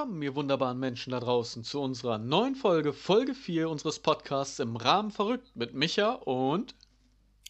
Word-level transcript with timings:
willkommen, 0.00 0.22
ihr 0.22 0.34
wunderbaren 0.34 0.78
Menschen 0.78 1.10
da 1.10 1.20
draußen, 1.20 1.62
zu 1.62 1.78
unserer 1.78 2.16
neuen 2.16 2.54
Folge, 2.54 2.94
Folge 2.94 3.34
4 3.34 3.68
unseres 3.68 3.98
Podcasts 3.98 4.58
im 4.58 4.76
Rahmen 4.76 5.10
verrückt 5.10 5.54
mit 5.54 5.74
Micha 5.74 6.12
und 6.12 6.74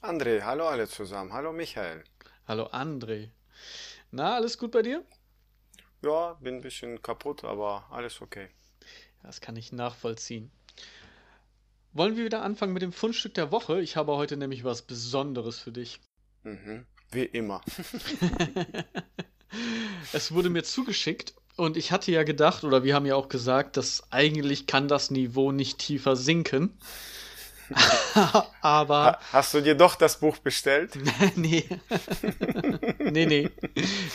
André. 0.03 0.43
Hallo 0.43 0.67
alle 0.67 0.89
zusammen. 0.89 1.33
Hallo 1.33 1.53
Michael. 1.53 2.03
Hallo 2.49 2.67
André. 2.67 3.29
Na, 4.11 4.35
alles 4.35 4.59
gut 4.59 4.73
bei 4.73 4.83
dir? 4.83 5.05
Ja, 6.03 6.33
bin 6.41 6.57
ein 6.57 6.61
bisschen 6.61 7.01
kaputt, 7.01 7.45
aber 7.45 7.87
alles 7.89 8.21
okay. 8.21 8.49
Das 9.23 9.41
kann 9.41 9.55
ich 9.55 9.71
nachvollziehen. 9.71 10.51
Wollen 11.93 12.17
wir 12.17 12.25
wieder 12.25 12.43
anfangen 12.43 12.73
mit 12.73 12.83
dem 12.83 12.93
Fundstück 12.93 13.35
der 13.35 13.53
Woche? 13.53 13.81
Ich 13.81 13.95
habe 13.95 14.17
heute 14.17 14.37
nämlich 14.37 14.65
was 14.65 14.83
Besonderes 14.83 15.61
für 15.61 15.71
dich. 15.71 16.01
Mhm. 16.43 16.85
Wie 17.13 17.27
immer. 17.27 17.61
es 20.13 20.33
wurde 20.33 20.51
mir 20.51 20.65
zugeschickt 20.65 21.35
und 21.61 21.77
ich 21.77 21.93
hatte 21.93 22.11
ja 22.11 22.23
gedacht, 22.23 22.65
oder 22.65 22.85
wir 22.85 22.95
haben 22.95 23.05
ja 23.05 23.15
auch 23.15 23.29
gesagt, 23.29 23.77
dass 23.77 24.05
eigentlich 24.11 24.67
kann 24.67 24.89
das 24.89 25.11
Niveau 25.11 25.53
nicht 25.53 25.79
tiefer 25.79 26.17
sinken. 26.17 26.77
Aber. 28.63 29.19
Hast 29.33 29.55
du 29.55 29.61
dir 29.61 29.75
doch 29.75 29.95
das 29.95 30.19
Buch 30.19 30.39
bestellt? 30.39 30.99
nee. 31.37 31.65
nee, 32.99 33.27
nee. 33.27 33.51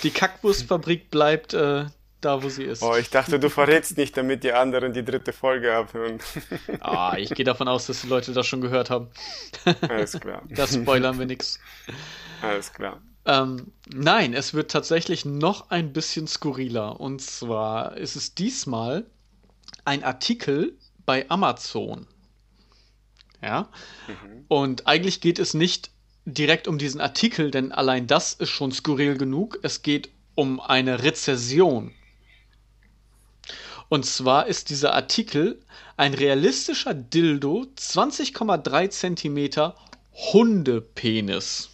Die 0.02 0.10
Kackwurstfabrik 0.10 1.12
bleibt 1.12 1.54
äh, 1.54 1.86
da, 2.20 2.44
wo 2.44 2.50
sie 2.50 2.64
ist. 2.64 2.82
Oh, 2.82 2.96
ich 2.96 3.12
dachte, 3.12 3.40
du 3.40 3.50
verrätst 3.50 3.96
nicht, 3.98 4.18
damit 4.18 4.44
die 4.44 4.52
anderen 4.52 4.92
die 4.94 5.06
dritte 5.06 5.32
Folge 5.32 5.76
abhören. 5.76 6.20
ah, 6.80 7.16
ich 7.18 7.30
gehe 7.30 7.46
davon 7.46 7.68
aus, 7.68 7.86
dass 7.86 8.02
die 8.02 8.08
Leute 8.08 8.34
das 8.34 8.48
schon 8.48 8.62
gehört 8.62 8.90
haben. 8.90 9.10
Alles 9.88 10.20
klar. 10.20 10.42
Das 10.50 10.74
spoilern 10.74 11.20
wir 11.20 11.28
nix. 11.28 11.60
Alles 12.42 12.74
klar. 12.74 13.00
Ähm, 13.26 13.72
nein, 13.88 14.34
es 14.34 14.54
wird 14.54 14.72
tatsächlich 14.72 15.26
noch 15.26 15.72
ein 15.72 15.94
bisschen 15.94 16.28
skurriler. 16.28 17.00
Und 17.00 17.22
zwar 17.22 17.98
ist 17.98 18.16
es 18.16 18.36
diesmal 18.36 19.06
ein 19.84 20.04
Artikel 20.04 20.78
bei 21.06 21.30
Amazon. 21.30 22.08
Ja. 23.42 23.70
Mhm. 24.08 24.46
Und 24.48 24.88
eigentlich 24.88 25.22
geht 25.22 25.40
es 25.40 25.54
nicht 25.54 25.92
direkt 26.26 26.68
um 26.68 26.78
diesen 26.78 27.02
Artikel, 27.02 27.52
denn 27.52 27.72
allein 27.72 28.08
das 28.08 28.34
ist 28.34 28.50
schon 28.50 28.72
skurril 28.72 29.18
genug. 29.18 29.60
Es 29.62 29.82
geht 29.82 30.10
um 30.36 30.60
eine 30.60 31.04
Rezession. 31.04 31.94
Und 33.90 34.06
zwar 34.06 34.48
ist 34.48 34.72
dieser 34.72 34.94
Artikel 34.94 35.62
ein 35.96 36.14
realistischer 36.14 36.94
Dildo 36.94 37.68
20,3 37.78 38.90
Zentimeter 38.90 39.76
Hundepenis. 40.12 41.70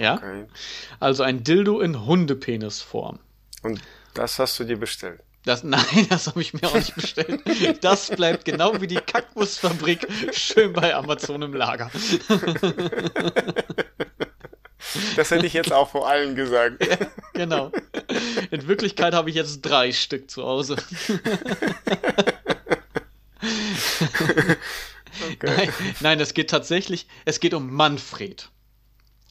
Ja? 0.00 0.14
Okay. 0.14 0.46
Also 0.98 1.22
ein 1.22 1.44
Dildo 1.44 1.80
in 1.80 2.06
Hundepenisform. 2.06 3.18
Und 3.62 3.80
das 4.14 4.38
hast 4.38 4.58
du 4.58 4.64
dir 4.64 4.78
bestellt? 4.78 5.20
Das, 5.44 5.62
nein, 5.64 6.06
das 6.08 6.26
habe 6.26 6.40
ich 6.40 6.54
mir 6.54 6.64
auch 6.64 6.74
nicht 6.74 6.94
bestellt. 6.94 7.42
Das 7.82 8.08
bleibt 8.10 8.44
genau 8.44 8.80
wie 8.80 8.86
die 8.86 8.96
Kaktusfabrik 8.96 10.06
schön 10.32 10.72
bei 10.72 10.94
Amazon 10.94 11.42
im 11.42 11.54
Lager. 11.54 11.90
Das 15.16 15.30
hätte 15.30 15.46
ich 15.46 15.52
jetzt 15.52 15.72
auch 15.72 15.90
vor 15.90 16.08
allem 16.08 16.34
gesagt. 16.34 16.84
Ja, 16.84 16.96
genau. 17.34 17.70
In 18.50 18.66
Wirklichkeit 18.66 19.14
habe 19.14 19.30
ich 19.30 19.36
jetzt 19.36 19.60
drei 19.60 19.92
Stück 19.92 20.30
zu 20.30 20.44
Hause. 20.44 20.76
Okay. 25.32 25.56
Nein, 25.56 25.72
nein, 26.00 26.20
es 26.20 26.34
geht 26.34 26.50
tatsächlich, 26.50 27.06
es 27.24 27.40
geht 27.40 27.52
um 27.52 27.72
Manfred. 27.74 28.48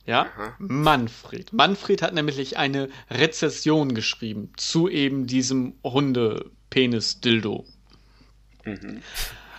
Ja, 0.06 0.24
Aha. 0.24 0.56
Manfred. 0.60 1.54
Manfred 1.54 2.02
hat 2.02 2.14
nämlich 2.14 2.58
eine 2.58 2.90
Rezession 3.10 3.94
geschrieben 3.94 4.52
zu 4.58 4.90
eben 4.90 5.28
diesem 5.28 5.76
Hundepenis-Dildo. 5.84 7.66
Mhm. 8.66 9.02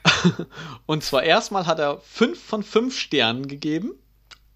Und 0.87 1.05
zwar 1.05 1.23
erstmal 1.23 1.67
hat 1.67 1.79
er 1.79 2.01
fünf 2.01 2.43
von 2.43 2.63
fünf 2.63 2.99
Sternen 2.99 3.49
gegeben 3.49 3.93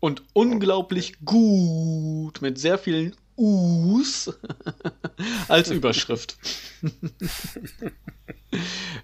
und 0.00 0.22
unglaublich 0.33 1.25
gut 1.25 2.43
mit 2.43 2.59
sehr 2.59 2.78
vielen 2.78 3.15
Us 3.37 4.33
als 5.49 5.71
Überschrift. 5.71 6.37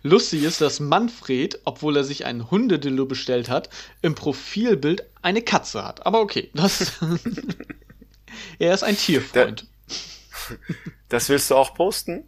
Lustig 0.02 0.44
ist, 0.44 0.60
dass 0.60 0.80
Manfred, 0.80 1.60
obwohl 1.64 1.96
er 1.96 2.04
sich 2.04 2.24
einen 2.24 2.50
Hundedillo 2.50 3.06
bestellt 3.06 3.48
hat, 3.48 3.68
im 4.02 4.14
Profilbild 4.14 5.04
eine 5.22 5.42
Katze 5.42 5.84
hat. 5.84 6.06
Aber 6.06 6.20
okay, 6.20 6.50
das. 6.54 6.92
er 8.58 8.74
ist 8.74 8.84
ein 8.84 8.96
Tierfreund. 8.96 9.66
Das 11.08 11.28
willst 11.28 11.50
du 11.50 11.56
auch 11.56 11.74
posten? 11.74 12.24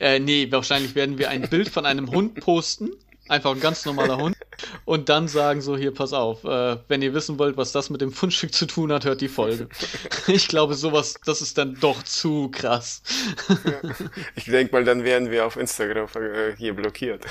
Äh, 0.00 0.20
nee, 0.20 0.50
wahrscheinlich 0.50 0.94
werden 0.94 1.18
wir 1.18 1.28
ein 1.28 1.48
Bild 1.48 1.68
von 1.68 1.84
einem 1.84 2.10
Hund 2.10 2.40
posten 2.40 2.90
Einfach 3.28 3.52
ein 3.52 3.60
ganz 3.60 3.84
normaler 3.84 4.16
Hund. 4.16 4.36
Und 4.84 5.08
dann 5.08 5.28
sagen 5.28 5.60
so, 5.60 5.76
hier, 5.76 5.92
pass 5.92 6.12
auf, 6.12 6.44
äh, 6.44 6.78
wenn 6.88 7.02
ihr 7.02 7.14
wissen 7.14 7.38
wollt, 7.38 7.56
was 7.56 7.72
das 7.72 7.90
mit 7.90 8.00
dem 8.00 8.10
Fundstück 8.10 8.52
zu 8.52 8.66
tun 8.66 8.92
hat, 8.92 9.04
hört 9.04 9.20
die 9.20 9.28
Folge. 9.28 9.68
Ich 10.26 10.48
glaube, 10.48 10.74
sowas, 10.74 11.14
das 11.24 11.40
ist 11.40 11.56
dann 11.58 11.74
doch 11.80 12.02
zu 12.02 12.50
krass. 12.50 13.02
Ja. 13.48 13.94
Ich 14.34 14.44
denke 14.44 14.74
mal, 14.74 14.84
dann 14.84 15.04
werden 15.04 15.30
wir 15.30 15.46
auf 15.46 15.56
Instagram 15.56 16.08
äh, 16.16 16.54
hier 16.56 16.74
blockiert. 16.74 17.24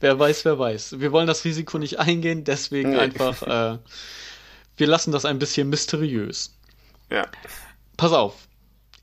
Wer 0.00 0.18
weiß, 0.18 0.44
wer 0.44 0.58
weiß. 0.58 1.00
Wir 1.00 1.12
wollen 1.12 1.26
das 1.26 1.44
Risiko 1.44 1.78
nicht 1.78 1.98
eingehen, 1.98 2.44
deswegen 2.44 2.90
nee. 2.90 2.98
einfach, 2.98 3.42
äh, 3.42 3.78
wir 4.76 4.86
lassen 4.86 5.12
das 5.12 5.24
ein 5.24 5.38
bisschen 5.38 5.68
mysteriös. 5.68 6.54
Ja. 7.10 7.26
Pass 7.96 8.12
auf, 8.12 8.47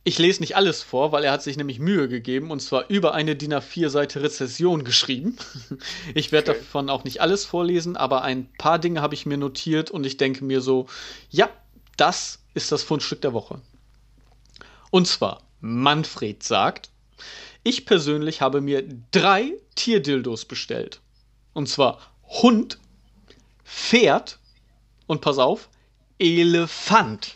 ich 0.08 0.20
lese 0.20 0.42
nicht 0.42 0.56
alles 0.56 0.84
vor, 0.84 1.12
weil 1.12 1.24
er 1.24 1.32
hat 1.32 1.42
sich 1.42 1.58
nämlich 1.58 1.80
Mühe 1.80 2.08
gegeben 2.08 2.52
und 2.52 2.62
zwar 2.62 2.90
über 2.90 3.16
eine 3.16 3.36
DIN 3.36 3.56
A4-Seite 3.56 4.22
Rezession 4.22 4.84
geschrieben. 4.86 5.36
Ich 6.14 6.32
werde 6.32 6.52
okay. 6.52 6.60
davon 6.60 6.90
auch 6.90 7.04
nicht 7.04 7.22
alles 7.22 7.44
vorlesen, 7.44 7.98
aber 7.98 8.22
ein 8.22 8.48
paar 8.60 8.78
Dinge 8.78 9.02
habe 9.02 9.16
ich 9.16 9.26
mir 9.26 9.38
notiert 9.38 9.90
und 9.90 10.06
ich 10.06 10.18
denke 10.18 10.46
mir 10.46 10.62
so, 10.62 10.86
ja, 11.32 11.50
das 11.98 12.40
ist 12.54 12.72
das 12.72 12.84
Fundstück 12.84 13.22
der 13.22 13.34
Woche. 13.34 13.60
Und 14.92 15.08
zwar, 15.08 15.42
Manfred 15.60 16.44
sagt, 16.44 16.92
ich 17.64 17.88
persönlich 17.88 18.42
habe 18.42 18.62
mir 18.62 18.88
drei 19.12 19.54
Tierdildos 19.74 20.46
bestellt. 20.46 21.02
Und 21.54 21.68
zwar 21.68 22.00
Hund, 22.24 22.78
Pferd 23.64 24.38
und 25.08 25.22
pass 25.22 25.40
auf, 25.40 25.68
Elefant. 26.20 27.34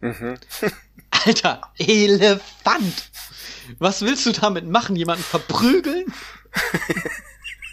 Mhm. 0.00 0.34
Alter, 1.24 1.60
Elefant. 1.78 3.10
Was 3.78 4.02
willst 4.02 4.26
du 4.26 4.32
damit 4.32 4.66
machen? 4.66 4.96
Jemanden 4.96 5.22
verprügeln? 5.22 6.12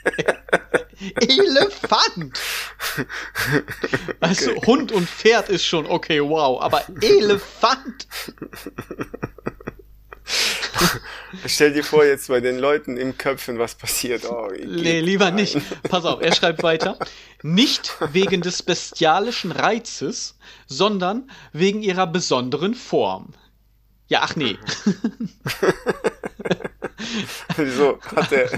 Elefant. 1.22 2.40
Weißt 4.20 4.48
okay. 4.50 4.62
Hund 4.66 4.92
und 4.92 5.10
Pferd 5.10 5.50
ist 5.50 5.66
schon 5.66 5.86
okay, 5.86 6.22
wow, 6.22 6.62
aber 6.62 6.84
Elefant. 7.02 8.08
Stell 11.46 11.74
dir 11.74 11.84
vor, 11.84 12.06
jetzt 12.06 12.28
bei 12.28 12.40
den 12.40 12.60
Leuten 12.60 12.98
im 12.98 13.18
Köpfen, 13.18 13.60
was 13.60 13.76
passiert. 13.76 14.26
Oh, 14.26 14.50
nee, 14.52 15.00
lieber 15.00 15.26
rein. 15.26 15.36
nicht. 15.36 15.58
Pass 15.84 16.06
auf, 16.06 16.22
er 16.22 16.34
schreibt 16.34 16.64
weiter. 16.64 16.98
Nicht 17.42 17.96
wegen 18.12 18.42
des 18.42 18.64
bestialischen 18.64 19.52
Reizes, 19.52 20.36
sondern 20.68 21.30
wegen 21.54 21.82
ihrer 21.82 22.08
besonderen 22.08 22.76
Form. 22.76 23.34
Ja, 24.10 24.22
ach 24.24 24.36
nee. 24.36 24.58
Wieso? 27.58 28.00
Hat 28.16 28.32
der 28.32 28.50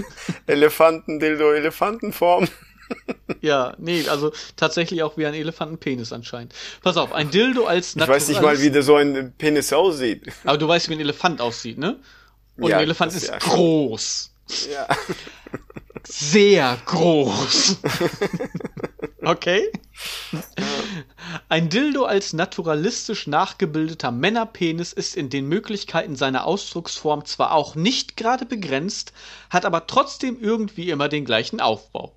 Elefantendildo 0.46 1.52
Elefantenform? 1.52 2.48
ja, 3.40 3.74
nee, 3.78 4.06
also 4.08 4.32
tatsächlich 4.56 5.02
auch 5.02 5.16
wie 5.16 5.26
ein 5.26 5.34
Elefantenpenis 5.34 6.12
anscheinend. 6.12 6.54
Pass 6.82 6.96
auf, 6.96 7.12
ein 7.12 7.30
Dildo 7.30 7.66
als 7.66 7.94
Ich 7.94 8.08
weiß 8.08 8.28
nicht 8.28 8.42
mal, 8.42 8.60
wie 8.60 8.70
der 8.70 8.82
so 8.82 8.96
ein 8.96 9.32
Penis 9.36 9.72
aussieht. 9.72 10.32
Aber 10.44 10.58
du 10.58 10.66
weißt, 10.66 10.88
wie 10.88 10.94
ein 10.94 11.00
Elefant 11.00 11.40
aussieht, 11.40 11.78
ne? 11.78 11.98
Und 12.56 12.70
ja, 12.70 12.78
ein 12.78 12.84
Elefant 12.84 13.12
ist, 13.12 13.24
ist 13.24 13.28
ja 13.28 13.38
groß. 13.38 14.34
Ja. 14.70 14.88
Sehr 16.04 16.76
groß. 16.84 17.76
Okay? 19.24 19.70
Ein 21.48 21.68
Dildo 21.68 22.04
als 22.04 22.32
naturalistisch 22.32 23.26
nachgebildeter 23.26 24.10
Männerpenis 24.10 24.92
ist 24.92 25.16
in 25.16 25.30
den 25.30 25.46
Möglichkeiten 25.46 26.16
seiner 26.16 26.44
Ausdrucksform 26.44 27.24
zwar 27.24 27.52
auch 27.52 27.74
nicht 27.74 28.16
gerade 28.16 28.46
begrenzt, 28.46 29.12
hat 29.50 29.64
aber 29.64 29.86
trotzdem 29.86 30.40
irgendwie 30.40 30.90
immer 30.90 31.08
den 31.08 31.24
gleichen 31.24 31.60
Aufbau. 31.60 32.14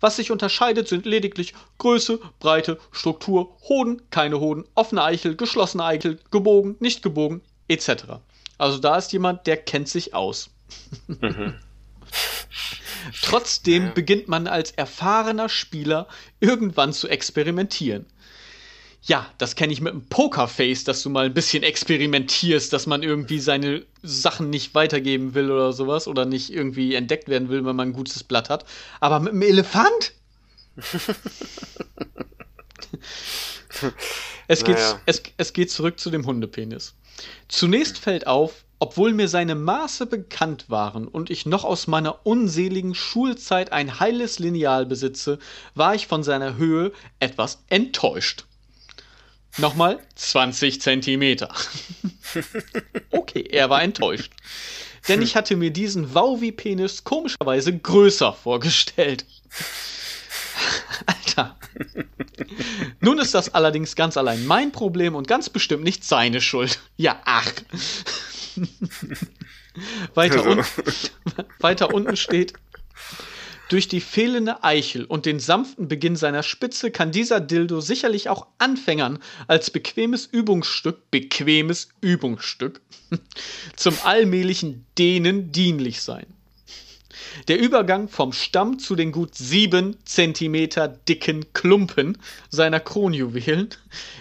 Was 0.00 0.16
sich 0.16 0.30
unterscheidet, 0.30 0.88
sind 0.88 1.06
lediglich 1.06 1.54
Größe, 1.78 2.20
Breite, 2.38 2.78
Struktur, 2.92 3.56
Hoden, 3.68 4.02
keine 4.10 4.38
Hoden, 4.40 4.64
offene 4.74 5.02
Eichel, 5.02 5.36
geschlossene 5.36 5.84
Eichel, 5.84 6.18
gebogen, 6.30 6.76
nicht 6.78 7.02
gebogen, 7.02 7.40
etc. 7.68 8.04
Also 8.58 8.78
da 8.78 8.96
ist 8.96 9.12
jemand, 9.12 9.46
der 9.46 9.56
kennt 9.56 9.88
sich 9.88 10.14
aus. 10.14 10.50
Mhm. 11.06 11.54
Trotzdem 13.22 13.92
beginnt 13.94 14.28
man 14.28 14.46
als 14.46 14.70
erfahrener 14.72 15.48
Spieler 15.48 16.08
irgendwann 16.40 16.92
zu 16.92 17.08
experimentieren. 17.08 18.06
Ja, 19.02 19.30
das 19.38 19.54
kenne 19.54 19.72
ich 19.72 19.80
mit 19.80 19.92
dem 19.92 20.06
Pokerface, 20.06 20.84
dass 20.84 21.02
du 21.02 21.10
mal 21.10 21.26
ein 21.26 21.34
bisschen 21.34 21.62
experimentierst, 21.62 22.72
dass 22.72 22.86
man 22.86 23.02
irgendwie 23.02 23.38
seine 23.38 23.86
Sachen 24.02 24.50
nicht 24.50 24.74
weitergeben 24.74 25.34
will 25.34 25.50
oder 25.50 25.72
sowas 25.72 26.08
oder 26.08 26.24
nicht 26.24 26.52
irgendwie 26.52 26.94
entdeckt 26.94 27.28
werden 27.28 27.48
will, 27.48 27.64
wenn 27.64 27.76
man 27.76 27.90
ein 27.90 27.94
gutes 27.94 28.24
Blatt 28.24 28.50
hat. 28.50 28.64
Aber 29.00 29.20
mit 29.20 29.32
dem 29.32 29.42
Elefant? 29.42 30.12
es, 34.48 34.64
geht, 34.64 34.76
naja. 34.76 35.00
es, 35.06 35.22
es 35.36 35.52
geht 35.52 35.70
zurück 35.70 36.00
zu 36.00 36.10
dem 36.10 36.26
Hundepenis. 36.26 36.94
Zunächst 37.48 37.98
fällt 37.98 38.26
auf, 38.26 38.64
obwohl 38.78 39.12
mir 39.12 39.28
seine 39.28 39.54
Maße 39.54 40.06
bekannt 40.06 40.66
waren 40.68 41.08
und 41.08 41.30
ich 41.30 41.46
noch 41.46 41.64
aus 41.64 41.86
meiner 41.86 42.26
unseligen 42.26 42.94
Schulzeit 42.94 43.72
ein 43.72 43.98
heiles 44.00 44.38
Lineal 44.38 44.86
besitze, 44.86 45.38
war 45.74 45.94
ich 45.94 46.06
von 46.06 46.22
seiner 46.22 46.56
Höhe 46.56 46.92
etwas 47.18 47.64
enttäuscht. 47.68 48.44
Nochmal 49.56 49.98
20 50.14 50.80
Zentimeter. 50.80 51.52
okay, 53.10 53.42
er 53.50 53.70
war 53.70 53.82
enttäuscht. 53.82 54.32
Denn 55.08 55.22
ich 55.22 55.36
hatte 55.36 55.56
mir 55.56 55.70
diesen 55.70 56.14
Wauwi-Penis 56.14 57.02
komischerweise 57.02 57.76
größer 57.76 58.32
vorgestellt. 58.32 59.24
Alter. 61.06 61.56
Nun 63.00 63.18
ist 63.18 63.34
das 63.34 63.54
allerdings 63.54 63.94
ganz 63.94 64.16
allein 64.16 64.46
mein 64.46 64.72
Problem 64.72 65.14
und 65.14 65.28
ganz 65.28 65.50
bestimmt 65.50 65.84
nicht 65.84 66.04
seine 66.04 66.40
Schuld. 66.40 66.80
Ja, 66.96 67.20
ach. 67.24 67.50
weiter, 70.14 70.44
un 70.44 70.64
weiter 71.60 71.94
unten 71.94 72.16
steht, 72.16 72.54
durch 73.68 73.86
die 73.86 74.00
fehlende 74.00 74.64
Eichel 74.64 75.04
und 75.04 75.26
den 75.26 75.40
sanften 75.40 75.88
Beginn 75.88 76.16
seiner 76.16 76.42
Spitze 76.42 76.90
kann 76.90 77.12
dieser 77.12 77.40
Dildo 77.40 77.80
sicherlich 77.80 78.30
auch 78.30 78.46
Anfängern 78.56 79.18
als 79.46 79.70
bequemes 79.70 80.24
Übungsstück, 80.26 81.10
bequemes 81.10 81.88
Übungsstück, 82.00 82.80
zum 83.76 83.94
allmählichen 84.04 84.86
Dehnen 84.96 85.52
dienlich 85.52 86.00
sein. 86.00 86.26
Der 87.46 87.58
Übergang 87.58 88.08
vom 88.08 88.32
Stamm 88.32 88.78
zu 88.78 88.96
den 88.96 89.12
gut 89.12 89.34
sieben 89.34 89.96
Zentimeter 90.04 90.88
dicken 90.88 91.52
Klumpen 91.52 92.18
seiner 92.50 92.80
Kronjuwelen 92.80 93.68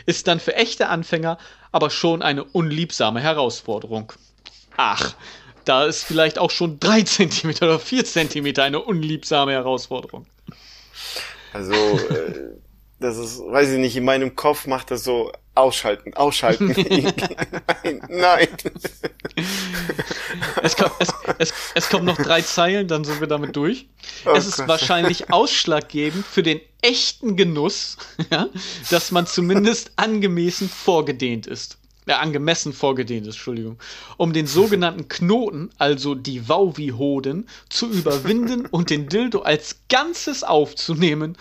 ist 0.05 0.27
dann 0.27 0.39
für 0.39 0.55
echte 0.55 0.89
Anfänger 0.89 1.37
aber 1.71 1.89
schon 1.89 2.21
eine 2.21 2.43
unliebsame 2.43 3.19
Herausforderung. 3.19 4.13
Ach, 4.77 5.15
da 5.65 5.85
ist 5.85 6.03
vielleicht 6.03 6.39
auch 6.39 6.51
schon 6.51 6.79
drei 6.79 7.01
Zentimeter 7.01 7.65
oder 7.65 7.79
vier 7.79 8.05
Zentimeter 8.05 8.63
eine 8.63 8.79
unliebsame 8.79 9.51
Herausforderung. 9.51 10.25
Also, 11.53 11.73
äh, 11.73 12.55
das 12.99 13.17
ist, 13.17 13.39
weiß 13.39 13.71
ich 13.71 13.79
nicht, 13.79 13.95
in 13.95 14.05
meinem 14.05 14.35
Kopf 14.35 14.65
macht 14.65 14.91
das 14.91 15.03
so 15.03 15.31
ausschalten, 15.53 16.13
ausschalten. 16.15 16.67
nein, 17.83 18.01
nein. 18.09 18.47
Es, 20.61 20.75
kommt, 20.75 20.91
es, 20.99 21.13
es, 21.37 21.53
es 21.75 21.89
kommen 21.89 22.05
noch 22.05 22.17
drei 22.17 22.41
Zeilen, 22.41 22.87
dann 22.87 23.03
sind 23.03 23.19
wir 23.19 23.27
damit 23.27 23.55
durch. 23.55 23.87
Oh 24.25 24.31
es 24.31 24.47
ist 24.47 24.57
Gott. 24.57 24.67
wahrscheinlich 24.67 25.31
ausschlaggebend 25.31 26.25
für 26.25 26.43
den 26.43 26.59
echten 26.81 27.35
Genuss, 27.35 27.97
ja, 28.31 28.47
dass 28.89 29.11
man 29.11 29.27
zumindest 29.27 29.91
angemessen 29.95 30.69
vorgedehnt 30.69 31.47
ist 31.47 31.76
äh, 32.07 32.13
angemessen 32.13 32.73
vorgedehnt 32.73 33.27
ist, 33.27 33.35
Entschuldigung, 33.35 33.77
um 34.17 34.33
den 34.33 34.47
sogenannten 34.47 35.07
Knoten, 35.07 35.69
also 35.77 36.15
die 36.15 36.47
Wauwi-Hoden, 36.49 37.47
zu 37.69 37.89
überwinden 37.89 38.65
und 38.71 38.89
den 38.89 39.09
Dildo 39.09 39.41
als 39.41 39.77
Ganzes 39.89 40.43
aufzunehmen 40.43 41.37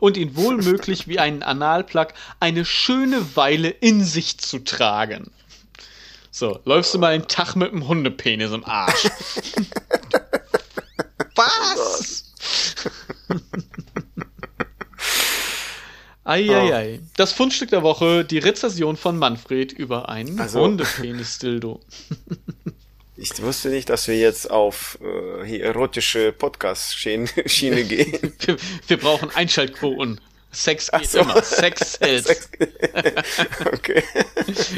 und 0.00 0.16
ihn 0.16 0.36
wohlmöglich 0.36 1.06
wie 1.06 1.18
einen 1.18 1.42
Analplug 1.42 2.08
eine 2.40 2.64
schöne 2.64 3.36
Weile 3.36 3.68
in 3.68 4.02
sich 4.02 4.38
zu 4.38 4.58
tragen. 4.58 5.30
So, 6.30 6.58
läufst 6.64 6.92
du 6.94 6.98
mal 6.98 7.12
einen 7.12 7.28
Tag 7.28 7.54
mit 7.54 7.70
dem 7.70 7.86
Hundepenis 7.86 8.50
im 8.50 8.64
Arsch. 8.64 9.04
Was? 11.36 12.24
Eieiei. 16.24 17.00
Oh. 17.00 17.06
Das 17.16 17.32
Fundstück 17.32 17.70
der 17.70 17.82
Woche, 17.82 18.24
die 18.24 18.38
Rezession 18.38 18.96
von 18.96 19.18
Manfred 19.18 19.72
über 19.72 20.08
einen 20.08 20.40
also, 20.40 20.60
Hundepenis-Dildo. 20.60 21.80
Ich 23.16 23.40
wusste 23.40 23.68
nicht, 23.68 23.88
dass 23.90 24.08
wir 24.08 24.18
jetzt 24.18 24.50
auf 24.50 24.98
äh, 25.00 25.60
erotische 25.60 26.32
Podcast-Schiene 26.32 27.28
gehen. 27.84 28.32
wir, 28.40 28.56
wir, 28.88 28.96
brauchen 28.96 29.30
Einschaltquoten. 29.30 30.20
Sex 30.50 30.90
geht 30.90 31.08
so. 31.08 31.20
immer. 31.20 31.40
Sex 31.42 31.98
hält. 32.00 32.26
okay. 33.72 34.02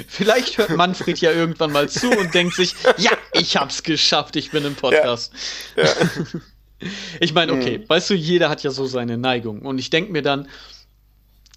Vielleicht 0.06 0.58
hört 0.58 0.76
Manfred 0.76 1.18
ja 1.18 1.32
irgendwann 1.32 1.72
mal 1.72 1.88
zu 1.88 2.10
und 2.10 2.34
denkt 2.34 2.56
sich, 2.56 2.74
ja, 2.98 3.12
ich 3.32 3.56
hab's 3.56 3.82
geschafft, 3.82 4.36
ich 4.36 4.50
bin 4.50 4.66
im 4.66 4.74
Podcast. 4.74 5.32
Ja. 5.74 5.84
ja. 5.84 6.90
Ich 7.20 7.32
meine, 7.32 7.54
okay, 7.54 7.76
hm. 7.76 7.88
weißt 7.88 8.10
du, 8.10 8.14
jeder 8.14 8.50
hat 8.50 8.62
ja 8.62 8.70
so 8.70 8.84
seine 8.84 9.16
Neigung. 9.16 9.62
Und 9.62 9.78
ich 9.78 9.88
denke 9.88 10.12
mir 10.12 10.22
dann, 10.22 10.46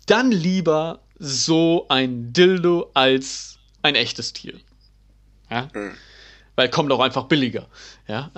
dann 0.10 0.32
lieber 0.32 1.02
so 1.18 1.86
ein 1.90 2.34
Dildo 2.34 2.90
als 2.94 3.58
ein 3.82 3.96
echtes 3.96 4.34
Tier. 4.34 4.54
Ja? 5.50 5.70
Mhm. 5.74 5.94
Weil 6.56 6.70
kommt 6.70 6.92
auch 6.92 7.00
einfach 7.00 7.26
billiger. 7.26 7.68
Ja, 8.08 8.32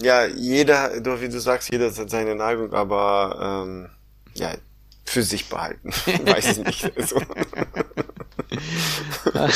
ja 0.00 0.26
jeder, 0.26 0.92
wie 1.20 1.28
du 1.28 1.40
sagst, 1.40 1.72
jeder 1.72 1.92
hat 1.92 2.10
seine 2.10 2.34
Neigung, 2.34 2.72
aber 2.72 3.64
ähm, 3.66 3.88
ja, 4.34 4.54
für 5.04 5.22
sich 5.22 5.48
behalten. 5.48 5.90
Weiß 6.26 6.58
ich 6.58 6.64
nicht. 6.64 6.96
Also. 6.96 7.20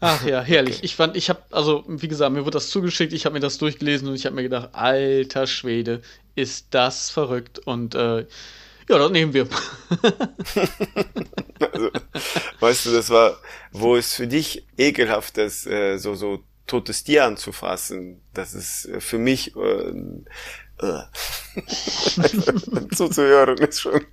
Ach 0.00 0.24
ja, 0.26 0.42
herrlich. 0.42 0.82
Ich 0.82 0.96
fand, 0.96 1.16
ich 1.16 1.28
habe, 1.30 1.42
also 1.50 1.84
wie 1.86 2.08
gesagt, 2.08 2.32
mir 2.32 2.44
wurde 2.44 2.52
das 2.52 2.70
zugeschickt, 2.70 3.12
ich 3.12 3.24
habe 3.24 3.34
mir 3.34 3.40
das 3.40 3.58
durchgelesen 3.58 4.08
und 4.08 4.14
ich 4.14 4.26
habe 4.26 4.34
mir 4.34 4.42
gedacht, 4.42 4.70
alter 4.72 5.46
Schwede, 5.46 6.02
ist 6.34 6.66
das 6.70 7.10
verrückt. 7.10 7.60
Und 7.60 7.94
äh, 7.94 8.26
ja, 8.88 8.98
das 8.98 9.10
nehmen 9.10 9.32
wir. 9.32 9.48
also, 11.72 11.90
weißt 12.60 12.86
du, 12.86 12.92
das 12.92 13.10
war, 13.10 13.38
wo 13.72 13.96
es 13.96 14.14
für 14.14 14.26
dich 14.26 14.66
ekelhaft 14.76 15.38
ist, 15.38 15.66
äh, 15.66 15.98
so, 15.98 16.14
so 16.14 16.42
totes 16.66 17.04
Tier 17.04 17.24
anzufassen. 17.24 18.20
Das 18.32 18.54
ist 18.54 18.86
äh, 18.86 19.00
für 19.00 19.18
mich, 19.18 19.54
äh, 19.56 19.92
äh. 20.80 21.02
zuzuhören 22.94 23.58
ist 23.58 23.80
schon. 23.80 24.00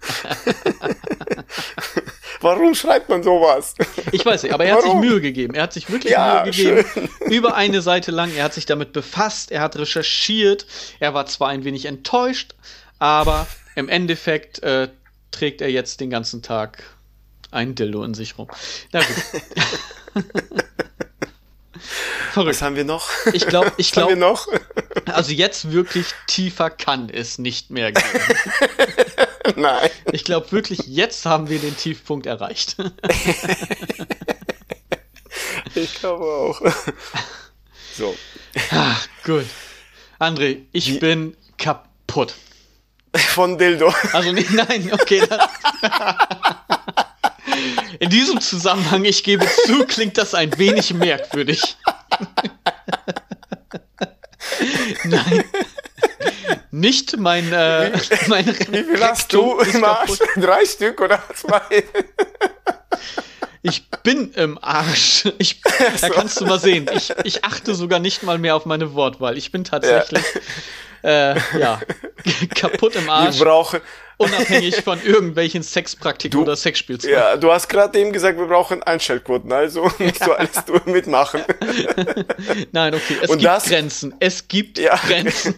Warum 2.41 2.73
schreibt 2.75 3.09
man 3.09 3.23
sowas? 3.23 3.75
Ich 4.11 4.25
weiß 4.25 4.43
nicht, 4.43 4.53
aber 4.53 4.65
er 4.65 4.75
Warum? 4.75 4.95
hat 4.95 5.01
sich 5.01 5.09
Mühe 5.09 5.21
gegeben. 5.21 5.53
Er 5.53 5.63
hat 5.63 5.73
sich 5.73 5.89
wirklich 5.91 6.13
ja, 6.13 6.43
Mühe 6.43 6.51
gegeben. 6.51 6.85
Schön. 6.93 7.09
Über 7.31 7.55
eine 7.55 7.81
Seite 7.81 8.11
lang. 8.11 8.33
Er 8.35 8.43
hat 8.45 8.53
sich 8.53 8.65
damit 8.65 8.93
befasst. 8.93 9.51
Er 9.51 9.61
hat 9.61 9.75
recherchiert. 9.77 10.65
Er 10.99 11.13
war 11.13 11.25
zwar 11.27 11.49
ein 11.49 11.63
wenig 11.63 11.85
enttäuscht, 11.85 12.55
aber 12.99 13.47
im 13.75 13.89
Endeffekt 13.89 14.61
äh, 14.63 14.89
trägt 15.31 15.61
er 15.61 15.69
jetzt 15.69 15.99
den 16.01 16.09
ganzen 16.09 16.41
Tag 16.41 16.83
ein 17.51 17.75
Dildo 17.75 18.03
in 18.03 18.13
sich 18.13 18.37
rum. 18.37 18.47
Na 18.91 19.01
gut. 19.01 20.23
Verrückt. 22.31 22.55
Was 22.55 22.61
haben 22.61 22.75
wir 22.75 22.85
noch? 22.85 23.09
Ich 23.33 23.45
glaube, 23.45 23.73
ich 23.77 23.91
glaube, 23.91 24.15
noch? 24.15 24.47
also 25.05 25.33
jetzt 25.33 25.71
wirklich 25.71 26.07
tiefer 26.27 26.69
kann 26.69 27.09
es 27.09 27.37
nicht 27.37 27.71
mehr 27.71 27.91
gehen. 27.91 28.03
Nein. 29.55 29.89
Ich 30.13 30.23
glaube 30.23 30.51
wirklich, 30.51 30.79
jetzt 30.87 31.25
haben 31.25 31.49
wir 31.49 31.59
den 31.59 31.75
Tiefpunkt 31.75 32.25
erreicht. 32.25 32.77
ich 35.75 35.95
glaube 35.95 36.23
auch. 36.23 36.61
So. 37.97 38.15
Ah, 38.71 38.95
gut. 39.25 39.45
André, 40.19 40.61
ich 40.71 40.93
Wie? 40.93 40.99
bin 40.99 41.35
kaputt. 41.57 42.35
Von 43.33 43.57
Dildo. 43.57 43.93
Also 44.13 44.31
nicht, 44.31 44.51
nein, 44.51 44.89
okay. 44.93 45.21
In 47.99 48.09
diesem 48.09 48.39
Zusammenhang, 48.41 49.05
ich 49.05 49.23
gebe 49.23 49.45
zu, 49.65 49.85
klingt 49.85 50.17
das 50.17 50.33
ein 50.33 50.57
wenig 50.57 50.93
merkwürdig. 50.93 51.77
Nein. 55.03 55.43
Nicht 56.71 57.17
mein, 57.17 57.51
äh, 57.51 57.91
mein 58.27 58.47
Wie 58.47 58.83
viel 58.83 59.03
hast 59.03 59.33
du 59.33 59.59
im 59.59 59.83
Arsch? 59.83 60.19
Drei 60.37 60.65
Stück 60.65 61.01
oder 61.01 61.21
zwei? 61.35 61.83
Ich 63.61 63.89
bin 64.03 64.31
im 64.33 64.57
Arsch. 64.63 65.25
Ich, 65.37 65.61
da 65.61 66.09
kannst 66.09 66.39
du 66.39 66.45
mal 66.45 66.59
sehen. 66.59 66.89
Ich, 66.95 67.13
ich 67.23 67.43
achte 67.43 67.75
sogar 67.75 67.99
nicht 67.99 68.23
mal 68.23 68.37
mehr 68.37 68.55
auf 68.55 68.65
meine 68.65 68.93
Wortwahl. 68.93 69.37
Ich 69.37 69.51
bin 69.51 69.63
tatsächlich. 69.63 70.23
Ja 70.33 70.41
äh, 71.03 71.35
ja, 71.59 71.79
kaputt 72.55 72.95
im 72.95 73.09
Arsch. 73.09 73.37
Wir 73.39 73.45
brauchen, 73.45 73.79
unabhängig 74.17 74.75
von 74.83 75.01
irgendwelchen 75.03 75.63
Sexpraktiken 75.63 76.37
Du- 76.37 76.43
oder 76.43 76.55
Sexspielzeugen. 76.55 77.17
ja, 77.17 77.37
du 77.37 77.51
hast 77.51 77.67
gerade 77.67 77.97
eben 77.99 78.11
gesagt, 78.13 78.37
wir 78.37 78.45
brauchen 78.45 78.83
Einstellquoten, 78.83 79.51
also 79.51 79.83
musst 79.99 80.25
du 80.25 80.31
alles 80.33 80.63
du 80.65 80.79
mitmachen. 80.91 81.41
Nein, 82.71 82.93
okay, 82.93 83.17
es 83.21 83.29
Und 83.29 83.39
gibt 83.39 83.49
das- 83.51 83.65
Grenzen. 83.65 84.13
Es 84.19 84.47
gibt 84.47 84.77
Ja. 84.77 84.95
Grenzen. 84.95 85.55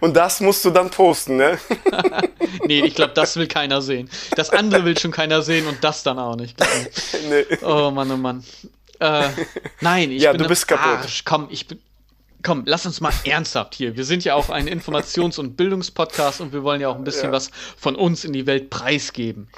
Und 0.00 0.16
das 0.16 0.40
musst 0.40 0.64
du 0.64 0.70
dann 0.70 0.90
posten, 0.90 1.36
ne? 1.36 1.58
Nee, 2.64 2.80
ich 2.84 2.94
glaube, 2.94 3.12
das 3.14 3.36
will 3.36 3.46
keiner 3.48 3.82
sehen. 3.82 4.08
Das 4.36 4.50
andere 4.50 4.84
will 4.84 4.98
schon 4.98 5.10
keiner 5.12 5.42
sehen 5.42 5.66
und 5.66 5.82
das 5.84 6.02
dann 6.02 6.18
auch 6.18 6.36
nicht. 6.36 6.56
nee. 7.28 7.44
Oh 7.62 7.90
Mann, 7.90 8.10
oh 8.10 8.16
Mann. 8.16 8.44
Äh, 8.98 9.28
nein, 9.80 10.10
ich 10.10 10.22
Ja, 10.22 10.32
bin 10.32 10.42
du 10.42 10.48
bist 10.48 10.66
kaputt. 10.68 10.86
Arsch. 11.02 11.22
Komm, 11.24 11.48
ich 11.50 11.66
bin. 11.66 11.78
Komm, 12.42 12.62
lass 12.66 12.86
uns 12.86 13.00
mal 13.00 13.12
ernsthaft 13.24 13.74
hier. 13.74 13.96
Wir 13.96 14.04
sind 14.04 14.24
ja 14.24 14.34
auch 14.34 14.50
ein 14.50 14.66
Informations- 14.68 15.38
und 15.38 15.56
Bildungspodcast 15.56 16.40
und 16.40 16.52
wir 16.52 16.62
wollen 16.62 16.80
ja 16.80 16.88
auch 16.88 16.96
ein 16.96 17.04
bisschen 17.04 17.26
Ja. 17.26 17.32
was 17.32 17.50
von 17.76 17.96
uns 17.96 18.24
in 18.24 18.32
die 18.32 18.46
Welt 18.46 18.70
preisgeben. 18.70 19.48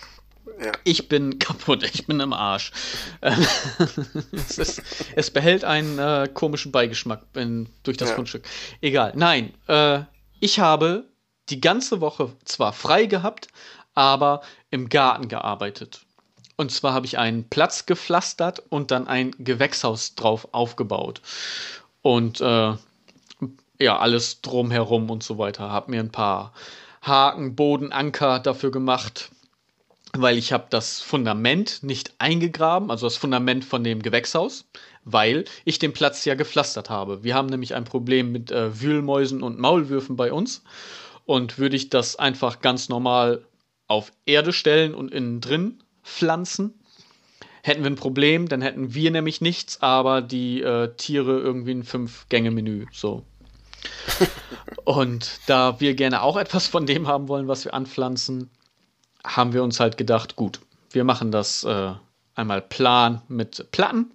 Ja. 0.63 0.73
Ich 0.85 1.09
bin 1.09 1.39
kaputt, 1.39 1.83
ich 1.83 2.07
bin 2.07 2.21
im 2.21 2.33
Arsch. 2.33 2.73
Es, 4.33 4.59
ist, 4.59 4.83
es 5.17 5.31
behält 5.31 5.65
einen 5.65 5.99
äh, 5.99 6.29
komischen 6.33 6.73
Beigeschmack 6.73 7.23
wenn, 7.35 7.69
durch 7.83 7.97
das 7.97 8.11
Ja. 8.11 8.15
Grundstück. 8.17 8.45
Egal. 8.81 9.13
Nein, 9.17 9.55
äh, 9.69 10.01
ich 10.41 10.61
habe 10.61 11.05
die 11.49 11.61
ganze 11.61 12.01
Woche 12.01 12.33
zwar 12.45 12.73
frei 12.73 13.07
gehabt, 13.07 13.49
aber 13.95 14.43
im 14.71 14.89
Garten 14.89 15.29
gearbeitet. 15.29 16.01
Und 16.57 16.71
zwar 16.71 16.93
habe 16.93 17.07
ich 17.07 17.19
einen 17.19 17.49
Platz 17.49 17.87
gepflastert 17.87 18.63
und 18.69 18.91
dann 18.91 19.09
ein 19.09 19.33
Gewächshaus 19.39 20.15
drauf 20.15 20.49
aufgebaut. 20.53 21.21
Und 22.03 22.41
äh, 22.41 22.75
ja, 23.79 23.99
alles 23.99 24.43
drumherum 24.43 25.11
und 25.11 25.23
so 25.23 25.39
weiter. 25.39 25.71
Habe 25.71 25.91
mir 25.91 26.01
ein 26.01 26.13
paar 26.13 26.53
Haken, 27.01 27.57
Boden, 27.57 27.93
Anker 27.93 28.39
dafür 28.39 28.71
gemacht 28.71 29.31
weil 30.17 30.37
ich 30.37 30.53
habe 30.53 30.67
das 30.69 31.01
Fundament 31.01 31.83
nicht 31.83 32.15
eingegraben, 32.19 32.91
also 32.91 33.07
das 33.07 33.17
Fundament 33.17 33.65
von 33.65 33.83
dem 33.83 34.03
Gewächshaus, 34.03 34.67
weil 35.05 35.45
ich 35.65 35.79
den 35.79 35.93
Platz 35.93 36.25
ja 36.25 36.35
gepflastert 36.35 36.91
habe. 36.91 37.25
Wir 37.25 37.35
haben 37.35 37.49
nämlich 37.49 37.75
ein 37.75 37.85
Problem 37.85 38.31
mit 38.31 38.51
äh, 38.51 38.81
Wühlmäusen 38.81 39.43
und 39.43 39.59
Maulwürfen 39.59 40.17
bei 40.17 40.33
uns 40.33 40.63
und 41.25 41.59
würde 41.59 41.77
ich 41.77 41.89
das 41.89 42.17
einfach 42.17 42.61
ganz 42.61 42.89
normal 42.89 43.47
auf 43.87 44.13
Erde 44.27 44.53
stellen 44.53 44.95
und 44.95 45.13
innen 45.13 45.41
drin 45.41 45.83
pflanzen, 46.03 46.75
hätten 47.63 47.83
wir 47.83 47.91
ein 47.91 47.97
Problem, 47.97 48.49
dann 48.49 48.61
hätten 48.61 48.95
wir 48.95 49.11
nämlich 49.11 49.41
nichts, 49.41 49.81
aber 49.81 50.21
die 50.21 50.61
äh, 50.63 50.95
Tiere 50.97 51.39
irgendwie 51.41 51.73
ein 51.73 51.85
Fünf-Gänge-Menü, 51.85 52.87
so. 52.93 53.25
und 54.85 55.41
da 55.47 55.81
wir 55.81 55.95
gerne 55.95 56.23
auch 56.23 56.37
etwas 56.37 56.67
von 56.67 56.87
dem 56.87 57.09
haben 57.09 57.29
wollen, 57.29 57.49
was 57.49 57.65
wir 57.65 57.75
anpflanzen, 57.75 58.51
haben 59.25 59.53
wir 59.53 59.63
uns 59.63 59.81
halt 59.81 59.97
gedacht, 59.97 60.37
gut, 60.37 60.61
wir 60.91 61.05
machen 61.05 61.31
das 61.31 61.65
äh, 61.65 61.93
einmal 62.35 62.63
plan 62.63 63.23
mit 63.29 63.71
Platten. 63.71 64.13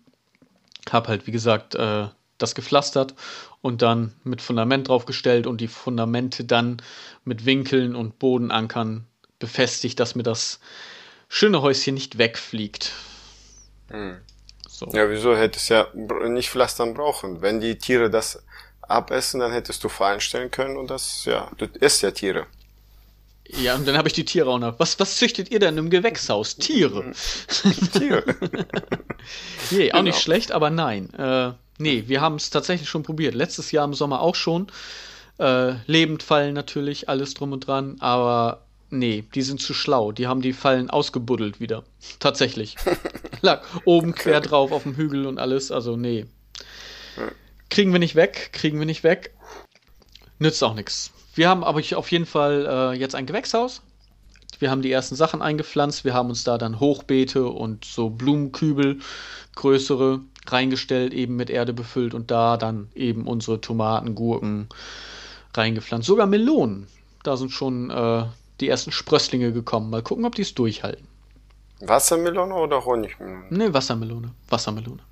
Hab 0.90 1.08
halt, 1.08 1.28
wie 1.28 1.32
gesagt, 1.32 1.76
äh, 1.76 2.08
das 2.38 2.56
gepflastert 2.56 3.16
und 3.62 3.82
dann 3.82 4.14
mit 4.24 4.42
Fundament 4.42 4.88
draufgestellt 4.90 5.48
und 5.48 5.60
die 5.60 5.68
Fundamente 5.68 6.44
dann 6.44 6.82
mit 7.26 7.46
Winkeln 7.46 7.96
und 7.96 8.20
Bodenankern 8.20 9.06
befestigt, 9.40 10.00
dass 10.00 10.16
mir 10.16 10.24
das 10.24 10.60
schöne 11.30 11.62
Häuschen 11.62 11.96
nicht 11.96 12.18
wegfliegt. 12.18 12.92
Hm. 13.90 14.18
So. 14.68 14.88
Ja, 14.94 15.10
wieso 15.10 15.36
hättest 15.36 15.70
ja 15.70 15.88
br- 15.94 16.28
nicht 16.30 16.50
pflastern 16.50 16.94
brauchen? 16.94 17.42
Wenn 17.42 17.60
die 17.62 17.78
Tiere 17.78 18.10
das 18.10 18.44
abessen, 18.82 19.40
dann 19.40 19.52
hättest 19.52 19.84
du 19.84 19.90
vereinstellen 19.90 20.52
können 20.52 20.78
und 20.78 20.90
das, 20.90 21.26
ja, 21.26 21.50
du 21.58 21.66
isst 21.80 22.02
ja 22.04 22.12
Tiere. 22.12 22.46
Ja, 23.50 23.76
und 23.76 23.88
dann 23.88 23.98
habe 23.98 24.10
ich 24.10 24.14
die 24.14 24.26
Tiere 24.26 24.50
auch 24.50 24.60
noch. 24.60 24.78
Was, 24.78 25.00
was 25.00 25.16
züchtet 25.18 25.52
ihr 25.52 25.60
denn 25.60 25.78
im 25.78 25.90
Gewächshaus? 25.90 26.58
Tiere. 26.58 27.12
Tiere. 27.94 28.24
Nee, 29.72 29.92
auch 29.92 29.98
Genau. 29.98 30.02
nicht 30.04 30.20
schlecht, 30.22 30.52
aber 30.52 30.70
nein. 30.70 31.14
Äh, 31.14 31.52
nee, 31.78 32.04
wir 32.08 32.22
haben 32.22 32.36
es 32.36 32.50
tatsächlich 32.50 32.88
schon 32.90 33.04
probiert. 33.04 33.36
Letztes 33.36 33.72
Jahr 33.72 33.84
im 33.86 33.94
Sommer 33.94 34.22
auch 34.22 34.36
schon. 34.36 34.68
Äh, 35.40 35.74
Lebendfallen 35.86 36.54
natürlich, 36.54 37.10
alles 37.10 37.34
drum 37.34 37.52
und 37.52 37.68
dran, 37.68 37.98
aber 38.00 38.67
nee, 38.90 39.24
die 39.34 39.42
sind 39.42 39.62
zu 39.62 39.74
schlau. 39.74 40.12
Die 40.12 40.28
haben 40.28 40.42
die 40.42 40.54
Fallen 40.54 40.90
ausgebuddelt 40.90 41.60
wieder. 41.60 41.84
Tatsächlich. 42.20 42.76
Lag 43.42 43.64
oben 43.86 44.14
quer 44.14 44.42
drauf 44.42 44.72
auf 44.72 44.84
dem 44.84 44.96
Hügel 44.96 45.26
und 45.26 45.40
alles, 45.40 45.72
also 45.72 45.96
nee. 45.96 46.26
Kriegen 47.70 47.92
wir 47.92 48.00
nicht 48.00 48.16
weg, 48.16 48.52
kriegen 48.54 48.80
wir 48.80 48.86
nicht 48.86 49.04
weg. 49.04 49.34
Nützt 50.40 50.64
auch 50.64 50.74
nichts. 50.74 51.12
Wir 51.36 51.50
haben 51.50 51.64
aber 51.64 51.82
auf 51.96 52.12
jeden 52.12 52.26
Fall 52.26 52.66
äh, 52.68 52.98
jetzt 52.98 53.16
ein 53.16 53.26
Gewächshaus. 53.26 53.82
Wir 54.60 54.72
haben 54.72 54.82
die 54.82 54.92
ersten 54.92 55.16
Sachen 55.16 55.42
eingepflanzt. 55.42 56.04
Wir 56.04 56.14
haben 56.14 56.30
uns 56.30 56.44
da 56.44 56.58
dann 56.58 56.80
Hochbeete 56.80 57.46
und 57.46 57.86
so 57.86 58.10
Blumenkübel, 58.10 59.00
größere, 59.56 60.22
reingestellt, 60.48 61.14
eben 61.14 61.36
mit 61.36 61.50
Erde 61.50 61.74
befüllt 61.74 62.14
und 62.14 62.32
da 62.32 62.58
dann 62.58 62.90
eben 62.96 63.28
unsere 63.28 63.62
Tomaten, 63.62 64.16
Gurken 64.16 64.68
reingepflanzt. 65.54 66.08
Sogar 66.08 66.26
Melonen. 66.26 66.88
Da 67.24 67.36
sind 67.38 67.52
schon 67.52 67.90
äh, 67.90 68.26
die 68.60 68.70
ersten 68.70 68.92
Sprösslinge 68.92 69.52
gekommen. 69.52 69.90
Mal 69.90 70.02
gucken, 70.04 70.26
ob 70.26 70.36
die 70.36 70.42
es 70.42 70.54
durchhalten. 70.54 71.08
Wassermelone 71.80 72.56
oder 72.56 72.84
Honigmelone? 72.86 73.46
Ne, 73.50 73.74
Wassermelone. 73.74 74.34
Wassermelone. 74.50 75.04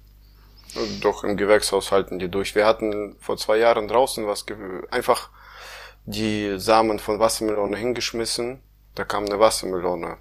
Doch, 1.02 1.24
im 1.24 1.38
Gewächshaus 1.38 1.92
halten 1.92 2.20
die 2.20 2.30
durch. 2.30 2.56
Wir 2.56 2.66
hatten 2.66 3.16
vor 3.20 3.38
zwei 3.38 3.58
Jahren 3.58 3.88
draußen 3.88 4.28
was, 4.28 4.46
einfach 4.92 5.30
die 6.06 6.60
Samen 6.60 7.00
von 7.00 7.20
Wassermelone 7.20 7.78
hingeschmissen. 7.78 8.60
Da 8.96 9.06
kam 9.06 9.26
eine 9.26 9.40
Wassermelone. 9.40 10.18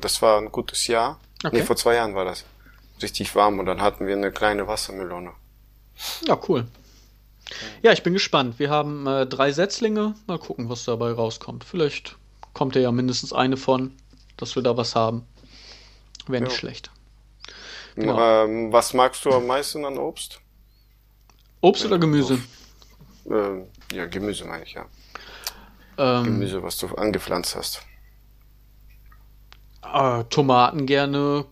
Das 0.00 0.22
war 0.22 0.38
ein 0.38 0.50
gutes 0.50 0.86
Jahr. 0.86 1.20
Okay. 1.44 1.56
Nee, 1.58 1.62
vor 1.62 1.76
zwei 1.76 1.94
Jahren 1.94 2.14
war 2.14 2.24
das. 2.24 2.44
Richtig 3.02 3.34
warm 3.34 3.58
und 3.58 3.66
dann 3.66 3.82
hatten 3.82 4.06
wir 4.06 4.16
eine 4.16 4.32
kleine 4.32 4.66
Wassermelone. 4.66 5.32
Ja, 6.26 6.38
cool. 6.48 6.66
Ja, 7.82 7.92
ich 7.92 8.02
bin 8.02 8.12
gespannt. 8.14 8.58
Wir 8.58 8.70
haben 8.70 9.06
äh, 9.06 9.26
drei 9.26 9.52
Setzlinge. 9.52 10.14
Mal 10.26 10.38
gucken, 10.38 10.68
was 10.68 10.84
dabei 10.84 11.12
rauskommt. 11.12 11.64
Vielleicht 11.64 12.16
kommt 12.56 12.74
ja 12.74 12.90
mindestens 12.90 13.32
eine 13.34 13.58
von, 13.58 13.92
dass 14.38 14.56
wir 14.56 14.62
da 14.62 14.76
was 14.78 14.94
haben. 14.96 15.26
Wäre 16.26 16.42
nicht 16.42 16.52
Ja. 16.52 16.58
schlecht. 16.58 16.90
Genau. 17.94 18.18
Ähm, 18.18 18.72
was 18.72 18.94
magst 18.94 19.24
du 19.26 19.32
am 19.34 19.46
meisten 19.46 19.84
an 19.84 19.98
Obst? 19.98 20.40
Obst 21.60 21.84
oder 21.84 21.98
Gemüse? 21.98 22.38
Ähm, 23.30 23.66
ja, 23.92 24.06
Gemüse 24.06 24.44
meine 24.46 24.64
ich, 24.64 24.72
ja. 24.74 24.86
Ähm, 25.98 26.24
Gemüse, 26.24 26.62
was 26.62 26.78
du 26.78 26.86
angepflanzt 26.94 27.54
hast. 27.56 27.82
äh, 29.82 30.24
Tomaten 30.24 30.86
gerne, 30.86 31.44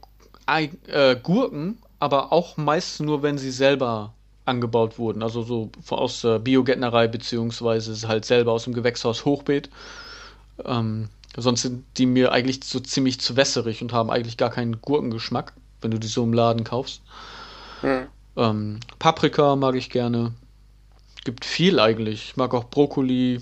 äh, 0.47 1.17
Gurken, 1.23 1.79
aber 1.99 2.33
auch 2.33 2.57
meist 2.57 3.01
nur, 3.01 3.23
wenn 3.23 3.39
sie 3.39 3.51
selber 3.51 4.15
angebaut 4.45 4.99
wurden. 4.99 5.23
Also 5.23 5.43
so 5.43 5.71
aus 5.91 6.21
der 6.21 6.39
Biogärtnerei, 6.39 7.09
beziehungsweise 7.09 8.09
halt 8.09 8.25
selber 8.27 8.53
aus 8.53 8.65
dem 8.65 8.75
Gewächshaus 8.75 9.25
Hochbeet. 9.25 9.71
Ähm, 10.65 11.09
sonst 11.37 11.63
sind 11.63 11.85
die 11.97 12.07
mir 12.07 12.33
eigentlich 12.33 12.61
so 12.65 12.81
ziemlich 12.81 13.21
zu 13.21 13.37
wässerig 13.37 13.83
und 13.83 13.93
haben 13.93 14.11
eigentlich 14.11 14.37
gar 14.37 14.51
keinen 14.51 14.81
Gurkengeschmack, 14.81 15.53
wenn 15.81 15.91
du 15.91 15.99
die 15.99 16.07
so 16.07 16.23
im 16.23 16.33
Laden 16.33 16.65
kaufst. 16.65 17.03
Hm. 17.81 18.07
Ähm, 18.37 18.81
Paprika 18.99 19.57
mag 19.57 19.75
ich 19.75 19.91
gerne. 19.91 20.33
Gibt 21.25 21.45
viel 21.45 21.81
eigentlich. 21.81 22.31
Ich 22.31 22.37
mag 22.37 22.53
auch 22.55 22.65
Brokkoli. 22.65 23.41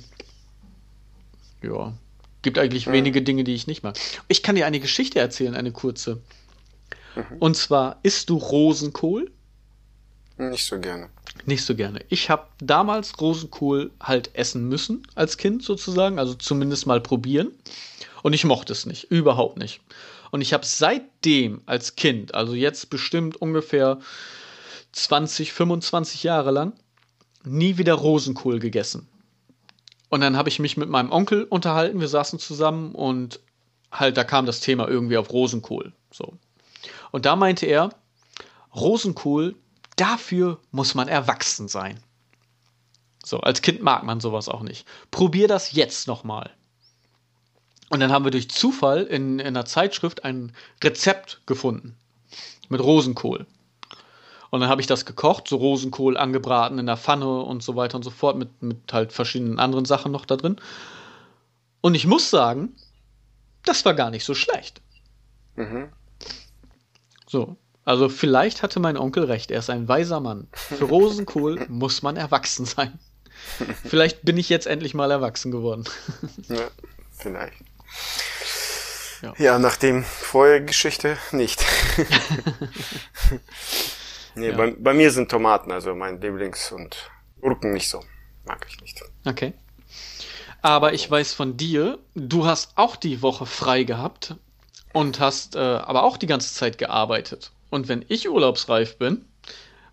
Ja. 1.63 1.93
Gibt 2.43 2.59
eigentlich 2.59 2.87
Mhm. 2.87 2.93
wenige 2.93 3.23
Dinge, 3.23 3.45
die 3.45 3.55
ich 3.55 3.67
nicht 3.67 3.83
mag. 3.83 3.99
Ich 4.29 4.43
kann 4.43 4.55
dir 4.57 4.67
eine 4.67 4.81
Geschichte 4.81 5.19
erzählen, 5.21 5.55
eine 5.55 5.73
kurze. 5.73 6.21
Und 7.41 7.57
zwar, 7.57 7.99
isst 8.03 8.31
du 8.31 8.37
Rosenkohl? 8.39 9.31
Nicht 10.51 10.65
so 10.65 10.79
gerne. 10.79 11.09
Nicht 11.47 11.65
so 11.65 11.75
gerne. 11.75 12.05
Ich 12.09 12.31
habe 12.31 12.47
damals 12.59 13.21
Rosenkohl 13.21 13.91
halt 14.01 14.31
essen 14.35 14.69
müssen, 14.69 15.07
als 15.15 15.37
Kind 15.37 15.63
sozusagen, 15.63 16.19
also 16.19 16.35
zumindest 16.35 16.87
mal 16.87 17.01
probieren. 17.01 17.53
Und 18.23 18.33
ich 18.33 18.45
mochte 18.45 18.73
es 18.73 18.87
nicht, 18.87 19.11
überhaupt 19.11 19.59
nicht. 19.59 19.81
Und 20.31 20.41
ich 20.41 20.53
habe 20.53 20.65
seitdem 20.65 21.61
als 21.67 21.97
Kind, 21.97 22.35
also 22.35 22.55
jetzt 22.55 22.89
bestimmt 22.89 23.37
ungefähr 23.37 23.99
20, 24.93 25.53
25 25.53 26.23
Jahre 26.23 26.51
lang, 26.51 26.73
nie 27.45 27.79
wieder 27.79 27.95
Rosenkohl 27.95 28.59
gegessen. 28.59 29.09
Und 30.09 30.21
dann 30.21 30.37
habe 30.37 30.49
ich 30.49 30.59
mich 30.59 30.77
mit 30.77 30.89
meinem 30.89 31.11
Onkel 31.11 31.45
unterhalten, 31.45 32.01
wir 32.01 32.09
saßen 32.09 32.39
zusammen 32.39 32.95
und 32.95 33.41
halt, 33.91 34.17
da 34.17 34.25
kam 34.25 34.47
das 34.47 34.61
Thema 34.61 34.89
irgendwie 34.89 35.17
auf 35.17 35.33
Rosenkohl. 35.33 35.93
So. 36.11 36.35
Und 37.11 37.27
da 37.27 37.37
meinte 37.37 37.67
er, 37.67 37.91
Rosenkohl, 38.75 39.55
dafür 39.97 40.59
muss 40.71 40.95
man 40.95 41.09
erwachsen 41.09 41.69
sein. 41.69 42.01
So, 43.25 43.41
als 43.41 43.63
Kind 43.63 43.83
mag 43.83 44.03
man 44.03 44.21
sowas 44.21 44.49
auch 44.49 44.63
nicht. 44.63 44.87
Probier 45.11 45.49
das 45.49 45.73
jetzt 45.73 46.09
nochmal. 46.09 46.51
Und 47.89 48.01
dann 48.01 48.11
haben 48.11 48.25
wir 48.25 48.31
durch 48.31 48.51
Zufall 48.51 49.03
in, 49.03 49.39
in 49.39 49.49
einer 49.49 49.65
Zeitschrift 49.65 50.25
ein 50.25 50.53
Rezept 50.83 51.43
gefunden 51.47 51.97
mit 52.69 52.81
Rosenkohl. 52.81 53.47
Und 54.51 54.61
dann 54.61 54.69
habe 54.69 54.81
ich 54.81 54.87
das 54.87 55.07
gekocht, 55.07 55.49
so 55.49 55.57
Rosenkohl 55.57 56.17
angebraten 56.17 56.79
in 56.79 56.87
der 56.87 56.97
Pfanne 56.97 57.41
und 57.41 57.63
so 57.63 57.77
weiter 57.77 57.97
und 57.97 58.03
so 58.03 58.11
fort, 58.11 58.37
mit, 58.37 58.63
mit 58.63 58.93
halt 58.93 59.13
verschiedenen 59.13 59.59
anderen 59.59 59.85
Sachen 59.85 60.13
noch 60.13 60.27
da 60.27 60.37
drin. 60.37 60.57
Und 61.81 61.95
ich 61.95 62.07
muss 62.07 62.31
sagen, 62.31 62.75
das 63.65 63.85
war 63.85 63.95
gar 63.95 64.11
nicht 64.11 64.25
so 64.25 64.35
schlecht. 64.35 64.81
Mhm. 65.57 65.91
So, 67.27 67.57
also 67.85 68.09
vielleicht 68.09 68.63
hatte 68.63 68.81
mein 68.81 68.97
Onkel 68.97 69.25
recht, 69.25 69.51
er 69.51 69.59
ist 69.59 69.71
ein 69.71 69.89
weiser 69.89 70.21
Mann. 70.21 70.49
Für 70.53 70.85
Rosenkohl 70.85 71.65
muss 71.69 72.03
man 72.03 72.17
erwachsen 72.17 72.65
sein. 72.65 72.99
Vielleicht 73.85 74.23
bin 74.23 74.37
ich 74.37 74.49
jetzt 74.49 74.67
endlich 74.67 74.95
mal 74.95 75.11
erwachsen 75.11 75.51
geworden. 75.51 75.85
ja, 76.49 76.69
vielleicht. 77.11 77.57
Ja, 79.21 79.35
ja 79.39 79.59
nach 79.59 79.77
dem 79.77 80.05
Vorhergeschichte 80.05 81.17
nicht. 81.33 81.65
nee, 84.35 84.51
ja. 84.51 84.57
bei, 84.57 84.71
bei, 84.79 84.95
mir 84.95 85.11
sind 85.11 85.31
Tomaten, 85.31 85.73
also 85.73 85.95
mein 85.95 86.21
Lieblings- 86.21 86.73
und 86.73 87.11
Gurken 87.41 87.73
nicht 87.73 87.89
so. 87.89 88.05
Mag 88.45 88.65
ich 88.69 88.81
nicht. 88.81 89.03
Okay. 89.25 89.55
Aber 90.61 90.93
ich 90.93 91.11
weiß 91.11 91.35
von 91.35 91.57
dir, 91.57 91.99
du 92.15 92.47
hast 92.47 92.73
auch 92.77 92.95
die 92.95 93.23
Woche 93.23 93.47
frei 93.47 93.83
gehabt 93.83 94.37
und 94.93 95.19
hast 95.19 95.57
äh, 95.57 95.59
aber 95.59 96.05
auch 96.05 96.17
die 96.17 96.27
ganze 96.27 96.55
Zeit 96.55 96.79
gearbeitet. 96.79 97.51
Und 97.73 97.89
wenn 97.89 98.05
ich 98.09 98.29
urlaubsreif 98.29 98.99
bin, 98.99 99.25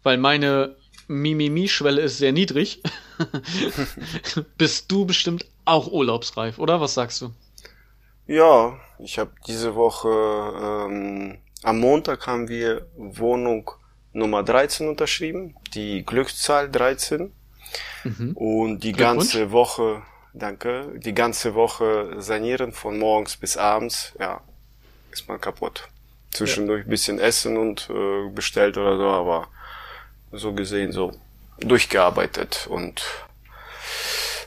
weil 0.03 0.17
meine 0.17 0.75
Mimimi-Schwelle 1.07 2.01
ist 2.01 2.17
sehr 2.17 2.33
niedrig, 2.33 2.83
bist 4.57 4.91
du 4.91 5.05
bestimmt 5.05 5.45
auch 5.63 5.89
urlaubsreif, 5.89 6.59
oder? 6.59 6.81
Was 6.81 6.95
sagst 6.95 7.21
du? 7.21 7.31
Ja, 8.27 8.77
ich 9.00 9.17
habe 9.17 9.31
diese 9.48 9.75
Woche, 9.75 10.09
ähm, 10.09 11.38
am 11.63 11.79
Montag 11.79 12.27
haben 12.27 12.50
wir 12.50 12.86
Wohnung 12.98 13.71
Nummer 14.12 14.43
13 14.43 14.89
unterschrieben, 14.89 15.55
die 15.74 16.05
Glückszahl 16.05 16.69
13. 16.69 17.31
Mhm. 18.03 18.31
Und 18.36 18.83
die 18.83 18.91
ganze 18.91 19.53
Woche, 19.53 20.01
danke, 20.33 21.00
die 21.00 21.13
ganze 21.13 21.55
Woche 21.55 22.15
sanieren 22.17 22.74
von 22.74 23.00
morgens 23.00 23.38
bis 23.38 23.55
abends, 23.55 24.13
ja, 24.19 24.41
ist 25.13 25.29
man 25.29 25.39
kaputt 25.39 25.88
zwischendurch 26.31 26.83
ja. 26.83 26.89
bisschen 26.89 27.19
essen 27.19 27.57
und 27.57 27.89
äh, 27.89 28.29
bestellt 28.29 28.77
oder 28.77 28.98
so, 28.98 29.07
aber 29.07 29.48
so 30.31 30.53
gesehen 30.53 30.91
so 30.91 31.13
durchgearbeitet 31.59 32.67
und 32.69 33.03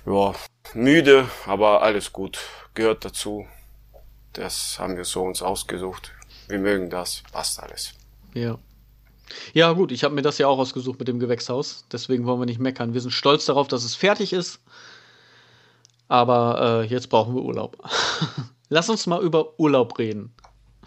ja, 0.06 0.34
müde, 0.74 1.28
aber 1.46 1.82
alles 1.82 2.12
gut, 2.12 2.38
gehört 2.74 3.04
dazu. 3.04 3.46
Das 4.32 4.78
haben 4.78 4.96
wir 4.96 5.04
so 5.04 5.22
uns 5.22 5.42
ausgesucht. 5.42 6.12
Wir 6.48 6.58
mögen 6.58 6.90
das, 6.90 7.22
passt 7.32 7.60
alles. 7.60 7.94
Ja. 8.34 8.58
Ja, 9.52 9.72
gut, 9.72 9.92
ich 9.92 10.04
habe 10.04 10.14
mir 10.14 10.22
das 10.22 10.38
ja 10.38 10.46
auch 10.48 10.58
ausgesucht 10.58 10.98
mit 10.98 11.08
dem 11.08 11.18
Gewächshaus. 11.18 11.86
Deswegen 11.90 12.26
wollen 12.26 12.40
wir 12.40 12.46
nicht 12.46 12.60
meckern. 12.60 12.94
Wir 12.94 13.00
sind 13.00 13.12
stolz 13.12 13.46
darauf, 13.46 13.68
dass 13.68 13.84
es 13.84 13.94
fertig 13.94 14.32
ist. 14.32 14.60
Aber 16.08 16.82
äh, 16.82 16.86
jetzt 16.86 17.08
brauchen 17.08 17.34
wir 17.34 17.42
Urlaub. 17.42 17.78
Lass 18.68 18.90
uns 18.90 19.06
mal 19.06 19.22
über 19.22 19.58
Urlaub 19.58 19.98
reden. 19.98 20.34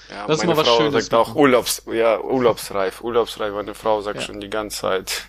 Ja, 0.09 0.27
das 0.27 0.39
ist 0.39 0.45
mal 0.45 0.57
was 0.57 0.67
Frau 0.67 0.77
Schönes. 0.77 1.05
sagt 1.05 1.13
auch 1.13 1.35
Urlaubs, 1.35 1.83
ja, 1.91 2.19
urlaubsreif. 2.19 3.01
Urlaubsreif, 3.01 3.53
meine 3.53 3.73
Frau 3.73 4.01
sagt 4.01 4.19
ja. 4.19 4.25
schon 4.25 4.39
die 4.39 4.49
ganze 4.49 4.81
Zeit. 4.81 5.23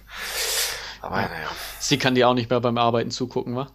Aber 1.00 1.22
ja. 1.22 1.28
naja. 1.28 1.48
Sie 1.78 1.98
kann 1.98 2.14
dir 2.14 2.28
auch 2.28 2.34
nicht 2.34 2.50
mehr 2.50 2.60
beim 2.60 2.78
Arbeiten 2.78 3.10
zugucken, 3.10 3.54
wa? 3.54 3.68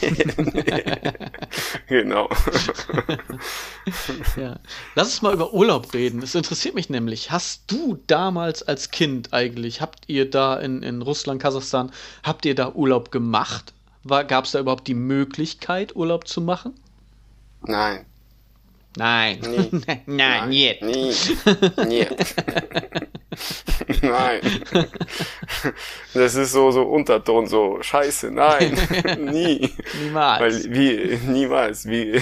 genau. 1.88 2.28
ja. 4.36 4.58
Lass 4.94 5.08
uns 5.08 5.22
mal 5.22 5.32
über 5.32 5.54
Urlaub 5.54 5.94
reden. 5.94 6.22
Es 6.22 6.34
interessiert 6.34 6.74
mich 6.74 6.90
nämlich. 6.90 7.30
Hast 7.30 7.70
du 7.70 7.98
damals 8.06 8.62
als 8.62 8.90
Kind 8.90 9.32
eigentlich, 9.32 9.80
habt 9.80 10.04
ihr 10.08 10.30
da 10.30 10.56
in, 10.56 10.82
in 10.82 11.02
Russland, 11.02 11.40
Kasachstan, 11.40 11.90
habt 12.22 12.44
ihr 12.44 12.54
da 12.54 12.72
Urlaub 12.72 13.10
gemacht? 13.10 13.72
Gab 14.06 14.44
es 14.44 14.52
da 14.52 14.60
überhaupt 14.60 14.86
die 14.86 14.94
Möglichkeit, 14.94 15.96
Urlaub 15.96 16.28
zu 16.28 16.42
machen? 16.42 16.74
Nein. 17.62 18.04
Nein. 18.96 19.38
Nie. 19.40 19.70
Nein, 19.86 20.02
Nein, 20.06 20.48
nie. 20.48 20.78
Nie. 20.80 21.14
Nie. 21.86 22.06
Nein. 24.02 24.40
Das 26.14 26.34
ist 26.34 26.52
so, 26.52 26.70
so 26.70 26.82
Unterton, 26.82 27.46
so 27.46 27.82
Scheiße. 27.82 28.30
Nein. 28.30 28.78
Nie. 29.32 29.72
Niemals. 30.00 30.40
Weil, 30.40 30.74
wie, 30.74 31.18
niemals. 31.26 31.86
Wie, 31.86 32.20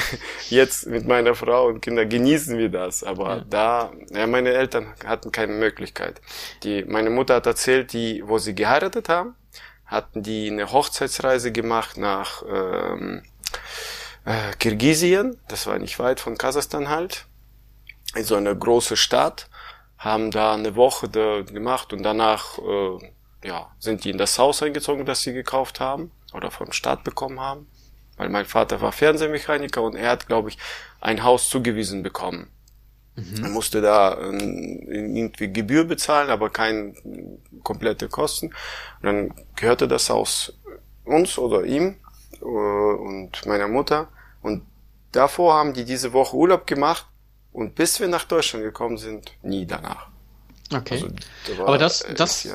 jetzt 0.48 0.86
mit 0.86 1.06
meiner 1.06 1.34
Frau 1.34 1.66
und 1.66 1.82
Kindern 1.82 2.08
genießen 2.08 2.56
wir 2.56 2.70
das. 2.70 3.04
Aber 3.04 3.36
ja. 3.36 3.44
da, 3.48 3.92
ja, 4.10 4.26
meine 4.26 4.50
Eltern 4.50 4.94
hatten 5.04 5.30
keine 5.32 5.52
Möglichkeit. 5.52 6.20
Die, 6.62 6.84
meine 6.84 7.10
Mutter 7.10 7.36
hat 7.36 7.46
erzählt, 7.46 7.92
die, 7.92 8.22
wo 8.26 8.38
sie 8.38 8.54
geheiratet 8.54 9.08
haben, 9.08 9.34
hatten 9.84 10.22
die 10.22 10.50
eine 10.50 10.72
Hochzeitsreise 10.72 11.52
gemacht 11.52 11.98
nach, 11.98 12.42
ähm, 12.50 13.22
äh, 14.24 14.52
Kirgisien, 14.58 15.38
das 15.48 15.66
war 15.66 15.78
nicht 15.78 15.98
weit 15.98 16.20
von 16.20 16.38
Kasachstan 16.38 16.88
halt, 16.88 17.26
in 18.14 18.24
so 18.24 18.36
eine 18.36 18.56
große 18.56 18.96
Stadt, 18.96 19.48
haben 19.98 20.30
da 20.30 20.54
eine 20.54 20.76
Woche 20.76 21.08
da 21.08 21.42
gemacht 21.42 21.92
und 21.92 22.02
danach 22.02 22.58
äh, 22.58 23.12
ja, 23.44 23.70
sind 23.78 24.04
die 24.04 24.10
in 24.10 24.18
das 24.18 24.38
Haus 24.38 24.62
eingezogen, 24.62 25.06
das 25.06 25.22
sie 25.22 25.32
gekauft 25.32 25.80
haben 25.80 26.10
oder 26.32 26.50
vom 26.50 26.72
Staat 26.72 27.04
bekommen 27.04 27.40
haben. 27.40 27.66
Weil 28.16 28.28
mein 28.28 28.44
Vater 28.44 28.80
war 28.80 28.92
Fernsehmechaniker 28.92 29.82
und 29.82 29.96
er 29.96 30.10
hat, 30.10 30.26
glaube 30.26 30.50
ich, 30.50 30.58
ein 31.00 31.22
Haus 31.22 31.48
zugewiesen 31.48 32.02
bekommen. 32.02 32.50
Mhm. 33.14 33.44
Er 33.44 33.50
musste 33.50 33.80
da 33.80 34.14
äh, 34.14 34.36
irgendwie 34.36 35.52
Gebühr 35.52 35.84
bezahlen, 35.84 36.30
aber 36.30 36.50
keine 36.50 36.94
komplette 37.62 38.08
Kosten. 38.08 38.46
Und 38.46 39.02
dann 39.02 39.34
gehörte 39.56 39.88
das 39.88 40.08
Haus 40.10 40.52
uns 41.04 41.38
oder 41.38 41.64
ihm 41.64 41.96
äh, 42.42 42.44
und 42.44 43.46
meiner 43.46 43.68
Mutter. 43.68 44.08
Und 44.42 44.62
davor 45.12 45.54
haben 45.54 45.72
die 45.72 45.84
diese 45.84 46.12
Woche 46.12 46.36
Urlaub 46.36 46.66
gemacht 46.66 47.06
und 47.52 47.74
bis 47.74 48.00
wir 48.00 48.08
nach 48.08 48.24
Deutschland 48.24 48.64
gekommen 48.64 48.98
sind, 48.98 49.32
nie 49.42 49.66
danach. 49.66 50.08
Okay. 50.74 51.04
Also, 51.48 51.64
Aber 51.64 51.78
das, 51.78 52.04
das 52.16 52.48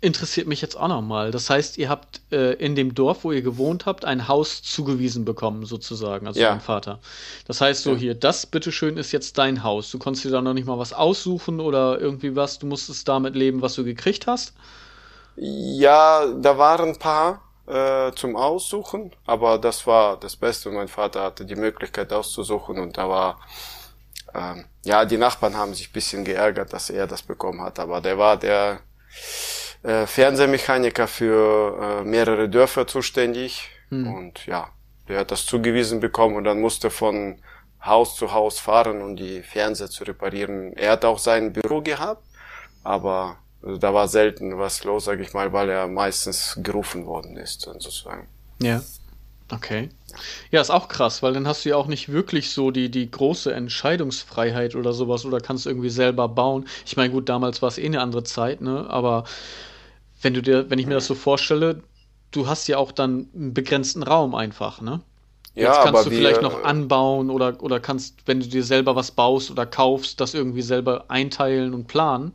interessiert 0.00 0.46
mich 0.46 0.60
jetzt 0.60 0.76
auch 0.76 0.88
nochmal. 0.88 1.30
Das 1.30 1.48
heißt, 1.48 1.78
ihr 1.78 1.88
habt 1.88 2.20
äh, 2.30 2.52
in 2.54 2.76
dem 2.76 2.94
Dorf, 2.94 3.24
wo 3.24 3.32
ihr 3.32 3.42
gewohnt 3.42 3.86
habt, 3.86 4.04
ein 4.04 4.28
Haus 4.28 4.62
zugewiesen 4.62 5.24
bekommen, 5.24 5.64
sozusagen, 5.64 6.26
also 6.26 6.38
ja. 6.38 6.50
dein 6.50 6.60
Vater. 6.60 7.00
Das 7.46 7.60
heißt 7.60 7.82
so 7.82 7.92
ja. 7.92 7.96
hier, 7.96 8.14
das 8.14 8.46
bitteschön 8.46 8.96
ist 8.96 9.12
jetzt 9.12 9.38
dein 9.38 9.62
Haus. 9.62 9.90
Du 9.90 9.98
konntest 9.98 10.24
dir 10.24 10.30
da 10.30 10.42
noch 10.42 10.52
nicht 10.52 10.66
mal 10.66 10.78
was 10.78 10.92
aussuchen 10.92 11.58
oder 11.58 11.98
irgendwie 11.98 12.36
was, 12.36 12.58
du 12.58 12.66
musstest 12.66 13.08
damit 13.08 13.34
leben, 13.34 13.62
was 13.62 13.74
du 13.74 13.84
gekriegt 13.84 14.26
hast? 14.26 14.52
Ja, 15.36 16.26
da 16.26 16.58
waren 16.58 16.90
ein 16.90 16.98
paar 16.98 17.40
äh, 17.66 18.12
zum 18.12 18.36
Aussuchen, 18.36 19.12
aber 19.26 19.58
das 19.58 19.86
war 19.86 20.18
das 20.18 20.36
Beste. 20.36 20.70
Mein 20.70 20.88
Vater 20.88 21.22
hatte 21.22 21.44
die 21.44 21.56
Möglichkeit 21.56 22.12
auszusuchen 22.12 22.78
und 22.78 22.96
da 22.98 23.08
war 23.08 23.40
ähm, 24.34 24.66
ja 24.84 25.04
die 25.04 25.18
Nachbarn 25.18 25.56
haben 25.56 25.74
sich 25.74 25.92
bisschen 25.92 26.24
geärgert, 26.24 26.72
dass 26.72 26.90
er 26.90 27.06
das 27.06 27.22
bekommen 27.22 27.62
hat, 27.62 27.78
aber 27.78 28.00
der 28.00 28.18
war 28.18 28.36
der 28.36 28.80
äh, 29.82 30.06
Fernsehmechaniker 30.06 31.06
für 31.06 32.00
äh, 32.00 32.04
mehrere 32.04 32.48
Dörfer 32.48 32.86
zuständig 32.86 33.70
hm. 33.88 34.12
und 34.12 34.46
ja, 34.46 34.68
der 35.08 35.20
hat 35.20 35.30
das 35.30 35.46
zugewiesen 35.46 36.00
bekommen 36.00 36.36
und 36.36 36.44
dann 36.44 36.60
musste 36.60 36.90
von 36.90 37.40
Haus 37.84 38.16
zu 38.16 38.32
Haus 38.32 38.58
fahren, 38.58 39.02
um 39.02 39.14
die 39.14 39.42
Fernseher 39.42 39.90
zu 39.90 40.04
reparieren. 40.04 40.72
Er 40.74 40.92
hat 40.92 41.04
auch 41.04 41.18
sein 41.18 41.52
Büro 41.52 41.82
gehabt, 41.82 42.22
aber 42.82 43.38
also 43.64 43.78
da 43.78 43.94
war 43.94 44.08
selten 44.08 44.58
was 44.58 44.84
los, 44.84 45.06
sag 45.06 45.20
ich 45.20 45.32
mal, 45.32 45.52
weil 45.52 45.70
er 45.70 45.88
meistens 45.88 46.58
gerufen 46.62 47.06
worden 47.06 47.36
ist, 47.36 47.62
sozusagen. 47.62 48.28
Ja. 48.60 48.82
Okay. 49.50 49.90
Ja, 50.50 50.60
ist 50.60 50.70
auch 50.70 50.88
krass, 50.88 51.22
weil 51.22 51.34
dann 51.34 51.46
hast 51.46 51.64
du 51.64 51.70
ja 51.70 51.76
auch 51.76 51.86
nicht 51.86 52.10
wirklich 52.10 52.50
so 52.50 52.70
die, 52.70 52.90
die 52.90 53.10
große 53.10 53.52
Entscheidungsfreiheit 53.52 54.74
oder 54.74 54.92
sowas 54.92 55.24
oder 55.24 55.40
kannst 55.40 55.66
irgendwie 55.66 55.90
selber 55.90 56.28
bauen. 56.28 56.66
Ich 56.86 56.96
meine, 56.96 57.12
gut, 57.12 57.28
damals 57.28 57.60
war 57.60 57.68
es 57.68 57.78
eh 57.78 57.84
eine 57.84 58.00
andere 58.00 58.24
Zeit, 58.24 58.60
ne? 58.60 58.86
Aber 58.88 59.24
wenn 60.22 60.34
du 60.34 60.40
dir, 60.42 60.70
wenn 60.70 60.78
ich 60.78 60.86
mir 60.86 60.94
das 60.94 61.06
so 61.06 61.14
vorstelle, 61.14 61.82
du 62.30 62.46
hast 62.46 62.68
ja 62.68 62.78
auch 62.78 62.92
dann 62.92 63.28
einen 63.34 63.54
begrenzten 63.54 64.02
Raum 64.02 64.34
einfach, 64.34 64.80
ne? 64.80 65.00
Ja, 65.54 65.68
Jetzt 65.68 65.82
kannst 65.84 66.06
du 66.06 66.10
wir, 66.10 66.18
vielleicht 66.18 66.42
noch 66.42 66.64
anbauen 66.64 67.30
oder, 67.30 67.62
oder 67.62 67.78
kannst, 67.78 68.16
wenn 68.26 68.40
du 68.40 68.46
dir 68.46 68.64
selber 68.64 68.96
was 68.96 69.12
baust 69.12 69.50
oder 69.50 69.66
kaufst, 69.66 70.20
das 70.20 70.34
irgendwie 70.34 70.62
selber 70.62 71.04
einteilen 71.08 71.74
und 71.74 71.86
planen. 71.86 72.32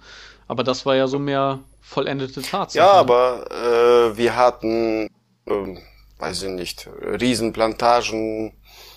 Aber 0.49 0.63
das 0.63 0.83
war 0.85 0.95
ja 0.95 1.07
so 1.07 1.19
mehr 1.19 1.59
vollendete 1.79 2.41
Tatsache. 2.41 2.83
Ja, 2.83 2.91
aber 2.91 3.45
äh, 3.51 4.17
wir 4.17 4.35
hatten, 4.35 5.05
äh, 5.45 5.77
weiß 6.17 6.43
ich 6.43 6.49
nicht, 6.49 6.89
Riesenplantagen, 7.01 8.53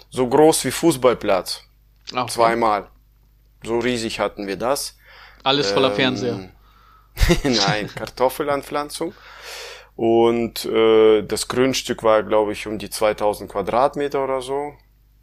so 0.08 0.26
groß 0.26 0.64
wie 0.64 0.70
Fußballplatz. 0.70 1.62
Okay. 2.10 2.26
Zweimal. 2.28 2.88
So 3.62 3.78
riesig 3.78 4.18
hatten 4.18 4.46
wir 4.46 4.56
das. 4.56 4.96
Alles 5.44 5.70
voller 5.70 5.90
ähm, 5.90 5.94
Fernseher. 5.94 6.48
Nein, 7.44 7.90
Kartoffelanpflanzung. 7.94 9.12
Und 9.94 10.64
äh, 10.64 11.20
das 11.22 11.48
Grundstück 11.48 12.02
war, 12.02 12.22
glaube 12.22 12.52
ich, 12.52 12.66
um 12.66 12.78
die 12.78 12.88
2000 12.88 13.52
Quadratmeter 13.52 14.24
oder 14.24 14.40
so. 14.40 14.72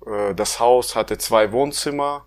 Äh, 0.05 0.35
das 0.35 0.59
Haus 0.59 0.95
hatte 0.95 1.17
zwei 1.17 1.51
Wohnzimmer, 1.51 2.25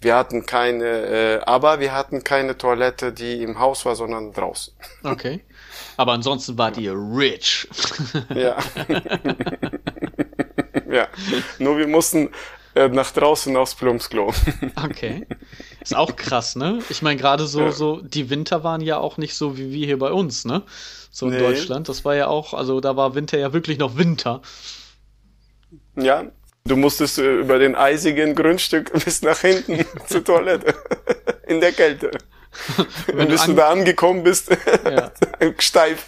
wir 0.00 0.16
hatten 0.16 0.46
keine, 0.46 0.84
äh, 0.84 1.40
aber 1.44 1.80
wir 1.80 1.92
hatten 1.92 2.24
keine 2.24 2.56
Toilette, 2.58 3.12
die 3.12 3.42
im 3.42 3.58
Haus 3.58 3.84
war, 3.84 3.96
sondern 3.96 4.32
draußen. 4.32 4.74
Okay. 5.02 5.44
Aber 5.96 6.12
ansonsten 6.12 6.58
wart 6.58 6.78
ihr 6.78 6.94
rich. 6.94 7.68
ja. 8.34 8.56
ja. 10.90 11.08
Nur 11.58 11.78
wir 11.78 11.86
mussten 11.86 12.30
äh, 12.74 12.88
nach 12.88 13.10
draußen 13.10 13.56
aufs 13.56 13.74
Plumpsklo. 13.74 14.32
okay. 14.84 15.26
Ist 15.80 15.96
auch 15.96 16.14
krass, 16.16 16.56
ne? 16.56 16.80
Ich 16.88 17.02
meine, 17.02 17.20
gerade 17.20 17.46
so, 17.46 17.60
ja. 17.60 17.72
so, 17.72 18.00
die 18.00 18.30
Winter 18.30 18.62
waren 18.62 18.80
ja 18.80 18.98
auch 18.98 19.16
nicht 19.16 19.34
so 19.34 19.58
wie 19.58 19.72
wir 19.72 19.86
hier 19.86 19.98
bei 19.98 20.12
uns, 20.12 20.44
ne? 20.44 20.62
So 21.10 21.26
in 21.26 21.32
nee. 21.32 21.38
Deutschland. 21.38 21.88
Das 21.88 22.04
war 22.04 22.14
ja 22.14 22.28
auch, 22.28 22.54
also 22.54 22.80
da 22.80 22.96
war 22.96 23.14
Winter 23.14 23.38
ja 23.38 23.52
wirklich 23.52 23.78
noch 23.78 23.96
Winter. 23.96 24.42
Ja, 25.96 26.24
du 26.64 26.76
musstest 26.76 27.18
äh, 27.18 27.38
über 27.38 27.58
den 27.58 27.74
eisigen 27.74 28.34
Grundstück 28.34 28.92
bis 29.04 29.22
nach 29.22 29.40
hinten 29.40 29.84
zur 30.06 30.24
Toilette. 30.24 30.74
In 31.46 31.60
der 31.60 31.72
Kälte. 31.72 32.10
Wenn 33.06 33.28
bis 33.28 33.44
du, 33.44 33.52
da 33.52 33.70
angekommen 33.70 34.24
bist, 34.24 34.50
ja. 34.84 35.12
steif. 35.58 36.06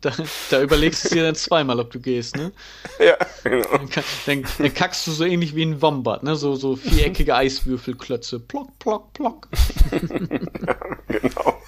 Da, 0.00 0.12
da, 0.50 0.62
überlegst 0.62 1.04
du 1.04 1.16
dir 1.16 1.24
dann 1.24 1.34
zweimal, 1.34 1.80
ob 1.80 1.90
du 1.90 1.98
gehst, 1.98 2.36
ne? 2.36 2.52
Ja, 3.00 3.16
genau. 3.42 3.66
Dann, 3.72 3.88
dann, 4.26 4.44
dann, 4.56 4.74
kackst 4.74 5.04
du 5.08 5.10
so 5.10 5.24
ähnlich 5.24 5.56
wie 5.56 5.64
ein 5.64 5.82
Wombat, 5.82 6.22
ne? 6.22 6.36
So, 6.36 6.54
so 6.54 6.76
viereckige 6.76 7.34
Eiswürfelklötze. 7.34 8.38
Plock, 8.38 8.78
plock, 8.78 9.12
plock. 9.14 9.48
ja, 9.90 10.76
genau. 11.08 11.60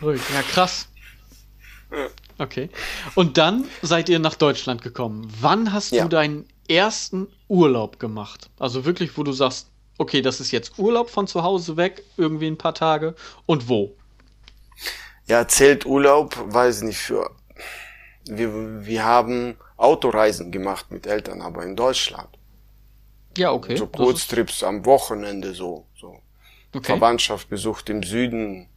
Verrückt. 0.00 0.24
Ja, 0.34 0.42
krass. 0.42 0.88
Okay. 2.38 2.68
Und 3.14 3.38
dann 3.38 3.64
seid 3.82 4.08
ihr 4.08 4.18
nach 4.18 4.34
Deutschland 4.34 4.82
gekommen. 4.82 5.32
Wann 5.40 5.72
hast 5.72 5.92
ja. 5.92 6.02
du 6.02 6.08
deinen 6.08 6.46
ersten 6.68 7.28
Urlaub 7.48 7.98
gemacht? 7.98 8.50
Also 8.58 8.84
wirklich, 8.84 9.16
wo 9.16 9.22
du 9.22 9.32
sagst, 9.32 9.68
okay, 9.98 10.22
das 10.22 10.40
ist 10.40 10.52
jetzt 10.52 10.78
Urlaub 10.78 11.10
von 11.10 11.26
zu 11.26 11.42
Hause 11.42 11.76
weg, 11.76 12.04
irgendwie 12.16 12.46
ein 12.46 12.58
paar 12.58 12.74
Tage 12.74 13.14
und 13.46 13.68
wo? 13.68 13.94
Ja, 15.26 15.46
zählt 15.46 15.84
Urlaub, 15.84 16.36
weiß 16.38 16.82
nicht, 16.82 16.98
für, 16.98 17.30
wir, 18.24 18.86
wir 18.86 19.04
haben 19.04 19.56
Autoreisen 19.76 20.50
gemacht 20.50 20.90
mit 20.90 21.06
Eltern, 21.06 21.42
aber 21.42 21.64
in 21.64 21.76
Deutschland. 21.76 22.28
Ja, 23.36 23.52
okay. 23.52 23.76
So 23.76 23.86
Kurztrips 23.86 24.62
am 24.62 24.84
Wochenende, 24.84 25.54
so, 25.54 25.86
so. 25.98 26.18
Okay. 26.74 26.84
Verwandtschaft 26.84 27.48
besucht 27.48 27.88
im 27.88 28.02
Süden, 28.02 28.68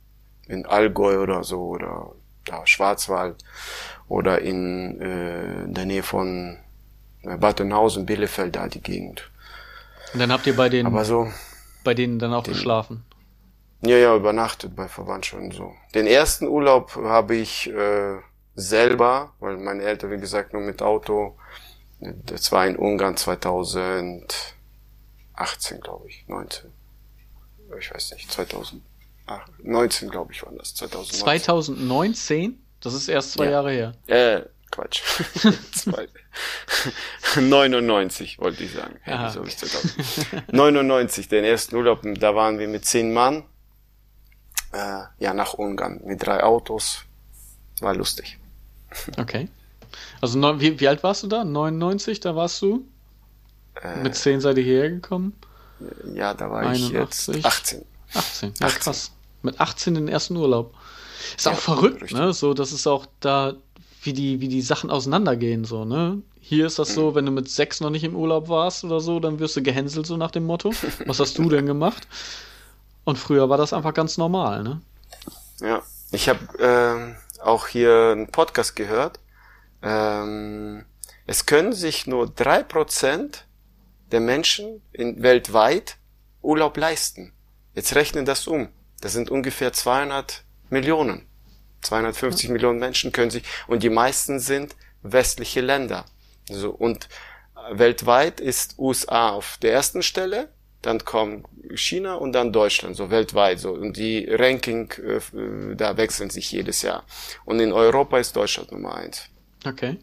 in 0.48 0.66
Allgäu 0.66 1.22
oder 1.22 1.44
so, 1.44 1.62
oder 1.62 2.14
da 2.46 2.66
Schwarzwald, 2.66 3.44
oder 4.08 4.42
in, 4.42 5.00
äh, 5.02 5.64
in 5.64 5.74
der 5.74 5.86
Nähe 5.86 6.04
von 6.04 6.58
äh, 7.24 7.38
Badenhausen, 7.38 8.06
Bielefeld, 8.06 8.56
da 8.56 8.68
die 8.68 8.82
Gegend. 8.82 9.30
Und 10.14 10.20
dann 10.20 10.32
habt 10.32 10.48
ihr 10.48 10.56
bei 10.56 10.70
den, 10.70 10.86
Aber 10.86 11.06
so, 11.06 11.32
bei 11.84 11.94
denen 11.94 12.20
dann 12.20 12.34
auch 12.34 12.44
den, 12.44 12.54
geschlafen? 12.54 13.04
Ja, 13.84 13.98
ja, 13.98 14.16
übernachtet 14.16 14.76
bei 14.76 14.88
Verwandten 14.88 15.52
so. 15.52 15.74
Den 15.96 16.06
ersten 16.06 16.48
Urlaub 16.48 16.96
habe 16.96 17.36
ich 17.36 17.70
äh, 17.70 18.18
selber, 18.56 19.34
weil 19.40 19.58
meine 19.58 19.84
Eltern, 19.84 20.12
wie 20.12 20.20
gesagt, 20.20 20.54
nur 20.54 20.62
mit 20.62 20.82
Auto. 20.82 21.38
Das 22.00 22.52
war 22.52 22.68
in 22.68 22.76
Ungarn 22.76 23.18
2018, 23.18 25.82
glaube 25.82 26.10
ich, 26.10 26.26
19. 26.28 26.72
Ich 27.80 27.94
weiß 27.94 28.14
nicht, 28.14 28.32
2019, 28.32 30.10
glaube 30.10 30.34
ich, 30.34 30.44
war 30.44 30.52
das. 30.54 30.76
2019. 30.76 31.20
2019? 31.20 32.64
Das 32.82 32.94
ist 32.94 33.08
erst 33.08 33.34
zwei 33.34 33.46
ja. 33.46 33.52
Jahre 33.52 33.72
her. 33.72 33.94
Äh, 34.08 34.42
Quatsch. 34.72 35.02
99 37.36 38.40
wollte 38.40 38.64
ich 38.64 38.74
sagen. 38.74 39.00
So 39.32 39.42
okay. 39.42 40.44
99, 40.52 41.28
den 41.28 41.44
ersten 41.44 41.76
Urlaub, 41.76 42.02
da 42.04 42.36
waren 42.36 42.58
wir 42.58 42.68
mit 42.68 42.86
zehn 42.86 43.14
Mann. 43.14 43.44
Äh, 44.72 45.04
ja, 45.20 45.34
nach 45.34 45.54
Ungarn 45.54 46.02
mit 46.06 46.26
drei 46.26 46.44
Autos. 46.44 47.04
War 47.82 47.94
lustig. 47.94 48.40
Okay. 49.18 49.50
Also 50.22 50.40
wie, 50.60 50.80
wie 50.80 50.88
alt 50.88 51.04
warst 51.04 51.24
du 51.24 51.28
da? 51.28 51.44
99, 51.44 52.20
da 52.20 52.36
warst 52.36 52.62
du? 52.62 52.88
Äh, 53.82 53.98
mit 53.98 54.16
zehn 54.16 54.40
seid 54.40 54.58
ihr 54.58 54.64
hierher 54.64 54.90
gekommen? 54.90 55.34
Ja, 56.14 56.34
da 56.34 56.50
war 56.50 56.62
81. 56.62 57.36
ich 57.36 57.44
jetzt 57.44 57.46
18. 57.46 57.86
18, 58.14 58.54
ja 58.60 58.68
18. 58.68 58.82
krass. 58.82 59.12
Mit 59.42 59.60
18 59.60 59.96
den 59.96 60.08
ersten 60.08 60.36
Urlaub. 60.36 60.74
Ist 61.36 61.46
ja, 61.46 61.54
auch 61.54 61.58
verrückt, 61.58 62.02
richtig. 62.04 62.18
ne? 62.18 62.34
So, 62.34 62.54
das 62.54 62.72
ist 62.72 62.88
auch 62.88 63.08
da 63.20 63.56
wie 64.02 64.14
die, 64.14 64.42
wie 64.42 64.48
die 64.48 64.62
Sachen 64.62 64.90
auseinandergehen, 64.90 65.64
so, 65.64 65.86
ne? 65.86 66.22
Hier 66.40 66.66
ist 66.66 66.80
das 66.80 66.94
so, 66.94 67.14
wenn 67.14 67.26
du 67.26 67.32
mit 67.32 67.50
sechs 67.50 67.82
noch 67.82 67.92
nicht 67.92 68.04
im 68.04 68.16
Urlaub 68.16 68.50
warst 68.50 68.84
oder 68.84 69.00
so, 69.00 69.20
dann 69.20 69.40
wirst 69.40 69.56
du 69.56 69.62
gehänselt, 69.62 70.08
so 70.08 70.18
nach 70.18 70.32
dem 70.32 70.46
Motto. 70.46 70.74
Was 71.06 71.20
hast 71.20 71.38
du 71.38 71.50
denn 71.50 71.68
gemacht? 71.68 72.08
Und 73.04 73.18
früher 73.18 73.50
war 73.50 73.58
das 73.58 73.74
einfach 73.74 73.94
ganz 73.94 74.18
normal, 74.18 74.64
ne? 74.64 74.82
Ja, 75.60 75.84
ich 76.12 76.30
habe 76.30 76.40
ähm, 76.60 77.16
auch 77.44 77.68
hier 77.68 78.10
einen 78.12 78.28
Podcast 78.28 78.76
gehört. 78.76 79.20
Ähm, 79.84 80.86
es 81.28 81.46
können 81.46 81.74
sich 81.74 82.08
nur 82.08 82.28
drei 82.28 82.64
Prozent 82.64 83.46
der 84.12 84.20
Menschen 84.20 84.82
in, 84.92 85.22
weltweit 85.22 85.98
Urlaub 86.42 86.76
leisten. 86.78 87.34
Jetzt 87.76 87.96
rechnen 87.96 88.26
das 88.26 88.48
um. 88.48 88.70
Das 89.00 89.14
sind 89.14 89.30
ungefähr 89.30 89.74
200 89.74 90.44
Millionen. 90.70 91.28
250 91.82 92.48
ja. 92.48 92.54
Millionen 92.54 92.80
Menschen 92.80 93.12
können 93.12 93.32
sich, 93.32 93.44
und 93.68 93.84
die 93.84 93.90
meisten 93.90 94.40
sind 94.40 94.76
westliche 95.04 95.62
Länder. 95.62 96.06
So, 96.50 96.72
und 96.72 97.08
weltweit 97.72 98.40
ist 98.40 98.78
USA 98.78 99.30
auf 99.30 99.58
der 99.62 99.74
ersten 99.74 100.04
Stelle, 100.04 100.50
dann 100.82 101.06
kommt 101.06 101.46
China 101.76 102.16
und 102.16 102.34
dann 102.34 102.52
Deutschland, 102.52 102.96
so 102.96 103.12
weltweit, 103.12 103.60
so. 103.60 103.72
Und 103.72 103.98
die 103.98 104.28
Ranking, 104.28 104.92
äh, 104.92 105.76
da 105.76 105.96
wechseln 105.98 106.30
sich 106.30 106.52
jedes 106.52 106.82
Jahr. 106.82 107.04
Und 107.46 107.60
in 107.60 107.72
Europa 107.72 108.18
ist 108.18 108.36
Deutschland 108.36 108.72
Nummer 108.72 108.96
eins. 108.96 109.26
Okay. 109.66 109.98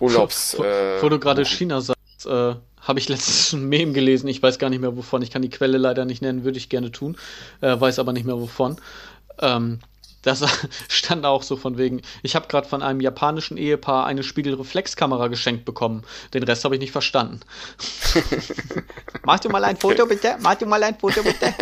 Urlaubs. 0.00 0.56
Wo, 0.58 0.64
äh, 0.64 1.02
wo 1.02 1.08
du 1.08 1.18
gerade 1.18 1.44
China 1.44 1.80
sagst, 1.80 2.26
äh, 2.26 2.54
habe 2.80 2.98
ich 2.98 3.08
letztens 3.08 3.52
ein 3.54 3.68
Meme 3.68 3.92
gelesen. 3.92 4.28
Ich 4.28 4.42
weiß 4.42 4.58
gar 4.58 4.68
nicht 4.68 4.80
mehr 4.80 4.94
wovon. 4.94 5.22
Ich 5.22 5.30
kann 5.30 5.42
die 5.42 5.50
Quelle 5.50 5.78
leider 5.78 6.04
nicht 6.04 6.20
nennen, 6.20 6.44
würde 6.44 6.58
ich 6.58 6.68
gerne 6.68 6.92
tun. 6.92 7.16
Äh, 7.62 7.80
weiß 7.80 7.98
aber 7.98 8.12
nicht 8.12 8.26
mehr 8.26 8.38
wovon. 8.38 8.76
Ähm, 9.40 9.80
das 10.24 10.44
stand 10.88 11.24
auch 11.24 11.42
so 11.42 11.56
von 11.56 11.78
wegen, 11.78 12.02
ich 12.22 12.34
habe 12.34 12.48
gerade 12.48 12.68
von 12.68 12.82
einem 12.82 13.00
japanischen 13.00 13.56
Ehepaar 13.56 14.06
eine 14.06 14.22
Spiegelreflexkamera 14.22 15.28
geschenkt 15.28 15.64
bekommen. 15.64 16.02
Den 16.32 16.42
Rest 16.42 16.64
habe 16.64 16.74
ich 16.74 16.80
nicht 16.80 16.92
verstanden. 16.92 17.40
Machst 19.24 19.44
du 19.44 19.50
mal 19.50 19.64
ein 19.64 19.76
Foto 19.76 20.06
bitte? 20.06 20.36
Machst 20.40 20.62
du 20.62 20.66
mal 20.66 20.82
ein 20.82 20.98
Foto 20.98 21.22
bitte? 21.22 21.54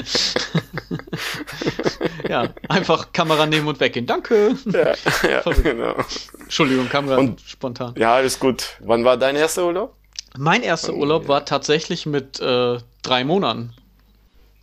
ja, 2.28 2.48
einfach 2.68 3.12
Kamera 3.12 3.46
nehmen 3.46 3.68
und 3.68 3.80
weggehen. 3.80 4.06
Danke. 4.06 4.56
Ja, 4.66 4.94
ja 5.28 5.42
genau. 5.42 5.94
Entschuldigung, 6.40 6.88
Kamera 6.88 7.18
und, 7.18 7.40
spontan. 7.40 7.94
Ja, 7.96 8.14
alles 8.14 8.38
gut. 8.38 8.76
Wann 8.80 9.04
war 9.04 9.16
dein 9.16 9.36
erster 9.36 9.66
Urlaub? 9.66 9.94
Mein 10.38 10.62
erster 10.62 10.94
Urlaub 10.94 11.28
war 11.28 11.44
tatsächlich 11.44 12.06
mit 12.06 12.40
äh, 12.40 12.78
drei 13.02 13.24
Monaten. 13.24 13.74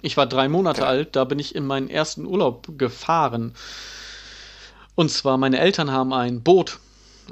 Ich 0.01 0.17
war 0.17 0.27
drei 0.27 0.47
Monate 0.47 0.81
ja. 0.81 0.87
alt, 0.87 1.15
da 1.15 1.23
bin 1.23 1.39
ich 1.39 1.55
in 1.55 1.65
meinen 1.65 1.89
ersten 1.89 2.25
Urlaub 2.25 2.77
gefahren. 2.77 3.53
Und 4.95 5.09
zwar, 5.09 5.37
meine 5.37 5.59
Eltern 5.59 5.91
haben 5.91 6.13
ein 6.13 6.41
Boot, 6.41 6.79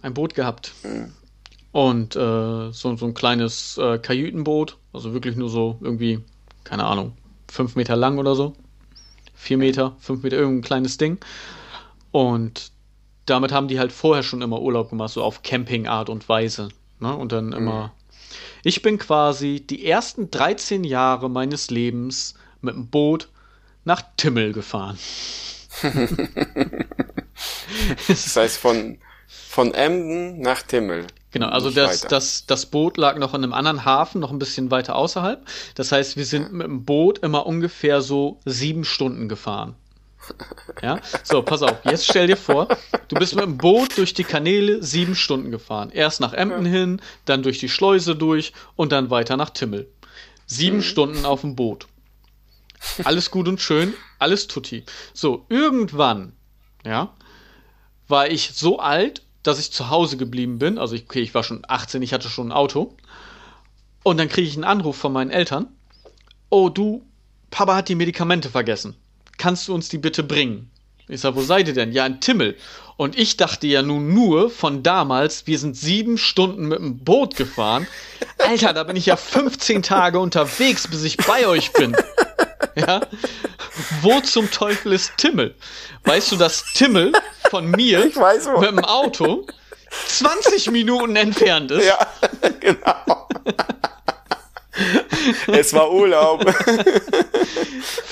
ein 0.01 0.13
Boot 0.13 0.35
gehabt. 0.35 0.73
Mhm. 0.83 1.13
Und 1.71 2.15
äh, 2.15 2.71
so, 2.71 2.95
so 2.95 3.05
ein 3.05 3.13
kleines 3.13 3.77
äh, 3.77 3.99
Kajütenboot, 3.99 4.77
also 4.93 5.13
wirklich 5.13 5.35
nur 5.35 5.49
so 5.49 5.77
irgendwie, 5.81 6.21
keine 6.63 6.85
Ahnung, 6.85 7.13
fünf 7.51 7.75
Meter 7.75 7.95
lang 7.95 8.17
oder 8.17 8.35
so. 8.35 8.53
Vier 9.33 9.57
Meter, 9.57 9.95
fünf 9.99 10.23
Meter, 10.23 10.37
irgendein 10.37 10.63
kleines 10.63 10.97
Ding. 10.97 11.17
Und 12.11 12.71
damit 13.25 13.51
haben 13.51 13.67
die 13.67 13.79
halt 13.79 13.91
vorher 13.91 14.23
schon 14.23 14.41
immer 14.41 14.61
Urlaub 14.61 14.89
gemacht, 14.89 15.11
so 15.11 15.23
auf 15.23 15.43
Campingart 15.43 16.09
und 16.09 16.29
Weise. 16.29 16.69
Ne? 16.99 17.13
Und 17.13 17.31
dann 17.31 17.51
immer. 17.51 17.87
Mhm. 17.87 17.91
Ich 18.63 18.81
bin 18.81 18.97
quasi 18.97 19.59
die 19.59 19.85
ersten 19.85 20.31
13 20.31 20.83
Jahre 20.83 21.29
meines 21.29 21.69
Lebens 21.69 22.35
mit 22.65 22.75
dem 22.75 22.87
Boot 22.87 23.29
nach 23.85 24.03
Timmel 24.17 24.51
gefahren. 24.51 24.97
das 28.07 28.35
heißt 28.35 28.57
von, 28.57 28.97
von 29.27 29.73
Emden 29.73 30.41
nach 30.41 30.61
Timmel. 30.63 31.07
Genau, 31.31 31.49
also 31.49 31.69
das, 31.69 32.01
das, 32.01 32.45
das 32.45 32.65
Boot 32.65 32.97
lag 32.97 33.17
noch 33.17 33.33
in 33.33 33.43
einem 33.43 33.53
anderen 33.53 33.83
Hafen, 33.83 34.21
noch 34.21 34.31
ein 34.31 34.39
bisschen 34.39 34.71
weiter 34.71 34.95
außerhalb. 34.95 35.45
Das 35.75 35.91
heißt, 35.91 36.15
wir 36.15 36.25
sind 36.25 36.53
mit 36.53 36.65
dem 36.65 36.85
Boot 36.85 37.19
immer 37.19 37.45
ungefähr 37.45 38.01
so 38.01 38.39
sieben 38.45 38.85
Stunden 38.85 39.27
gefahren. 39.27 39.75
Ja, 40.81 40.99
so, 41.23 41.43
pass 41.43 41.61
auf, 41.61 41.83
jetzt 41.83 42.05
stell 42.05 42.27
dir 42.27 42.37
vor, 42.37 42.67
du 43.09 43.15
bist 43.15 43.35
mit 43.35 43.43
dem 43.43 43.57
Boot 43.57 43.97
durch 43.97 44.13
die 44.13 44.23
Kanäle 44.23 44.81
sieben 44.81 45.15
Stunden 45.15 45.51
gefahren. 45.51 45.91
Erst 45.91 46.21
nach 46.21 46.33
Emden 46.33 46.65
hin, 46.65 47.01
dann 47.25 47.43
durch 47.43 47.59
die 47.59 47.69
Schleuse 47.69 48.15
durch 48.15 48.53
und 48.75 48.91
dann 48.91 49.09
weiter 49.09 49.37
nach 49.37 49.49
Timmel. 49.51 49.87
Sieben 50.47 50.77
mhm. 50.77 50.83
Stunden 50.83 51.25
auf 51.25 51.41
dem 51.41 51.55
Boot. 51.55 51.87
Alles 53.03 53.31
gut 53.31 53.47
und 53.47 53.61
schön, 53.61 53.93
alles 54.19 54.47
tutti. 54.47 54.83
So, 55.13 55.45
irgendwann, 55.49 56.33
ja, 56.85 57.13
war 58.07 58.29
ich 58.29 58.51
so 58.53 58.79
alt, 58.79 59.23
dass 59.43 59.59
ich 59.59 59.71
zu 59.71 59.89
Hause 59.89 60.17
geblieben 60.17 60.59
bin. 60.59 60.77
Also, 60.77 60.95
ich, 60.95 61.03
okay, 61.03 61.21
ich 61.21 61.33
war 61.33 61.43
schon 61.43 61.63
18, 61.67 62.01
ich 62.01 62.13
hatte 62.13 62.29
schon 62.29 62.49
ein 62.49 62.51
Auto. 62.51 62.95
Und 64.03 64.17
dann 64.17 64.29
kriege 64.29 64.47
ich 64.47 64.55
einen 64.55 64.63
Anruf 64.63 64.97
von 64.97 65.13
meinen 65.13 65.31
Eltern. 65.31 65.67
Oh, 66.49 66.69
du, 66.69 67.05
Papa 67.49 67.75
hat 67.75 67.89
die 67.89 67.95
Medikamente 67.95 68.49
vergessen. 68.49 68.95
Kannst 69.37 69.67
du 69.67 69.73
uns 69.73 69.89
die 69.89 69.97
bitte 69.97 70.23
bringen? 70.23 70.71
Ich 71.07 71.21
sag, 71.21 71.35
wo 71.35 71.41
seid 71.41 71.67
ihr 71.67 71.73
denn? 71.73 71.91
Ja, 71.91 72.05
in 72.05 72.19
Timmel. 72.19 72.55
Und 72.97 73.17
ich 73.17 73.37
dachte 73.37 73.67
ja 73.67 73.81
nun 73.81 74.13
nur 74.13 74.49
von 74.49 74.81
damals, 74.81 75.45
wir 75.45 75.59
sind 75.59 75.75
sieben 75.75 76.17
Stunden 76.17 76.67
mit 76.67 76.79
dem 76.79 77.03
Boot 77.03 77.35
gefahren. 77.35 77.85
Alter, 78.39 78.73
da 78.73 78.83
bin 78.83 78.95
ich 78.95 79.05
ja 79.05 79.15
15 79.15 79.83
Tage 79.83 80.19
unterwegs, 80.19 80.87
bis 80.87 81.03
ich 81.03 81.17
bei 81.17 81.47
euch 81.47 81.73
bin. 81.73 81.95
Ja? 82.75 83.01
Wo 84.01 84.19
zum 84.21 84.49
Teufel 84.51 84.93
ist 84.93 85.17
Timmel? 85.17 85.55
Weißt 86.03 86.31
du, 86.31 86.35
dass 86.35 86.63
Timmel 86.73 87.11
von 87.49 87.69
mir 87.71 88.05
Ich 88.05 88.15
weiß 88.15 88.47
mit 88.59 88.69
dem 88.69 88.85
Auto 88.85 89.47
20 90.07 90.71
Minuten 90.71 91.15
entfernt 91.15 91.71
ist? 91.71 91.85
Ja, 91.85 91.97
genau. 92.59 93.27
es 95.47 95.73
war 95.73 95.91
Urlaub. 95.91 96.45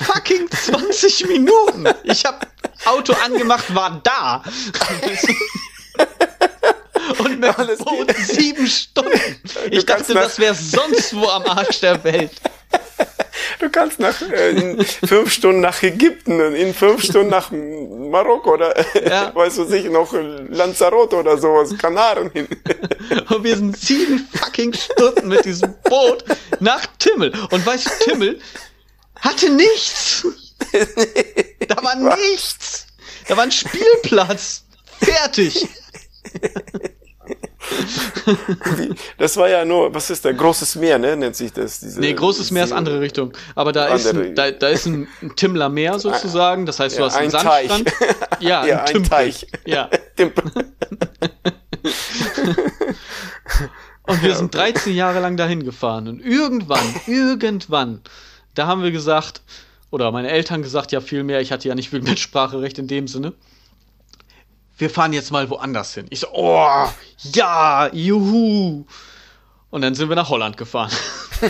Fucking 0.00 0.50
20 0.50 1.28
Minuten. 1.28 1.88
Ich 2.04 2.24
hab 2.24 2.46
Auto 2.84 3.12
angemacht, 3.24 3.74
war 3.74 4.00
da. 4.02 4.42
Und 7.18 7.38
mit 7.38 7.58
Alles 7.58 7.78
Boot 7.78 8.14
sieben 8.16 8.66
Stunden. 8.66 9.40
Ich 9.70 9.84
dachte, 9.84 10.14
das 10.14 10.38
wäre 10.38 10.54
sonst 10.54 11.14
wo 11.14 11.28
am 11.28 11.44
Arsch 11.44 11.80
der 11.80 12.02
Welt. 12.04 12.32
Du 13.60 13.70
kannst 13.70 13.98
nach 14.00 14.20
äh, 14.22 14.50
in 14.50 14.84
fünf 14.84 15.32
Stunden 15.32 15.60
nach 15.60 15.82
Ägypten 15.82 16.40
und 16.40 16.54
in 16.54 16.74
fünf 16.74 17.02
Stunden 17.04 17.30
nach 17.30 17.50
Marokko 17.50 18.54
oder 18.54 18.76
äh, 18.96 19.08
Ja. 19.08 19.34
weißt 19.34 19.58
du 19.58 19.64
sich 19.64 19.84
noch 19.90 20.12
Lanzarote 20.50 21.16
oder 21.16 21.38
sowas, 21.38 21.76
Kanaren 21.78 22.30
hin. 22.30 22.48
Und 23.30 23.44
wir 23.44 23.56
sind 23.56 23.76
sieben 23.76 24.26
fucking 24.34 24.72
Stunden 24.74 25.28
mit 25.28 25.44
diesem 25.44 25.74
Boot 25.84 26.24
nach 26.60 26.84
Timmel. 26.98 27.32
Und 27.50 27.64
weißt 27.64 27.86
du, 27.86 28.04
Timmel 28.10 28.40
hatte 29.20 29.50
nichts. 29.50 30.26
Da 31.68 31.82
war 31.82 31.94
nichts. 31.96 32.86
Da 33.28 33.36
war 33.36 33.44
ein 33.44 33.52
Spielplatz. 33.52 34.64
Fertig. 35.00 35.66
Das 39.18 39.36
war 39.36 39.48
ja 39.48 39.64
nur, 39.64 39.94
was 39.94 40.10
ist 40.10 40.24
der 40.24 40.34
großes 40.34 40.76
Meer, 40.76 40.98
ne? 40.98 41.16
Nennt 41.16 41.36
sich 41.36 41.52
das. 41.52 41.80
Diese, 41.80 42.00
Nee, 42.00 42.12
großes 42.12 42.50
Meer 42.50 42.64
ist 42.64 42.72
andere 42.72 43.00
Richtung. 43.00 43.32
Aber 43.54 43.72
da 43.72 43.86
ist 43.94 44.06
Andere- 44.06 44.26
ein, 44.28 44.34
da, 44.34 44.50
da 44.50 44.68
ist 44.68 44.86
ein, 44.86 45.08
ein 45.22 45.34
Timmler 45.36 45.68
Meer 45.68 45.98
sozusagen. 46.00 46.66
Das 46.66 46.80
heißt, 46.80 46.96
du 46.96 47.00
Ja, 47.00 47.06
hast 47.06 47.16
einen 47.16 47.34
ein 47.34 47.42
Teich. 47.42 47.68
Sandstrand. 47.68 48.16
Ja, 48.40 48.66
Ja, 48.66 48.80
ein 48.84 48.92
Tümpel. 48.92 49.08
Teich. 49.10 49.46
Ja. 49.64 49.88
Dem- 50.18 50.32
Und 54.06 54.22
wir 54.22 54.34
sind 54.34 54.54
13 54.54 54.94
Jahre 54.94 55.20
lang 55.20 55.36
dahin 55.36 55.64
gefahren. 55.64 56.08
Und 56.08 56.20
irgendwann, 56.20 56.84
irgendwann, 57.06 58.00
da 58.54 58.66
haben 58.66 58.82
wir 58.82 58.90
gesagt, 58.90 59.40
oder 59.90 60.10
meine 60.12 60.30
Eltern 60.30 60.62
gesagt, 60.62 60.92
ja 60.92 61.00
viel 61.00 61.22
mehr, 61.24 61.40
ich 61.40 61.52
hatte 61.52 61.68
ja 61.68 61.74
nicht 61.74 61.88
viel 61.90 62.02
Mitspracherecht 62.02 62.78
in 62.78 62.86
dem 62.86 63.08
Sinne. 63.08 63.32
Wir 64.76 64.90
fahren 64.90 65.12
jetzt 65.12 65.30
mal 65.30 65.48
woanders 65.50 65.94
hin. 65.94 66.06
Ich 66.10 66.20
so, 66.20 66.28
oh, 66.32 66.88
ja, 67.34 67.88
juhu. 67.92 68.84
Und 69.70 69.82
dann 69.82 69.94
sind 69.94 70.08
wir 70.08 70.16
nach 70.16 70.28
Holland 70.28 70.56
gefahren. 70.56 70.90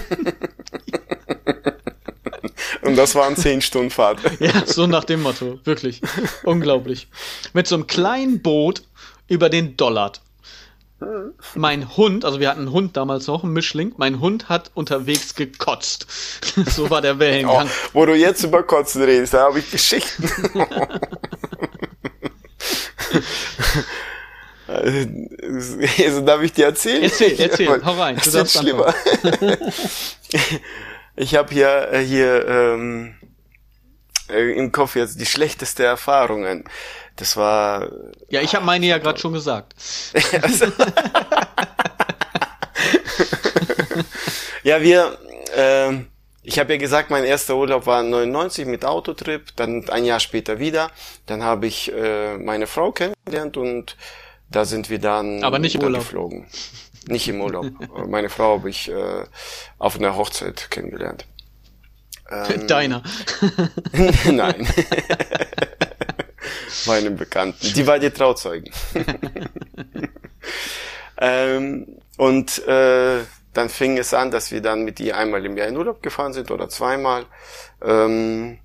Und 2.83 2.97
das 2.97 3.15
waren 3.15 3.37
zehn 3.37 3.63
Stunden 3.63 3.91
Fahrt. 3.91 4.19
Ja, 4.41 4.67
so 4.67 4.87
nach 4.87 5.05
dem 5.05 5.23
Motto. 5.23 5.59
Wirklich. 5.65 6.03
Unglaublich. 6.45 7.09
Mit 7.53 7.67
so 7.67 7.77
einem 7.77 7.87
kleinen 7.87 8.43
Boot 8.43 8.83
über 9.29 9.49
den 9.49 9.77
Dollard. 9.77 10.21
Mein 11.55 11.97
Hund, 11.97 12.25
also 12.25 12.41
wir 12.41 12.49
hatten 12.49 12.61
einen 12.61 12.73
Hund 12.73 12.97
damals 12.97 13.27
noch, 13.27 13.43
einen 13.45 13.53
Mischling, 13.53 13.93
mein 13.99 14.21
Hund 14.21 14.49
hat 14.49 14.71
unterwegs 14.75 15.35
gekotzt. 15.35 16.07
so 16.67 16.89
war 16.89 17.03
der 17.03 17.17
Oh, 17.17 17.19
Wellengang. 17.19 17.69
wo 17.93 18.07
du 18.07 18.15
jetzt 18.15 18.43
über 18.45 18.63
Kotzen 18.63 19.03
redest, 19.03 19.35
da 19.35 19.43
habe 19.45 19.59
ich 19.59 19.71
Geschichten. 19.71 20.31
Also 24.67 26.21
darf 26.23 26.43
ich 26.43 26.53
dir 26.53 26.67
erzählen? 26.67 27.03
Erzähl, 27.03 27.39
erzähl, 27.39 27.85
hau 27.85 27.93
rein, 27.93 28.17
Das 28.17 28.33
darfst 28.33 28.59
schlimmer. 28.59 28.95
ich 31.17 31.35
habe 31.35 31.53
hier, 31.53 31.89
äh, 31.93 32.05
hier 32.05 32.47
ähm, 32.49 33.15
äh, 34.31 34.53
im 34.59 34.73
Kopf 34.73 34.97
jetzt 34.97 35.21
die 35.21 35.27
schlechteste 35.27 35.85
Erfahrungen. 35.85 36.65
Das 37.17 37.37
war 37.37 37.91
Ja, 38.29 38.41
ich 38.41 38.55
habe 38.55 38.65
meine 38.65 38.87
ja 38.87 38.99
gerade 38.99 39.19
schon 39.21 39.33
gesagt. 39.33 39.75
Ja, 44.65 44.81
wir, 44.81 45.19
ähm, 45.55 46.07
ich 46.45 46.59
habe 46.59 46.75
ja 46.75 46.79
gesagt, 46.79 47.11
mein 47.11 47.25
erster 47.25 47.57
Urlaub 47.57 47.87
war 47.87 48.03
99 48.03 48.67
mit 48.67 48.85
Autotrip, 48.85 49.57
dann 49.57 49.89
ein 49.89 50.05
Jahr 50.05 50.21
später 50.21 50.59
wieder. 50.59 50.91
Dann 51.25 51.43
habe 51.43 51.67
ich 51.67 51.91
äh, 51.91 52.37
meine 52.37 52.67
Frau 52.67 52.93
kennengelernt 52.93 53.57
und 53.57 53.97
da 54.51 54.67
sind 54.67 54.91
wir 54.91 54.99
dann 54.99 55.43
Aber 55.43 55.59
nicht 55.59 55.77
im 55.77 55.83
Urlaub. 55.83 56.03
geflogen. 56.03 56.47
Nicht 57.07 57.29
im 57.29 57.41
Urlaub. 57.41 57.67
meine 58.09 58.29
Frau 58.29 58.59
habe 58.59 58.69
ich 58.69 58.91
äh, 58.91 59.25
auf 59.79 59.97
einer 59.97 60.17
Hochzeit 60.17 60.71
kennengelernt. 60.71 61.25
Ähm, 62.31 62.67
Deiner. 62.67 63.03
Nein. 64.31 64.69
Meinem 66.87 67.17
Bekannten. 67.17 67.73
Die 67.73 67.87
war 67.87 67.99
die 67.99 68.11
Trauzeugin. 68.11 68.71
ähm, 71.19 71.99
und 72.19 72.67
äh, 72.67 73.21
dann 73.55 73.69
fing 73.69 73.97
es 73.99 74.13
an, 74.13 74.31
dass 74.31 74.51
wir 74.51 74.61
dann 74.61 74.85
mit 74.85 75.01
ihr 75.01 75.17
einmal 75.17 75.45
im 75.47 75.57
Jahr 75.57 75.69
in 75.69 75.77
Urlaub 75.77 76.03
gefahren 76.03 76.33
sind 76.33 76.51
oder 76.51 76.69
zweimal. 76.69 77.27
Ähm, 77.83 78.59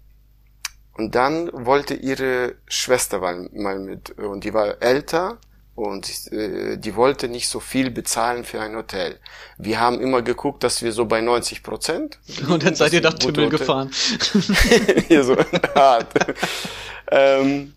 und 0.94 1.16
dann 1.16 1.50
wollte 1.54 1.94
ihre 1.94 2.56
Schwester 2.68 3.20
mal, 3.20 3.80
mit 3.80 4.12
und 4.18 4.44
die 4.44 4.54
war 4.54 4.82
älter 4.82 5.38
und 5.76 6.10
äh, 6.34 6.78
die 6.78 6.96
wollte 6.96 7.30
nicht 7.30 7.48
so 7.48 7.62
viel 7.62 7.90
bezahlen 7.90 8.44
für 8.44 8.60
ein 8.60 8.76
Hotel. 8.76 9.18
Wir 9.58 9.80
haben 9.80 10.02
immer 10.02 10.22
geguckt, 10.22 10.64
dass 10.64 10.82
wir 10.82 10.92
so 10.92 11.06
bei 11.06 11.22
90 11.22 11.64
Prozent. 11.64 12.20
Und 12.50 12.66
dann 12.66 12.76
seid 12.76 12.92
ihr 12.92 13.00
nach 13.02 13.14
Hotel- 13.14 13.48
gefahren. 13.48 13.90
hier 15.08 15.24
so 15.24 15.38
hart. 15.74 16.08
ähm, 17.12 17.74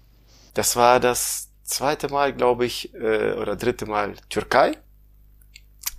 das 0.54 0.74
war 0.74 0.98
das 0.98 1.48
zweite 1.62 2.08
Mal, 2.08 2.32
glaube 2.32 2.66
ich, 2.66 2.92
äh, 2.94 3.34
oder 3.34 3.54
dritte 3.54 3.86
Mal 3.86 4.14
Türkei. 4.28 4.72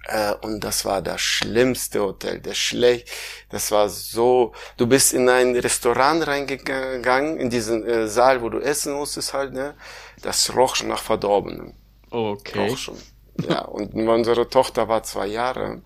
Äh, 0.03 0.33
und 0.41 0.63
das 0.63 0.85
war 0.85 1.01
das 1.01 1.21
schlimmste 1.21 2.01
Hotel, 2.01 2.39
das 2.41 2.57
schlecht. 2.57 3.09
Das 3.49 3.71
war 3.71 3.89
so, 3.89 4.53
du 4.77 4.87
bist 4.87 5.13
in 5.13 5.29
ein 5.29 5.55
Restaurant 5.55 6.27
reingegangen, 6.27 7.37
in 7.37 7.49
diesen 7.49 7.85
äh, 7.85 8.07
Saal, 8.07 8.41
wo 8.41 8.49
du 8.49 8.59
essen 8.59 8.93
musstest 8.93 9.33
halt, 9.33 9.53
ne? 9.53 9.75
Das 10.21 10.55
roch 10.55 10.75
schon 10.75 10.89
nach 10.89 11.01
Verdorbenem. 11.01 11.73
Okay. 12.09 12.69
Roch 12.69 12.77
schon. 12.77 12.97
Ja, 13.37 13.61
und 13.61 13.93
unsere 13.93 14.49
Tochter 14.49 14.87
war 14.87 15.03
zwei 15.03 15.27
Jahre. 15.27 15.81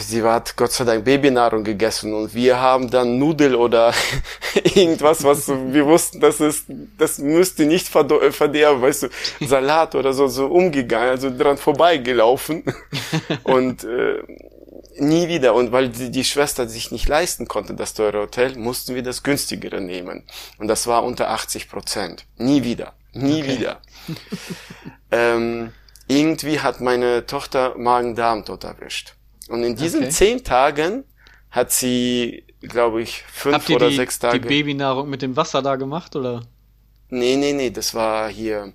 Sie 0.00 0.22
hat 0.22 0.56
Gott 0.56 0.72
sei 0.72 0.84
Dank 0.84 1.04
Babynahrung 1.04 1.64
gegessen 1.64 2.12
und 2.14 2.34
wir 2.34 2.60
haben 2.60 2.90
dann 2.90 3.18
Nudel 3.18 3.54
oder 3.54 3.94
irgendwas, 4.74 5.24
was 5.24 5.46
so- 5.46 5.72
wir 5.72 5.86
wussten, 5.86 6.20
das 6.20 6.40
ist, 6.40 6.66
das 6.98 7.18
müsste 7.18 7.64
nicht 7.64 7.94
äh, 7.94 8.32
verderben, 8.32 8.82
weißt 8.82 9.04
du, 9.04 9.08
Salat 9.46 9.94
oder 9.94 10.12
so, 10.12 10.26
so 10.28 10.46
umgegangen, 10.46 11.08
also 11.08 11.30
dran 11.36 11.56
vorbeigelaufen 11.56 12.64
und 13.44 13.84
äh, 13.84 14.22
nie 14.98 15.28
wieder. 15.28 15.54
Und 15.54 15.72
weil 15.72 15.88
die, 15.88 16.10
die 16.10 16.24
Schwester 16.24 16.68
sich 16.68 16.90
nicht 16.92 17.08
leisten 17.08 17.48
konnte, 17.48 17.72
das 17.74 17.94
teure 17.94 18.20
Hotel, 18.20 18.56
mussten 18.58 18.94
wir 18.94 19.02
das 19.02 19.22
günstigere 19.22 19.80
nehmen. 19.80 20.24
Und 20.58 20.68
das 20.68 20.86
war 20.86 21.02
unter 21.02 21.30
80 21.30 21.70
Prozent. 21.70 22.26
Nie 22.36 22.62
wieder. 22.62 22.92
Nie 23.14 23.44
wieder. 23.46 23.80
ähm, 25.10 25.72
irgendwie 26.08 26.60
hat 26.60 26.80
meine 26.80 27.26
Tochter 27.26 27.74
Magen-Darm 27.78 28.44
tot 28.44 28.64
erwischt. 28.64 29.14
Und 29.48 29.62
in 29.64 29.76
diesen 29.76 30.02
Okay. 30.02 30.10
zehn 30.10 30.44
Tagen 30.44 31.04
hat 31.50 31.70
sie, 31.72 32.44
glaube 32.60 33.02
ich, 33.02 33.22
fünf 33.32 33.54
Habt 33.56 33.70
oder 33.70 33.88
die, 33.88 33.96
sechs 33.96 34.18
die 34.18 34.26
Tage. 34.26 34.48
Babynahrung 34.48 35.08
mit 35.10 35.22
dem 35.22 35.36
Wasser 35.36 35.62
da 35.62 35.76
gemacht, 35.76 36.16
oder? 36.16 36.42
Nee, 37.08 37.36
nee, 37.36 37.52
nee, 37.52 37.70
das 37.70 37.94
war 37.94 38.28
hier. 38.30 38.72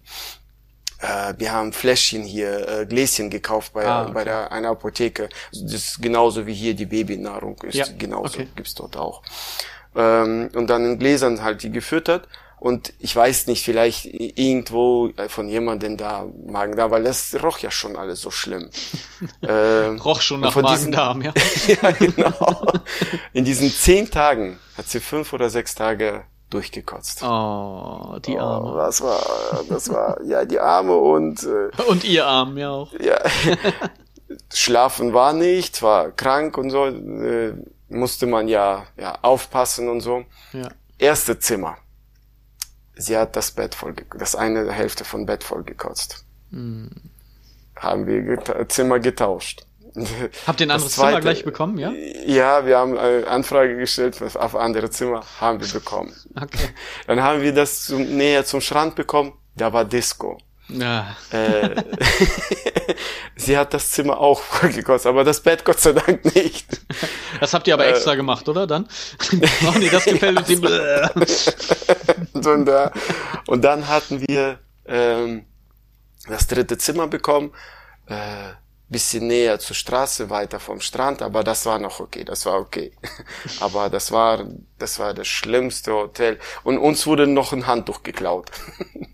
Äh, 1.00 1.34
wir 1.38 1.52
haben 1.52 1.74
Fläschchen 1.74 2.24
hier, 2.24 2.68
äh, 2.68 2.86
Gläschen 2.86 3.30
gekauft 3.30 3.74
bei, 3.74 3.86
Ah, 3.86 4.04
okay. 4.04 4.12
bei 4.14 4.24
der, 4.24 4.52
einer 4.52 4.70
Apotheke. 4.70 5.30
Das 5.52 5.74
ist 5.74 6.02
genauso 6.02 6.46
wie 6.48 6.54
hier 6.54 6.74
die 6.74 6.86
Babynahrung 6.88 7.58
ist. 7.64 7.76
Ja, 7.76 7.86
Genauso 7.98 8.40
okay. 8.40 8.48
gibt's 8.56 8.74
dort 8.76 8.98
auch. 8.98 9.22
Ähm, 9.96 10.50
und 10.54 10.68
dann 10.68 10.86
in 10.86 11.00
Gläsern 11.00 11.42
halt 11.44 11.64
die 11.64 11.72
gefüttert. 11.72 12.28
Und 12.60 12.92
ich 12.98 13.16
weiß 13.16 13.46
nicht, 13.48 13.64
vielleicht 13.64 14.06
irgendwo 14.06 15.12
von 15.28 15.48
jemandem 15.48 15.96
da 15.96 16.26
Magen 16.48 16.76
da, 16.76 16.90
weil 16.90 17.04
das 17.04 17.36
roch 17.44 17.60
ja 17.60 17.70
schon 17.70 17.96
alles 17.96 18.22
so 18.22 18.32
schlimm. 18.32 18.70
ähm, 19.48 20.00
Roch 20.02 20.22
schon 20.22 20.40
nach 20.40 20.56
Magen-Darm, 20.56 21.22
ja. 21.22 21.34
ja, 21.82 21.92
genau. 21.92 22.66
In 23.34 23.46
diesen 23.46 23.70
zehn 23.70 24.10
Tagen 24.10 24.58
hat 24.76 24.88
sie 24.90 25.00
fünf 25.00 25.34
oder 25.34 25.52
sechs 25.52 25.76
Tage 25.76 26.24
durchgekotzt. 26.50 27.22
Oh, 27.24 28.18
die 28.26 28.38
Oh, 28.38 28.40
Arme. 28.40 28.78
das 28.78 29.02
war, 29.02 29.20
das 29.70 29.90
war, 29.90 30.20
ja, 30.24 30.44
die 30.46 30.60
Arme 30.60 30.96
und, 30.96 31.44
äh, 31.44 31.70
Und 31.88 32.04
ihr 32.06 32.26
Arm, 32.26 32.58
ja 32.58 32.72
auch. 32.72 32.92
ja, 33.00 33.20
schlafen 34.54 35.14
war 35.14 35.34
nicht, 35.34 35.82
war 35.84 36.12
krank 36.12 36.58
und 36.58 36.70
so, 36.70 36.86
äh, 36.88 37.54
musste 37.90 38.26
man 38.26 38.48
ja, 38.48 38.86
ja 38.98 39.18
aufpassen 39.22 39.90
und 39.90 40.02
so. 40.02 40.24
Ja. 40.54 40.70
Erste 40.98 41.38
Zimmer. 41.40 41.78
Sie 42.98 43.18
hat 43.18 43.36
das 43.36 43.52
Bett 43.52 43.76
voll, 43.76 43.94
das 44.18 44.36
eine 44.36 44.72
Hälfte 44.72 45.06
von 45.06 45.26
Bett 45.26 45.44
voll 45.44 45.64
gekotzt. 45.64 46.26
Hm. 46.52 46.90
Haben 47.76 48.08
wir 48.08 48.22
geta 48.22 48.68
Zimmer 48.68 49.00
getauscht. 49.00 49.66
Habt 50.46 50.60
ihr 50.62 50.68
ein 50.68 50.72
anderes 50.72 50.94
Zimmer 50.94 51.22
gleich 51.22 51.44
bekommen, 51.44 51.78
ja? 51.78 51.92
Ja, 51.92 52.66
wir 52.66 52.78
haben 52.78 52.98
eine 52.98 53.28
Anfrage 53.28 53.78
gestellt 53.78 54.22
auf 54.22 54.56
andere 54.56 54.90
Zimmer, 54.90 55.24
haben 55.40 55.60
wir 55.60 55.68
bekommen. 55.68 56.14
Okay. 56.36 56.70
Dann 57.08 57.22
haben 57.22 57.42
wir 57.42 57.54
das 57.54 57.86
zum, 57.86 58.18
näher 58.18 58.46
zum 58.46 58.62
Strand 58.62 58.96
bekommen, 58.96 59.34
da 59.56 59.74
war 59.74 59.86
Disco. 59.86 60.38
Ja. 60.70 61.16
Äh, 61.32 61.82
sie 63.36 63.58
hat 63.58 63.74
das 63.74 63.92
Zimmer 63.92 64.18
auch 64.20 64.40
voll 64.42 64.70
gekostet, 64.72 65.10
aber 65.10 65.24
das 65.24 65.42
Bett 65.42 65.64
Gott 65.64 65.80
sei 65.80 65.94
Dank 65.94 66.26
nicht. 66.36 66.68
Das 67.40 67.54
habt 67.54 67.68
ihr 67.68 67.74
aber 67.74 67.88
extra 67.88 68.14
Äh. 68.14 68.18
gemacht, 68.18 68.48
oder? 68.50 68.68
Dann? 68.68 68.88
oh 69.66 69.74
nee, 69.80 69.90
das 69.90 70.06
gefällt 70.06 70.38
uns 70.38 70.50
ihm. 70.50 70.64
und, 72.34 72.68
äh, 72.68 72.90
und 73.48 73.62
dann 73.64 73.88
hatten 73.88 74.22
wir 74.28 74.60
ähm, 74.86 75.46
das 76.28 76.48
dritte 76.48 76.78
Zimmer 76.78 77.08
bekommen, 77.08 77.54
äh, 78.08 78.50
bisschen 78.90 79.28
näher 79.28 79.60
zur 79.60 79.76
Straße, 79.76 80.30
weiter 80.30 80.60
vom 80.60 80.80
Strand, 80.80 81.22
aber 81.22 81.44
das 81.44 81.66
war 81.66 81.80
noch 81.80 82.00
okay, 82.00 82.24
das 82.24 82.46
war 82.46 82.60
okay. 82.60 82.92
aber 83.60 83.90
das 83.90 84.12
war, 84.12 84.46
das 84.80 85.00
war 85.00 85.14
das 85.14 85.28
schlimmste 85.28 85.94
Hotel. 85.94 86.40
Und 86.64 86.78
uns 86.78 87.06
wurde 87.06 87.28
noch 87.28 87.54
ein 87.54 87.68
Handtuch 87.68 88.04
geklaut. 88.04 88.52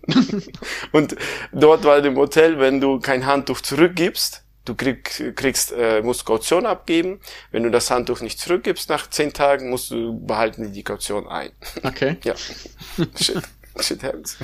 und 0.92 1.16
dort 1.52 1.84
war 1.86 2.04
im 2.04 2.18
Hotel, 2.18 2.60
wenn 2.60 2.80
du 2.82 3.00
kein 3.00 3.26
Handtuch 3.26 3.62
zurückgibst, 3.62 4.44
du 4.66 4.76
krieg, 4.76 5.36
kriegst, 5.36 5.72
äh, 5.72 6.02
musst 6.02 6.26
Kaution 6.26 6.66
abgeben. 6.66 7.20
Wenn 7.52 7.64
du 7.64 7.72
das 7.72 7.90
Handtuch 7.92 8.22
nicht 8.22 8.40
zurückgibst 8.40 8.90
nach 8.90 9.10
zehn 9.10 9.34
Tagen, 9.34 9.70
musst 9.70 9.92
du 9.92 10.20
behalten 10.20 10.72
die 10.72 10.84
Kaution 10.84 11.28
ein. 11.28 11.52
Okay. 11.84 12.18
Ja. 12.24 12.36
Shit. 12.36 13.42
Shit 13.80 14.04
happens. 14.04 14.38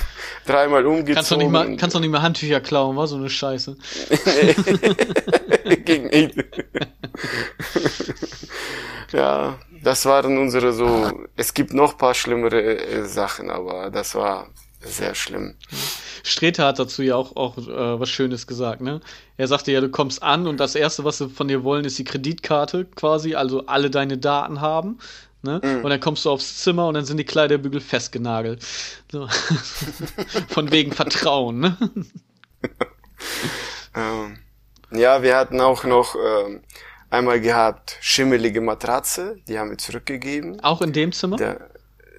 Dreimal 0.45 0.85
umgezogen. 0.85 1.15
Kannst 1.15 1.31
du 1.31 1.37
nicht 1.37 1.51
mal, 1.51 1.77
kannst 1.77 1.95
doch 1.95 1.99
nicht 1.99 2.09
mal 2.09 2.21
Handtücher 2.21 2.61
klauen, 2.61 2.95
war 2.95 3.07
so 3.07 3.15
eine 3.15 3.29
Scheiße. 3.29 3.77
gegen 5.85 6.09
ihn. 6.09 6.43
ja, 9.11 9.59
das 9.83 10.05
waren 10.05 10.37
unsere 10.37 10.73
so. 10.73 11.11
Es 11.35 11.53
gibt 11.53 11.73
noch 11.73 11.97
paar 11.97 12.15
schlimmere 12.15 12.79
äh, 12.79 13.05
Sachen, 13.05 13.51
aber 13.51 13.91
das 13.91 14.15
war 14.15 14.47
sehr 14.81 15.13
schlimm. 15.13 15.55
Streter 16.23 16.67
hat 16.67 16.79
dazu 16.79 17.03
ja 17.03 17.15
auch, 17.15 17.35
auch 17.35 17.57
äh, 17.57 17.99
was 17.99 18.09
Schönes 18.09 18.47
gesagt, 18.47 18.81
ne? 18.81 19.01
Er 19.37 19.47
sagte 19.47 19.71
ja, 19.71 19.81
du 19.81 19.89
kommst 19.89 20.23
an 20.23 20.47
und 20.47 20.59
das 20.59 20.75
Erste, 20.75 21.03
was 21.03 21.17
sie 21.17 21.29
von 21.29 21.47
dir 21.47 21.63
wollen, 21.63 21.85
ist 21.85 21.99
die 21.99 22.03
Kreditkarte 22.03 22.85
quasi, 22.85 23.35
also 23.35 23.65
alle 23.67 23.89
deine 23.89 24.17
Daten 24.17 24.61
haben. 24.61 24.99
Ne? 25.41 25.61
Mhm. 25.63 25.83
Und 25.85 25.89
dann 25.89 25.99
kommst 26.01 26.25
du 26.25 26.29
aufs 26.31 26.57
Zimmer 26.57 26.87
und 26.87 26.95
dann 26.95 27.05
sind 27.05 27.17
die 27.17 27.23
Kleiderbügel 27.25 27.79
festgenagelt. 27.79 28.65
So. 29.11 29.27
von 30.49 30.71
wegen 30.71 30.91
Vertrauen, 30.91 31.59
ne? 31.59 31.77
Ähm, 33.95 34.37
ja, 34.91 35.21
wir 35.23 35.35
hatten 35.35 35.59
auch 35.61 35.83
noch 35.83 36.15
ähm, 36.15 36.61
einmal 37.09 37.41
gehabt 37.41 37.97
schimmelige 38.01 38.61
Matratze, 38.61 39.37
die 39.47 39.57
haben 39.59 39.71
wir 39.71 39.77
zurückgegeben. 39.77 40.59
Auch 40.61 40.81
in 40.81 40.93
dem 40.93 41.11
Zimmer? 41.11 41.37
Der, 41.37 41.69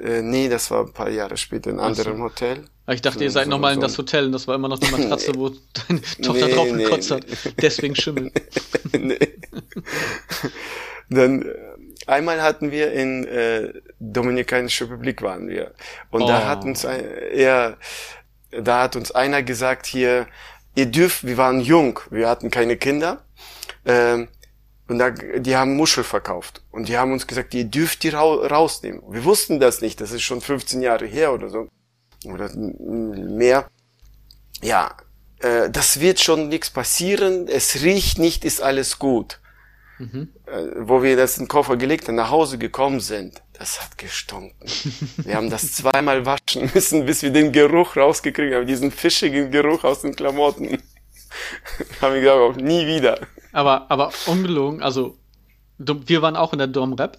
äh, 0.02 0.20
nee, 0.22 0.48
das 0.48 0.70
war 0.70 0.84
ein 0.84 0.92
paar 0.92 1.08
Jahre 1.10 1.36
später 1.36 1.70
in 1.70 1.78
einem 1.78 1.92
Ach 1.92 1.96
so. 1.96 2.02
anderen 2.02 2.22
Hotel. 2.22 2.64
Ich 2.88 3.02
dachte, 3.02 3.18
So- 3.20 3.24
ihr 3.24 3.30
seid 3.30 3.44
so- 3.44 3.50
nochmal 3.50 3.74
in 3.74 3.80
so- 3.80 3.86
das 3.86 3.96
Hotel 3.98 4.26
und 4.26 4.32
das 4.32 4.48
war 4.48 4.56
immer 4.56 4.68
noch 4.68 4.80
eine 4.80 4.90
Matratze, 4.98 5.32
wo 5.36 5.50
deine 5.88 6.02
Tochter 6.22 6.46
Nee, 6.48 6.54
drauf 6.54 6.68
nee, 6.72 6.82
gekotzt 6.84 7.10
hat. 7.12 7.24
nee. 7.26 7.52
Deswegen 7.62 7.94
Schimmel. 7.94 8.32
nee. 8.92 9.18
Dann 11.08 11.42
äh, 11.42 11.54
einmal 12.06 12.42
hatten 12.42 12.70
wir 12.70 12.92
in 12.92 13.26
äh, 13.26 13.72
Dominikanische 13.98 14.84
Republik 14.84 15.22
waren 15.22 15.48
wir 15.48 15.72
und 16.10 16.22
Oh. 16.22 16.26
da 16.26 16.46
hat 16.46 16.64
uns 16.64 16.84
ein, 16.84 17.04
ja, 17.34 17.76
da 18.50 18.82
hat 18.82 18.96
uns 18.96 19.12
einer 19.12 19.42
gesagt 19.42 19.86
hier, 19.86 20.26
ihr 20.74 20.86
dürft, 20.86 21.26
wir 21.26 21.36
waren 21.36 21.60
jung, 21.60 22.00
wir 22.10 22.28
hatten 22.28 22.50
keine 22.50 22.76
Kinder 22.76 23.24
ähm, 23.84 24.28
und 24.88 24.98
da, 24.98 25.10
die 25.10 25.56
haben 25.56 25.76
Muschel 25.76 26.04
verkauft 26.04 26.62
und 26.70 26.88
die 26.88 26.98
haben 26.98 27.12
uns 27.12 27.26
gesagt, 27.26 27.54
ihr 27.54 27.64
dürft 27.64 28.02
die 28.02 28.08
rau 28.08 28.44
rausnehmen. 28.44 29.02
Wir 29.08 29.24
wussten 29.24 29.60
das 29.60 29.80
nicht, 29.80 30.00
das 30.00 30.10
ist 30.10 30.22
schon 30.22 30.40
15 30.40 30.82
Jahre 30.82 31.06
her 31.06 31.32
oder 31.32 31.48
so 31.48 31.68
oder 32.24 32.50
mehr. 32.54 33.68
Ja, 34.62 34.96
äh, 35.40 35.70
das 35.70 36.00
wird 36.00 36.20
schon 36.20 36.48
nichts 36.48 36.70
passieren, 36.70 37.46
es 37.48 37.82
riecht 37.82 38.18
nicht, 38.18 38.44
ist 38.44 38.60
alles 38.60 38.98
gut 38.98 39.38
äh, 40.00 40.66
wo 40.78 41.02
wir 41.02 41.16
das 41.16 41.36
in 41.36 41.44
den 41.44 41.48
Koffer 41.48 41.76
gelegt 41.76 42.08
haben, 42.08 42.14
nach 42.16 42.30
Hause 42.30 42.58
gekommen 42.58 43.00
sind, 43.00 43.42
das 43.52 43.82
hat 43.82 43.98
gestunken. 43.98 44.56
Wir 45.18 45.36
haben 45.36 45.50
das 45.50 45.74
zweimal 45.74 46.24
waschen 46.24 46.70
müssen, 46.74 47.04
bis 47.04 47.22
wir 47.22 47.30
den 47.30 47.52
Geruch 47.52 47.96
rausgekriegt 47.96 48.54
haben, 48.54 48.66
diesen 48.66 48.90
fischigen 48.90 49.50
Geruch 49.50 49.84
aus 49.84 50.00
den 50.00 50.16
Klamotten. 50.16 50.82
haben 52.00 52.14
wir 52.14 52.20
gesagt, 52.20 52.38
auch 52.40 52.56
nie 52.56 52.86
wieder. 52.86 53.20
Aber, 53.52 53.90
aber 53.90 54.10
ungelogen, 54.26 54.82
also 54.82 55.18
wir 55.78 56.22
waren 56.22 56.36
auch 56.36 56.52
in 56.52 56.58
der 56.58 56.68
Dom 56.68 56.94
Rep. 56.94 57.18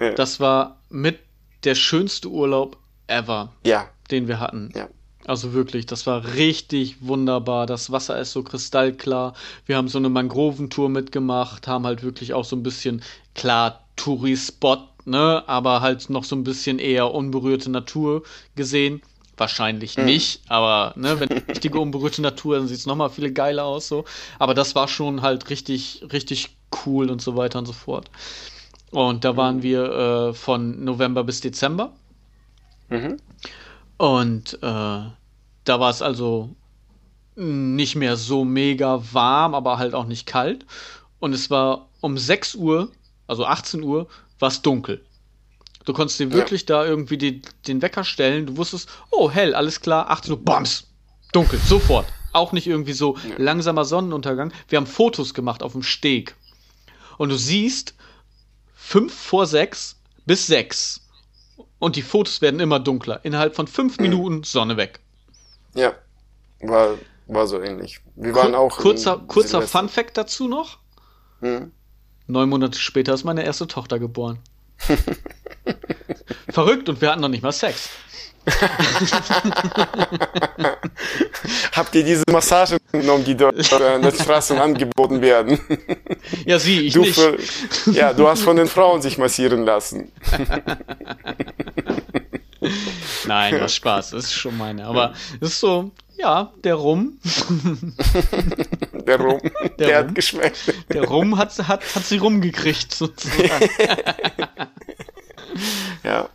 Ja. 0.00 0.12
Das 0.14 0.40
war 0.40 0.80
mit 0.88 1.20
der 1.64 1.74
schönste 1.76 2.28
Urlaub 2.28 2.76
ever, 3.06 3.52
Ja, 3.64 3.88
den 4.10 4.26
wir 4.26 4.40
hatten. 4.40 4.70
ja. 4.74 4.88
Also 5.26 5.52
wirklich, 5.52 5.86
das 5.86 6.06
war 6.06 6.34
richtig 6.34 6.96
wunderbar. 7.00 7.66
Das 7.66 7.92
Wasser 7.92 8.18
ist 8.18 8.32
so 8.32 8.42
kristallklar. 8.42 9.34
Wir 9.66 9.76
haben 9.76 9.88
so 9.88 9.98
eine 9.98 10.08
Mangroventour 10.08 10.88
mitgemacht, 10.88 11.68
haben 11.68 11.86
halt 11.86 12.02
wirklich 12.02 12.34
auch 12.34 12.44
so 12.44 12.56
ein 12.56 12.62
bisschen, 12.62 13.02
klar, 13.34 13.84
Touri-Spot, 13.96 14.78
ne, 15.04 15.44
aber 15.46 15.80
halt 15.80 16.10
noch 16.10 16.24
so 16.24 16.34
ein 16.34 16.44
bisschen 16.44 16.78
eher 16.78 17.12
unberührte 17.12 17.70
Natur 17.70 18.22
gesehen. 18.56 19.02
Wahrscheinlich 19.36 19.96
nicht, 19.96 20.42
aber 20.48 20.92
ne, 20.94 21.18
wenn 21.18 21.28
richtige 21.28 21.80
unberührte 21.80 22.20
Natur, 22.20 22.58
dann 22.58 22.68
sieht 22.68 22.78
es 22.78 22.86
nochmal 22.86 23.10
viel 23.10 23.32
geiler 23.32 23.64
aus 23.64 23.88
so. 23.88 24.04
Aber 24.38 24.54
das 24.54 24.74
war 24.74 24.88
schon 24.88 25.22
halt 25.22 25.48
richtig, 25.50 26.04
richtig 26.12 26.50
cool 26.84 27.10
und 27.10 27.22
so 27.22 27.34
weiter 27.36 27.58
und 27.58 27.66
so 27.66 27.72
fort. 27.72 28.10
Und 28.90 29.24
da 29.24 29.36
waren 29.36 29.62
wir 29.62 29.84
äh, 29.84 30.34
von 30.34 30.84
November 30.84 31.24
bis 31.24 31.40
Dezember. 31.40 31.92
Mhm. 32.90 33.16
Und 33.96 34.54
äh, 34.54 34.58
da 34.60 35.80
war 35.80 35.90
es 35.90 36.02
also 36.02 36.54
nicht 37.34 37.96
mehr 37.96 38.16
so 38.16 38.44
mega 38.44 39.02
warm, 39.12 39.54
aber 39.54 39.78
halt 39.78 39.94
auch 39.94 40.06
nicht 40.06 40.26
kalt. 40.26 40.66
Und 41.18 41.32
es 41.32 41.50
war 41.50 41.88
um 42.00 42.18
6 42.18 42.56
Uhr, 42.56 42.90
also 43.26 43.46
18 43.46 43.82
Uhr, 43.82 44.08
war 44.38 44.48
es 44.48 44.62
dunkel. 44.62 45.04
Du 45.84 45.92
konntest 45.92 46.20
dir 46.20 46.32
wirklich 46.32 46.66
da 46.66 46.84
irgendwie 46.84 47.18
die, 47.18 47.42
den 47.66 47.82
Wecker 47.82 48.04
stellen. 48.04 48.46
Du 48.46 48.56
wusstest, 48.56 48.88
oh, 49.10 49.30
hell, 49.30 49.54
alles 49.54 49.80
klar, 49.80 50.10
18 50.10 50.32
Uhr, 50.32 50.44
bams, 50.44 50.88
dunkel, 51.32 51.58
sofort. 51.58 52.06
Auch 52.32 52.52
nicht 52.52 52.66
irgendwie 52.66 52.92
so 52.92 53.18
langsamer 53.36 53.84
Sonnenuntergang. 53.84 54.52
Wir 54.68 54.78
haben 54.78 54.86
Fotos 54.86 55.34
gemacht 55.34 55.62
auf 55.62 55.72
dem 55.72 55.82
Steg. 55.82 56.34
Und 57.18 57.28
du 57.28 57.36
siehst, 57.36 57.94
5 58.74 59.12
vor 59.12 59.46
6 59.46 59.96
bis 60.26 60.46
6. 60.46 61.01
Und 61.82 61.96
die 61.96 62.02
Fotos 62.02 62.40
werden 62.40 62.60
immer 62.60 62.78
dunkler. 62.78 63.18
Innerhalb 63.24 63.56
von 63.56 63.66
5 63.66 63.98
Minuten 63.98 64.44
Sonne 64.44 64.76
weg. 64.76 65.00
Ja, 65.74 65.92
war, 66.60 66.94
war 67.26 67.48
so 67.48 67.60
ähnlich. 67.60 67.98
Wir 68.14 68.36
waren 68.36 68.54
auch. 68.54 68.76
kurzer 68.76 69.20
kurzer. 69.26 69.62
Fun 69.62 69.88
Fact 69.88 70.16
dazu 70.16 70.46
noch. 70.46 70.78
Mhm. 71.40 71.72
Neun 72.28 72.48
Monate 72.50 72.78
später 72.78 73.12
ist 73.14 73.24
meine 73.24 73.44
erste 73.44 73.66
Tochter 73.66 73.98
geboren. 73.98 74.38
Verrückt 76.50 76.88
und 76.88 77.00
wir 77.00 77.10
hatten 77.10 77.20
noch 77.20 77.28
nicht 77.28 77.42
mal 77.42 77.50
Sex. 77.50 77.88
Habt 81.72 81.94
ihr 81.94 82.04
diese 82.04 82.24
Massagen 82.30 82.78
genommen, 82.90 83.24
die 83.24 83.36
dort 83.36 83.72
an 83.72 84.02
den 84.02 84.12
Straßen 84.12 84.58
angeboten 84.58 85.20
werden? 85.20 85.58
Ja, 86.46 86.58
sie, 86.58 86.86
ich 86.86 86.94
Du 86.94 87.02
nicht. 87.02 87.14
für, 87.18 87.36
ja, 87.92 88.12
du 88.12 88.28
hast 88.28 88.42
von 88.42 88.56
den 88.56 88.66
Frauen 88.68 89.02
sich 89.02 89.18
massieren 89.18 89.64
lassen. 89.64 90.10
Nein, 93.26 93.54
das 93.58 93.72
ist 93.72 93.76
Spaß, 93.76 94.10
das 94.10 94.24
ist 94.24 94.34
schon 94.34 94.56
meine. 94.56 94.86
Aber 94.86 95.12
es 95.40 95.50
ist 95.50 95.60
so, 95.60 95.90
ja, 96.16 96.52
der 96.64 96.74
Rum, 96.74 97.18
Der 99.06 99.20
Rum, 99.20 99.40
der, 99.78 99.88
Rum? 99.88 99.96
hat 100.08 100.14
geschmeckt. 100.14 100.74
der 100.90 101.04
Rum 101.04 101.38
hat, 101.38 101.56
hat, 101.68 101.82
hat 101.94 102.04
sie 102.04 102.18
rumgekriegt, 102.18 102.94
sozusagen. 102.94 103.68
Ja. 106.04 106.28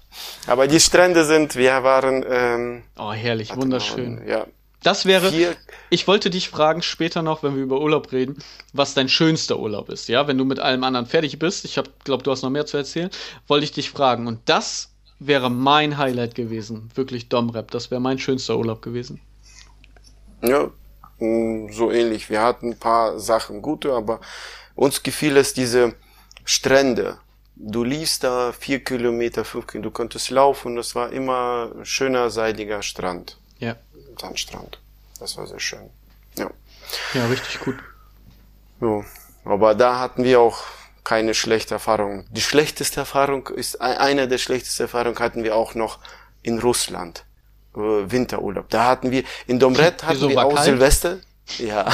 Aber 0.48 0.68
die 0.68 0.80
Strände 0.80 1.26
sind, 1.26 1.56
wir 1.56 1.84
waren, 1.84 2.24
ähm, 2.28 2.84
Oh, 2.98 3.12
herrlich, 3.12 3.56
wunderschön. 3.56 4.16
mal, 4.16 4.28
Ja. 4.28 4.48
Das 4.84 5.06
wäre, 5.06 5.32
Hier, 5.32 5.56
ich 5.90 6.08
wollte 6.08 6.30
dich 6.30 6.50
fragen 6.50 6.82
später 6.84 7.22
noch, 7.24 7.42
wenn 7.42 7.56
wir 7.56 7.64
über 7.64 7.82
Urlaub 7.82 8.12
reden, 8.12 8.38
was 8.74 8.94
dein 8.94 9.10
schönster 9.10 9.58
Urlaub 9.60 9.90
ist. 9.90 10.08
Ja, 10.08 10.28
wenn 10.28 10.38
du 10.38 10.46
mit 10.46 10.60
allem 10.60 10.84
anderen 10.84 11.08
fertig 11.08 11.40
bist, 11.40 11.66
ich 11.66 11.80
glaube, 12.04 12.24
du 12.24 12.32
hast 12.32 12.44
noch 12.44 12.52
mehr 12.52 12.68
zu 12.68 12.78
erzählen, 12.78 13.10
wollte 13.48 13.64
ich 13.66 13.72
dich 13.72 13.90
fragen. 13.90 14.28
Und 14.28 14.40
das 14.46 14.92
wäre 15.20 15.50
mein 15.50 15.98
Highlight 15.98 16.36
gewesen. 16.36 16.92
Wirklich 16.94 17.28
Domrep. 17.28 17.72
Das 17.72 17.90
wäre 17.90 18.00
mein 18.00 18.20
schönster 18.20 18.56
Urlaub 18.58 18.82
gewesen. 18.84 19.20
ja, 20.44 20.70
mm, 21.20 21.70
so 21.72 21.92
ähnlich. 21.92 22.30
Wir 22.30 22.44
hatten 22.44 22.72
ein 22.74 22.80
paar 22.80 23.20
Sachen 23.20 23.64
gute, 23.64 23.94
aber 23.94 24.22
uns 24.76 25.02
gefiel 25.02 25.38
es 25.38 25.54
diese 25.56 25.96
Strände. 26.46 27.18
Du 27.60 27.84
liefst 27.84 28.24
da 28.24 28.52
vier 28.52 28.84
Kilometer, 28.84 29.44
fünf 29.44 29.66
Kilometer, 29.68 29.90
du 29.90 29.94
konntest 29.94 30.30
laufen, 30.30 30.76
das 30.76 30.94
war 30.94 31.12
immer 31.12 31.72
schöner, 31.84 32.30
seidiger 32.30 32.84
Strand. 32.84 33.38
Ja. 33.60 33.76
Sandstrand. 34.20 34.80
Das 35.20 35.38
war 35.38 35.48
sehr 35.48 35.60
schön. 35.60 35.90
Ja. 36.38 36.52
Ja, 37.14 37.26
richtig 37.28 37.60
gut. 37.62 37.78
Ja. 38.80 39.04
Aber 39.44 39.76
da 39.76 40.00
hatten 40.00 40.24
wir 40.24 40.40
auch 40.40 40.64
keine 41.04 41.34
schlechte 41.34 41.74
Erfahrung. 41.74 42.26
Die 42.32 42.42
schlechteste 42.42 43.00
Erfahrung 43.00 43.48
ist, 43.48 43.82
eine 43.82 44.28
der 44.28 44.38
schlechtesten 44.38 44.84
Erfahrungen 44.84 45.18
hatten 45.20 45.44
wir 45.44 45.56
auch 45.56 45.74
noch 45.74 46.00
in 46.44 46.60
Russland. 46.60 47.26
Äh, 47.76 47.80
Winterurlaub. 47.80 48.70
Da 48.70 48.86
hatten 48.86 49.10
wir, 49.12 49.24
in 49.48 49.60
Domrep 49.60 50.04
hatten 50.04 50.16
Wieso, 50.18 50.30
wir 50.30 50.46
auch 50.46 50.54
kalt? 50.54 50.66
Silvester. 50.66 51.20
Ja. 51.58 51.92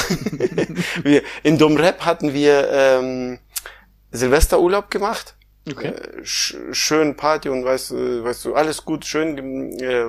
wir, 1.03 1.23
in 1.43 1.57
Domrep 1.57 2.03
hatten 2.03 2.33
wir 2.33 2.69
ähm, 2.71 3.39
Silvesterurlaub 4.11 4.89
gemacht. 4.89 5.35
Okay. 5.69 5.87
Äh, 5.87 6.25
sch 6.25 6.55
schön 6.71 7.15
Party 7.15 7.49
und 7.49 7.63
weißt, 7.63 7.91
du, 7.91 8.23
weißt 8.23 8.45
du, 8.45 8.55
alles 8.55 8.83
gut, 8.83 9.05
schön, 9.05 9.37
äh, 9.79 10.05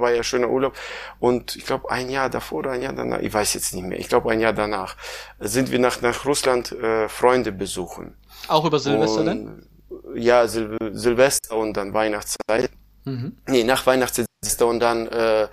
war 0.00 0.12
ja 0.12 0.22
schöner 0.22 0.48
Urlaub. 0.48 0.74
Und 1.20 1.56
ich 1.56 1.66
glaube, 1.66 1.90
ein 1.90 2.08
Jahr 2.08 2.30
davor 2.30 2.60
oder 2.60 2.70
ein 2.70 2.82
Jahr 2.82 2.94
danach, 2.94 3.20
ich 3.20 3.32
weiß 3.32 3.54
jetzt 3.54 3.74
nicht 3.74 3.84
mehr, 3.84 3.98
ich 3.98 4.08
glaube, 4.08 4.30
ein 4.30 4.40
Jahr 4.40 4.54
danach 4.54 4.96
sind 5.40 5.70
wir 5.70 5.78
nach, 5.78 6.00
nach 6.00 6.24
Russland 6.24 6.72
äh, 6.72 7.08
Freunde 7.08 7.52
besuchen. 7.52 8.16
Auch 8.48 8.64
über 8.64 8.78
Silvester 8.78 9.20
und, 9.20 9.68
Ja, 10.14 10.48
Sil 10.48 10.76
Silvester 10.92 11.56
und 11.56 11.76
dann 11.76 11.92
Weihnachtszeit. 11.92 12.70
Mhm. 13.04 13.36
Nee, 13.46 13.64
nach 13.64 13.84
Weihnachtsilvester 13.86 14.66
und 14.66 14.80
dann 14.80 15.06
äh, 15.08 15.48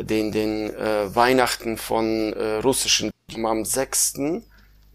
den, 0.00 0.32
den 0.32 0.74
äh, 0.74 1.14
Weihnachten 1.14 1.76
von 1.76 2.32
äh, 2.32 2.56
russischen 2.56 3.10
am 3.44 3.64
6. 3.64 4.14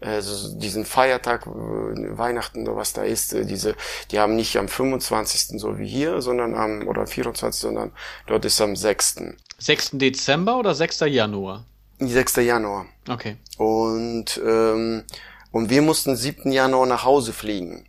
Also 0.02 0.58
diesen 0.58 0.84
Feiertag, 0.84 1.46
äh, 1.46 2.18
Weihnachten 2.18 2.66
oder 2.66 2.76
was 2.76 2.92
da 2.92 3.02
ist, 3.02 3.32
äh, 3.32 3.44
diese, 3.44 3.74
die 4.10 4.18
haben 4.18 4.36
nicht 4.36 4.56
am 4.56 4.68
25. 4.68 5.60
so 5.60 5.78
wie 5.78 5.86
hier, 5.86 6.20
sondern 6.20 6.54
am, 6.54 6.88
oder 6.88 7.06
24. 7.06 7.60
sondern 7.60 7.92
dort 8.26 8.44
ist 8.44 8.60
am 8.60 8.76
6. 8.76 9.22
6. 9.58 9.90
Dezember 9.94 10.58
oder 10.58 10.74
6. 10.74 11.00
Januar? 11.00 11.64
6. 12.00 12.36
Januar. 12.36 12.86
Okay. 13.08 13.36
Und, 13.58 14.40
ähm, 14.44 15.04
und 15.50 15.70
wir 15.70 15.82
mussten 15.82 16.16
7. 16.16 16.50
Januar 16.50 16.86
nach 16.86 17.04
Hause 17.04 17.32
fliegen. 17.32 17.86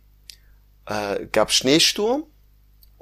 Äh, 0.86 1.26
gab 1.32 1.50
Schneesturm 1.50 2.24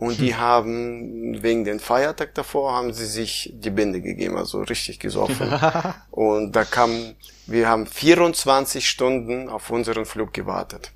und 0.03 0.19
die 0.19 0.35
haben 0.35 1.43
wegen 1.45 1.65
den 1.65 1.79
Feiertag 1.79 2.35
davor 2.35 2.73
haben 2.73 2.93
sie 2.93 3.07
sich 3.07 3.53
die 3.55 3.71
Binde 3.71 4.01
gegeben, 4.01 4.37
also 4.37 4.63
richtig 4.63 4.99
gesoffen. 4.99 5.53
und 6.11 6.57
da 6.57 6.65
kam, 6.65 7.15
wir 7.47 7.69
haben 7.69 7.87
24 7.87 8.89
Stunden 8.89 9.49
auf 9.49 9.71
unseren 9.71 10.05
Flug 10.05 10.33
gewartet. 10.33 10.93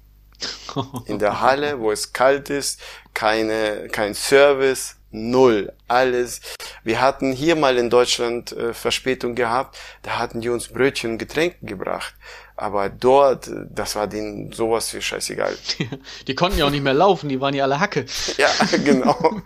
In 1.07 1.19
der 1.19 1.41
Halle, 1.41 1.81
wo 1.81 1.91
es 1.91 2.13
kalt 2.13 2.51
ist, 2.51 2.81
keine, 3.15 3.89
kein 3.89 4.15
Service, 4.15 4.97
null, 5.11 5.73
alles. 5.89 6.41
Wir 6.85 7.01
hatten 7.01 7.33
hier 7.33 7.57
mal 7.57 7.79
in 7.79 7.91
Deutschland 7.91 8.53
äh, 8.53 8.75
Verspätung 8.75 9.35
gehabt, 9.35 9.79
da 10.03 10.19
hatten 10.19 10.41
die 10.41 10.51
uns 10.51 10.69
Brötchen 10.69 11.13
und 11.13 11.19
Getränke 11.19 11.57
gebracht. 11.63 12.15
Aber 12.59 12.89
dort, 12.89 13.51
das 13.71 13.97
war 13.97 14.07
denen 14.07 14.51
sowas 14.53 14.93
wie 14.95 15.03
scheißegal. 15.03 15.55
Die 16.27 16.35
konnten 16.35 16.59
ja 16.59 16.65
auch 16.65 16.71
nicht 16.71 16.83
mehr 16.83 16.95
laufen, 16.95 17.29
die 17.29 17.39
waren 17.39 17.53
ja 17.55 17.65
alle 17.65 17.79
Hacke. 17.81 18.07
Ja, 18.39 18.49
genau. 18.85 19.41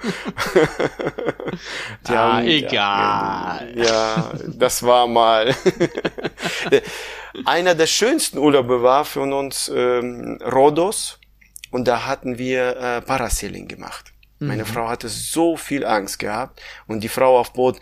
Ah, 2.09 2.35
haben- 2.37 2.47
egal. 2.47 3.73
Ja, 3.77 3.85
ja, 3.85 4.33
das 4.47 4.83
war 4.83 5.07
mal. 5.07 5.55
Einer 7.45 7.75
der 7.75 7.87
schönsten 7.87 8.39
Urlaube 8.39 8.83
war 8.83 9.05
für 9.05 9.21
uns 9.21 9.71
ähm, 9.75 10.39
Rhodos 10.45 11.19
und 11.71 11.87
da 11.89 12.07
hatten 12.07 12.39
wir 12.39 12.77
äh, 12.77 13.01
Parasailing 13.03 13.69
gemacht. 13.69 14.13
Meine 14.43 14.65
Frau 14.65 14.89
hatte 14.89 15.11
so 15.11 15.59
viel 15.59 15.85
Angst 15.85 16.19
gehabt 16.19 16.63
und 16.87 17.01
die 17.05 17.09
Frau 17.11 17.39
auf 17.39 17.53
Boot, 17.53 17.79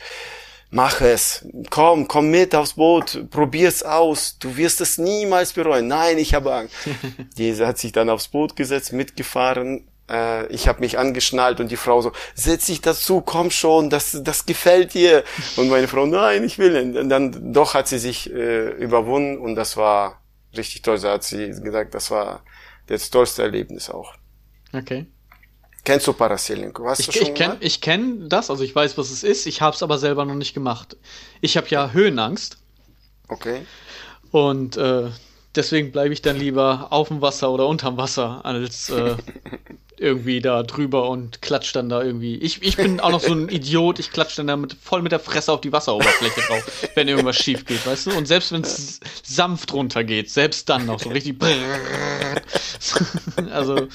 mach 0.71 1.01
es, 1.01 1.47
komm, 1.71 2.09
komm 2.09 2.31
mit 2.31 2.55
aufs 2.55 2.75
Boot, 2.75 3.27
probier's 3.31 3.83
aus, 3.83 4.39
du 4.39 4.57
wirst 4.57 4.81
es 4.81 4.99
niemals 4.99 5.53
bereuen. 5.53 5.89
Nein, 5.89 6.19
ich 6.19 6.35
habe 6.35 6.55
Angst. 6.55 6.75
Diese 7.39 7.67
hat 7.67 7.79
sich 7.79 7.93
dann 7.93 8.11
aufs 8.11 8.29
Boot 8.29 8.57
gesetzt, 8.57 8.93
mitgefahren. 8.93 9.89
Äh, 10.11 10.47
ich 10.49 10.69
habe 10.69 10.81
mich 10.81 10.99
angeschnallt 10.99 11.61
und 11.61 11.71
die 11.71 11.77
Frau 11.77 12.01
so, 12.01 12.13
setz 12.35 12.67
dich 12.67 12.81
dazu, 12.81 13.21
komm 13.21 13.51
schon, 13.51 13.91
das, 13.91 14.21
das 14.23 14.47
gefällt 14.47 14.95
dir. 14.95 15.25
Und 15.57 15.69
meine 15.69 15.89
Frau, 15.89 16.07
nein, 16.07 16.45
ich 16.45 16.59
will 16.59 16.85
nicht. 16.85 16.99
Und 16.99 17.09
dann 17.09 17.53
doch 17.53 17.75
hat 17.75 17.89
sie 17.89 17.99
sich 17.99 18.31
äh, 18.33 18.71
überwunden 18.71 19.39
und 19.39 19.55
das 19.55 19.77
war 19.77 20.23
richtig 20.57 20.83
toll. 20.83 20.99
So 20.99 21.09
hat 21.09 21.25
sie 21.25 21.49
gesagt, 21.49 21.95
das 21.95 22.11
war 22.11 22.43
das 22.87 23.11
tollste 23.11 23.43
Erlebnis 23.43 23.91
auch. 23.91 24.15
Okay. 24.73 25.07
Kennst 25.89 26.07
du 26.07 26.13
Parasailing? 26.13 26.77
Hast 26.85 27.01
Ich, 27.01 27.07
du 27.07 27.13
schon 27.13 27.29
ich 27.33 27.41
ich 27.61 27.81
kenn 27.81 28.29
das, 28.29 28.51
also 28.51 28.63
ich 28.63 28.75
weiß, 28.75 28.99
was 28.99 29.11
es 29.11 29.23
ist. 29.23 29.47
Ich 29.47 29.63
habe 29.63 29.75
es 29.75 29.83
aber 29.83 29.97
selber 29.97 30.27
noch 30.27 30.35
nicht 30.35 30.53
gemacht. 30.53 30.97
Ich 31.41 31.57
habe 31.57 31.67
ja 31.71 31.93
Höhenangst 31.93 32.59
Okay. 33.29 33.67
und 34.31 34.77
äh, 34.77 35.11
deswegen 35.55 35.93
bleibe 35.93 36.13
ich 36.13 36.23
dann 36.23 36.37
lieber 36.37 36.89
auf 36.91 37.09
dem 37.09 37.21
Wasser 37.21 37.51
oder 37.51 37.67
unterm 37.67 37.97
Wasser, 37.97 38.45
als 38.45 38.91
äh, 38.91 39.17
irgendwie 40.01 40.41
da 40.41 40.63
drüber 40.63 41.09
und 41.09 41.43
klatsch 41.43 41.75
dann 41.75 41.89
da 41.89 42.03
irgendwie. 42.03 42.37
Ich, 42.37 42.63
ich 42.63 42.77
bin 42.77 43.01
auch 43.01 43.11
noch 43.11 43.21
so 43.21 43.33
ein 43.33 43.49
Idiot, 43.49 43.99
ich 43.99 44.11
klatsch 44.11 44.39
dann 44.39 44.47
da 44.47 44.57
mit, 44.57 44.75
voll 44.75 45.03
mit 45.03 45.13
der 45.13 45.21
Fresse 45.21 45.53
auf 45.53 45.61
die 45.61 45.73
Wasseroberfläche 45.73 46.41
drauf, 46.43 46.89
wenn 46.95 47.09
irgendwas 47.09 47.37
schief 47.37 47.65
geht, 47.65 47.87
weißt 47.87 48.07
du? 48.07 48.11
Und 48.13 48.27
selbst 48.27 48.53
wenn 48.53 48.63
es 48.63 49.01
sanft 49.23 49.73
runtergeht, 49.73 50.31
selbst 50.31 50.69
dann 50.69 50.87
noch 50.87 51.01
so 51.01 51.11
richtig. 51.11 51.37
also, 53.51 53.89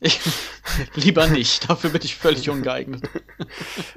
ich, 0.00 0.20
lieber 0.94 1.26
nicht, 1.26 1.68
dafür 1.68 1.90
bin 1.90 2.02
ich 2.04 2.14
völlig 2.14 2.48
ungeeignet. 2.48 3.02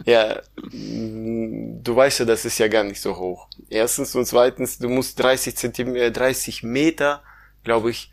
Ja, 0.05 0.41
du 0.61 1.95
weißt 1.95 2.19
ja, 2.19 2.25
das 2.25 2.45
ist 2.45 2.57
ja 2.57 2.67
gar 2.67 2.83
nicht 2.83 3.01
so 3.01 3.17
hoch. 3.17 3.47
Erstens 3.69 4.15
und 4.15 4.25
zweitens, 4.25 4.79
du 4.79 4.89
musst 4.89 5.19
30 5.19 5.55
Zentimeter, 5.55 6.11
30 6.11 6.63
Meter, 6.63 7.21
glaube 7.63 7.91
ich, 7.91 8.11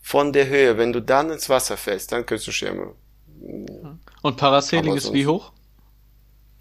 von 0.00 0.32
der 0.32 0.48
Höhe. 0.48 0.78
Wenn 0.78 0.92
du 0.92 1.00
dann 1.00 1.30
ins 1.30 1.48
Wasser 1.48 1.76
fällst, 1.76 2.12
dann 2.12 2.26
kannst 2.26 2.46
du 2.46 2.52
Schirme. 2.52 2.94
Und 4.22 4.36
Parasailing 4.36 4.96
ist 4.96 5.12
wie 5.12 5.26
hoch? 5.26 5.52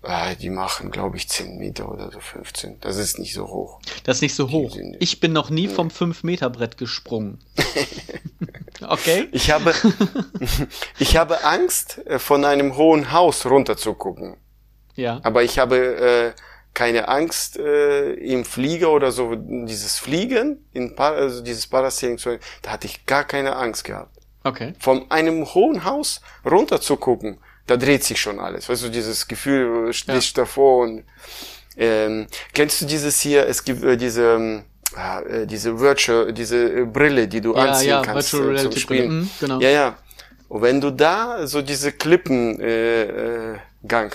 Ah, 0.02 0.34
die 0.34 0.50
machen, 0.50 0.92
glaube 0.92 1.18
ich, 1.18 1.28
10 1.28 1.58
Meter 1.58 1.92
oder 1.92 2.10
so 2.10 2.22
15. 2.22 2.80
Das 2.80 2.96
ist 2.96 3.20
nicht 3.20 3.34
so 3.34 3.50
hoch. 3.50 3.82
Das 4.06 4.18
ist 4.18 4.22
nicht 4.22 4.34
so 4.34 4.50
hoch. 4.50 4.78
Ich 5.00 5.20
bin 5.20 5.34
noch 5.34 5.50
nie 5.50 5.68
vom 5.68 5.90
5-Meter-Brett 5.90 6.78
gesprungen. 6.78 7.40
okay? 8.88 9.28
Ich 9.34 9.52
habe, 9.52 9.74
ich 11.00 11.18
habe 11.18 11.44
Angst, 11.44 12.00
äh, 12.06 12.18
von 12.18 12.46
einem 12.46 12.78
hohen 12.78 13.12
Haus 13.12 13.46
runter 13.46 13.76
zu 13.76 13.94
gucken. 13.94 14.38
Ja. 14.96 15.20
Aber 15.24 15.44
ich 15.44 15.60
habe 15.60 15.76
äh, 15.78 16.32
keine 16.74 17.08
Angst 17.08 17.58
äh, 17.58 18.14
im 18.14 18.46
Flieger 18.46 18.92
oder 18.92 19.12
so, 19.12 19.36
dieses 19.36 19.98
Fliegen, 20.00 20.66
in 20.74 20.96
Par 20.96 21.14
also 21.14 21.42
dieses 21.42 21.68
Parasailing, 21.68 22.18
zu- 22.18 22.40
da 22.62 22.72
hatte 22.72 22.88
ich 22.88 23.06
gar 23.06 23.24
keine 23.26 23.56
Angst 23.56 23.84
gehabt. 23.84 24.16
Okay. 24.44 24.74
Von 24.80 25.10
einem 25.12 25.46
hohen 25.54 25.84
Haus 25.84 26.22
runter 26.46 26.80
zu 26.80 26.96
gucken, 26.96 27.38
da 27.68 27.76
dreht 27.78 28.04
sich 28.04 28.20
schon 28.22 28.40
alles. 28.40 28.70
Weißt 28.70 28.84
du, 28.84 28.90
dieses 28.90 29.28
Gefühl, 29.28 29.90
äh, 29.90 29.94
stehst 29.94 30.38
davor 30.38 30.84
und 30.84 31.04
ähm, 31.78 32.28
kennst 32.54 32.82
du 32.82 32.86
dieses 32.86 33.20
hier, 33.20 33.48
es 33.48 33.64
gibt 33.64 33.84
äh, 33.84 33.98
diese 33.98 34.36
ähm, 34.36 34.64
ah, 34.96 35.22
äh, 35.22 35.46
diese 35.46 35.80
Virtual, 35.80 36.32
diese 36.34 36.82
äh, 36.82 36.86
Brille, 36.86 37.28
die 37.28 37.42
du 37.42 37.56
Ja, 37.56 37.64
anziehen 37.64 37.90
ja, 37.90 38.02
kannst 38.02 38.34
Virtual 38.34 38.56
äh, 38.56 38.62
zum 38.70 38.76
Spielen. 38.78 39.20
mhm, 39.22 39.30
genau. 39.40 39.60
Ja, 39.60 39.70
ja. 39.70 39.98
Und 40.50 40.64
wenn 40.64 40.82
du 40.82 40.92
da 40.92 41.48
so 41.48 41.62
diese 41.62 41.92
Klippen 41.92 42.60
äh, 42.60 43.54
äh, 43.54 43.60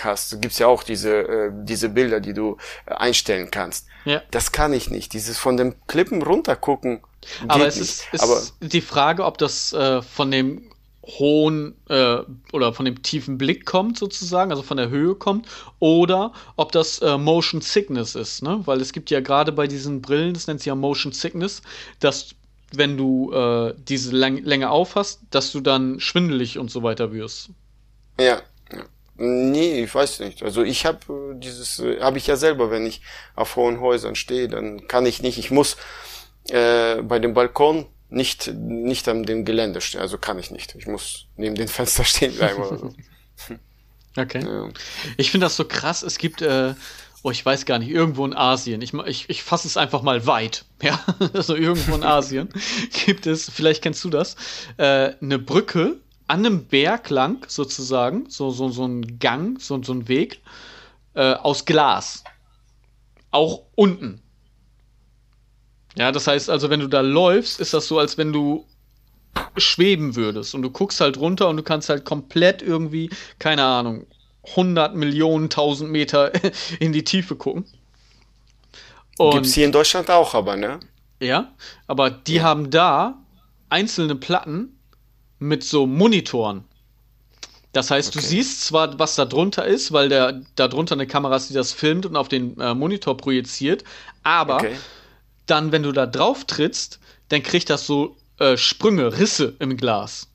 hast, 0.01 0.43
gibt's 0.43 0.59
ja 0.59 0.67
auch 0.67 0.83
diese 0.83 1.11
äh, 1.11 1.51
diese 1.55 1.89
Bilder, 1.89 2.21
die 2.21 2.35
du 2.35 2.59
äh, 2.87 2.95
einstellen 2.95 3.51
kannst. 3.51 3.87
Ja. 4.05 4.21
Das 4.31 4.53
kann 4.53 4.73
ich 4.73 4.91
nicht. 4.91 5.13
Dieses 5.15 5.39
von 5.39 5.57
den 5.57 5.75
Klippen 5.87 6.23
runtergucken. 6.23 7.01
Aber 7.49 7.67
es 7.67 7.77
nicht. 7.77 7.89
ist, 7.89 8.05
ist 8.13 8.23
Aber 8.23 8.43
die 8.61 8.81
Frage, 8.83 9.25
ob 9.25 9.39
das 9.39 9.73
äh, 9.73 10.03
von 10.03 10.31
dem 10.31 10.71
hohen 11.07 11.75
äh, 11.89 12.19
oder 12.53 12.73
von 12.73 12.85
dem 12.85 13.03
tiefen 13.03 13.39
Blick 13.39 13.67
kommt 13.67 13.99
sozusagen, 13.99 14.51
also 14.51 14.63
von 14.63 14.77
der 14.77 14.89
Höhe 14.89 15.15
kommt, 15.15 15.47
oder 15.79 16.33
ob 16.57 16.73
das 16.73 16.99
äh, 17.01 17.19
Motion 17.19 17.61
Sickness 17.61 18.15
ist, 18.15 18.43
ne? 18.43 18.63
Weil 18.65 18.81
es 18.81 18.93
gibt 18.93 19.11
ja 19.11 19.21
gerade 19.21 19.53
bei 19.53 19.67
diesen 19.67 20.01
Brillen, 20.03 20.35
das 20.35 20.47
nennt 20.47 20.61
sich 20.61 20.67
ja 20.67 20.75
Motion 20.75 21.13
Sickness, 21.13 21.63
dass 22.01 22.35
wenn 22.79 22.97
du 22.97 23.33
äh, 23.33 23.75
diese 23.77 24.15
Lang 24.17 24.39
Länge 24.43 24.71
aufhast, 24.71 25.21
dass 25.31 25.53
du 25.53 25.61
dann 25.61 26.01
schwindelig 26.01 26.59
und 26.59 26.71
so 26.71 26.83
weiter 26.83 27.13
wirst. 27.13 27.51
Ja. 28.19 28.43
Nee, 29.17 29.85
ich 29.85 29.95
weiß 29.95 30.21
nicht. 30.21 30.43
Also 30.43 30.63
ich 30.63 30.87
habe 30.87 31.37
dieses, 31.39 31.79
äh, 31.79 32.01
habe 32.01 32.19
ich 32.19 32.27
ja 32.27 32.37
selber, 32.37 32.71
wenn 32.71 32.85
ich 32.85 33.01
auf 33.37 33.57
hohen 33.57 33.81
Häusern 33.81 34.17
stehe, 34.17 34.49
dann 34.49 34.89
kann 34.89 35.07
ich 35.07 35.23
nicht. 35.23 35.39
Ich 35.39 35.51
muss 35.51 35.77
äh, 36.49 37.01
bei 37.03 37.21
dem 37.21 37.33
Balkon 37.33 37.87
nicht 38.11 38.53
nicht 38.55 39.09
an 39.09 39.23
dem 39.23 39.45
Gelände 39.45 39.81
stehen. 39.81 40.01
Also 40.01 40.19
kann 40.19 40.39
ich 40.39 40.51
nicht. 40.51 40.75
Ich 40.75 40.87
muss 40.87 41.27
neben 41.37 41.55
dem 41.55 41.69
Fenster 41.79 42.05
stehen 42.05 42.35
bleiben. 42.35 42.63
Oder 42.63 42.79
so. 42.79 42.95
Okay. 44.17 44.45
ja. 44.45 44.69
Ich 45.17 45.33
finde 45.33 45.47
das 45.47 45.57
so 45.57 45.65
krass. 45.65 46.05
Es 46.05 46.19
gibt 46.19 46.41
äh, 46.41 46.75
oh, 47.25 47.31
ich 47.31 47.45
weiß 47.45 47.65
gar 47.65 47.79
nicht, 47.79 47.91
irgendwo 47.91 48.25
in 48.27 48.35
Asien, 48.35 48.83
ich, 48.83 48.93
ich, 48.93 49.31
ich 49.31 49.43
fasse 49.43 49.67
es 49.67 49.79
einfach 49.79 50.03
mal 50.03 50.27
weit, 50.27 50.67
ja, 50.83 51.01
also 51.33 51.57
irgendwo 51.57 51.95
in 51.95 52.05
Asien 52.05 52.51
gibt 53.07 53.27
es, 53.27 53.51
vielleicht 53.51 53.83
kennst 53.83 54.05
du 54.05 54.11
das, 54.11 54.37
äh, 54.77 55.15
eine 55.21 55.39
Brücke 55.39 56.01
an 56.27 56.41
einem 56.41 56.67
Berg 56.67 57.09
lang 57.09 57.45
sozusagen, 57.49 58.29
so, 58.29 58.51
so, 58.51 58.69
so 58.69 58.87
ein 58.87 59.19
Gang, 59.19 59.59
so, 59.59 59.83
so 59.83 59.93
ein 59.93 60.07
Weg 60.07 60.43
äh, 61.15 61.33
aus 61.33 61.65
Glas. 61.65 62.25
Auch 63.31 63.63
unten. 63.75 64.23
Ja, 65.97 66.13
das 66.13 66.27
heißt 66.27 66.51
also, 66.51 66.71
wenn 66.71 66.81
du 66.81 66.89
da 66.89 67.01
läufst, 67.01 67.61
ist 67.61 67.75
das 67.75 67.89
so, 67.89 67.99
als 67.99 68.17
wenn 68.17 68.33
du 68.33 68.67
schweben 69.57 70.17
würdest 70.17 70.55
und 70.55 70.63
du 70.63 70.71
guckst 70.71 71.01
halt 71.01 71.19
runter 71.19 71.49
und 71.49 71.57
du 71.57 71.63
kannst 71.63 71.89
halt 71.89 72.05
komplett 72.05 72.63
irgendwie, 72.63 73.11
keine 73.39 73.65
Ahnung, 73.65 74.07
100 74.51 74.95
Millionen, 74.95 75.45
1000 75.45 75.91
Meter 75.91 76.33
in 76.81 76.93
die 76.93 77.05
Tiefe 77.05 77.37
gucken. 77.37 77.65
Und, 79.17 79.33
Gibt's 79.33 79.55
hier 79.55 79.67
in 79.67 79.73
Deutschland 79.73 80.11
auch, 80.11 80.35
aber, 80.35 80.57
ne? 80.57 80.81
Ja, 81.21 81.55
aber 81.87 82.11
die 82.11 82.37
ja. 82.37 82.43
haben 82.43 82.71
da 82.71 83.19
einzelne 83.69 84.17
Platten 84.17 84.79
mit 85.39 85.65
so 85.65 85.87
Monitoren. 85.87 86.65
Das 87.73 87.91
heißt, 87.91 88.11
okay. 88.11 88.21
du 88.21 88.27
siehst 88.27 88.65
zwar, 88.65 88.99
was 88.99 89.17
da 89.17 89.25
drunter 89.25 89.65
ist, 89.65 89.93
weil 89.93 90.09
der 90.09 90.41
da 90.55 90.69
drunter 90.69 90.95
eine 90.95 91.07
Kamera 91.07 91.37
ist, 91.37 91.51
die 91.51 91.55
das 91.55 91.73
filmt 91.73 92.07
und 92.07 92.17
auf 92.17 92.29
den 92.29 92.59
äh, 92.61 92.73
Monitor 92.73 93.17
projiziert, 93.17 93.83
aber 94.23 94.57
okay. 94.57 94.77
dann, 95.47 95.73
wenn 95.73 95.83
du 95.83 95.91
da 95.91 96.07
drauf 96.07 96.45
trittst, 96.45 97.01
dann 97.31 97.43
kriegt 97.43 97.71
das 97.71 97.87
so 97.87 98.17
äh, 98.39 98.57
Sprünge, 98.57 99.19
Risse 99.19 99.55
im 99.59 99.77
Glas. 99.77 100.29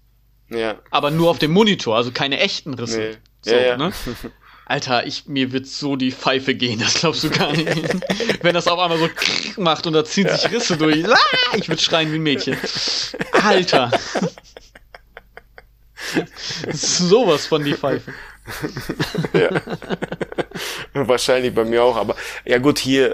Ja. 0.50 0.76
Aber 0.92 1.12
nur 1.12 1.30
auf 1.30 1.40
dem 1.40 1.52
Monitor, 1.52 1.96
also 1.96 2.12
keine 2.12 2.40
echten 2.40 2.74
Risse. 2.74 3.00
Nee. 3.00 3.18
So, 3.42 3.52
ja, 3.52 3.60
ja. 3.60 3.78
Ne? 3.78 3.92
Alter, 4.70 5.08
ich, 5.08 5.26
mir 5.26 5.52
wird 5.52 5.66
so 5.66 5.96
die 5.96 6.12
Pfeife 6.12 6.54
gehen, 6.54 6.80
das 6.80 6.94
glaubst 6.94 7.24
du 7.24 7.32
gar 7.32 7.52
nicht. 7.52 7.68
Wenn 8.44 8.54
das 8.54 8.68
auf 8.68 8.78
einmal 8.78 9.00
so 9.00 9.10
macht 9.58 9.88
und 9.88 9.94
da 9.94 10.06
ziehen 10.06 10.28
ja. 10.28 10.38
sich 10.38 10.52
Risse 10.52 10.78
durch. 10.78 11.04
Ah, 11.52 11.58
ich 11.58 11.68
würde 11.68 11.82
schreien 11.82 12.12
wie 12.12 12.18
ein 12.18 12.22
Mädchen. 12.22 12.56
Alter. 13.32 13.90
Sowas 16.72 17.48
von 17.48 17.64
die 17.64 17.74
Pfeife. 17.74 18.14
ja. 19.34 19.50
Wahrscheinlich 20.94 21.56
bei 21.56 21.66
mir 21.66 21.84
auch, 21.84 21.98
aber 21.98 22.16
ja 22.46 22.60
gut, 22.60 22.78
hier, 22.78 23.12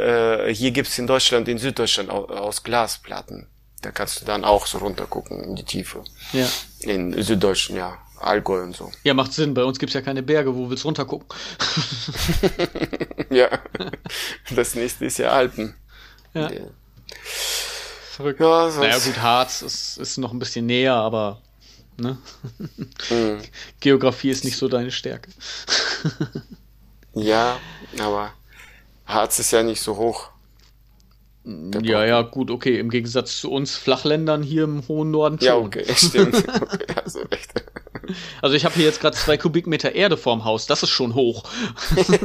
äh, 0.47 0.53
hier 0.53 0.71
gibt's 0.71 0.97
in 0.97 1.07
Deutschland, 1.07 1.47
in 1.47 1.57
Süddeutschland 1.57 2.09
aus, 2.09 2.30
aus 2.30 2.63
Glasplatten. 2.63 3.47
Da 3.82 3.91
kannst 3.91 4.21
du 4.21 4.26
dann 4.26 4.43
auch 4.43 4.67
so 4.67 4.80
runtergucken 4.80 5.41
in 5.41 5.55
die 5.55 5.63
Tiefe. 5.63 6.03
Ja. 6.34 6.47
In 6.80 7.21
Süddeutschen, 7.21 7.78
ja. 7.78 7.97
Allgäu 8.18 8.63
und 8.63 8.76
so. 8.76 8.91
Ja, 9.03 9.13
macht 9.13 9.34
Sinn. 9.34 9.53
Bei 9.53 9.63
uns 9.63 9.80
gibt's 9.80 9.93
ja 9.93 10.01
keine 10.01 10.24
Berge, 10.24 10.55
wo 10.55 10.70
willst 10.70 10.84
du 10.84 10.88
runtergucken? 10.88 11.28
ja. 13.30 13.49
Das 14.55 14.76
nächste 14.76 15.05
ist 15.05 15.18
ja 15.18 15.30
Alpen. 15.30 15.76
Ja. 16.34 16.49
Verrückt. 18.11 18.39
Ja, 18.39 18.70
naja, 18.70 18.97
gut, 18.97 19.18
Harz 19.22 19.61
ist, 19.61 19.97
ist 19.97 20.18
noch 20.18 20.32
ein 20.32 20.39
bisschen 20.39 20.66
näher, 20.66 20.95
aber 20.95 21.41
ne? 21.97 22.18
Mhm. 23.09 23.41
Geografie 23.80 24.30
ist 24.30 24.45
nicht 24.45 24.57
so 24.57 24.68
deine 24.68 24.91
Stärke. 24.91 25.32
ja, 27.13 27.59
aber 27.99 28.34
Harz 29.05 29.39
ist 29.39 29.51
ja 29.51 29.63
nicht 29.63 29.82
so 29.82 29.97
hoch. 29.97 30.30
Ja, 31.84 32.03
ja, 32.05 32.22
gut, 32.24 32.49
okay. 32.49 32.80
Im 32.80 32.89
Gegensatz 32.89 33.39
zu 33.39 33.51
uns 33.51 33.76
Flachländern 33.76 34.41
hier 34.41 34.63
im 34.63 34.88
hohen 34.88 35.11
Norden 35.11 35.38
schon. 35.38 35.47
Ja, 35.47 35.57
okay, 35.57 35.86
stimmt. 35.95 36.36
okay, 36.61 36.86
also 37.03 37.20
recht. 37.20 37.53
Also 38.41 38.56
ich 38.56 38.66
habe 38.66 38.76
hier 38.76 38.86
jetzt 38.86 39.01
gerade 39.01 39.16
zwei 39.18 39.38
Kubikmeter 39.38 39.93
Erde 39.93 40.18
vorm 40.18 40.43
Haus. 40.43 40.68
Das 40.68 40.84
ist 40.84 40.89
schon 40.89 41.16
hoch. 41.16 41.43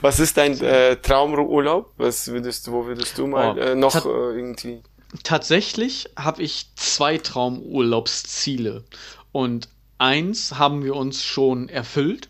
Was 0.00 0.20
ist 0.20 0.36
dein 0.36 0.60
äh, 0.60 0.96
Traumurlaub? 0.96 1.92
Was 1.96 2.28
würdest 2.28 2.66
du, 2.66 2.72
wo 2.72 2.86
würdest 2.86 3.16
du 3.18 3.26
mal 3.26 3.56
oh, 3.56 3.60
äh, 3.60 3.74
noch 3.74 4.04
äh, 4.04 4.08
irgendwie? 4.08 4.82
Tatsächlich 5.22 6.10
habe 6.16 6.42
ich 6.42 6.70
zwei 6.74 7.18
Traumurlaubsziele 7.18 8.84
und 9.30 9.68
eins 9.98 10.54
haben 10.58 10.84
wir 10.84 10.96
uns 10.96 11.22
schon 11.22 11.68
erfüllt 11.68 12.28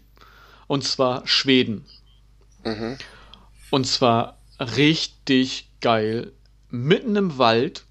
und 0.67 0.85
zwar 0.85 1.27
Schweden. 1.27 1.87
Mhm. 2.65 2.99
Und 3.71 3.87
zwar 3.87 4.39
richtig 4.59 5.71
geil. 5.81 6.33
Mitten 6.71 7.17
im 7.17 7.39
Wald, 7.39 7.85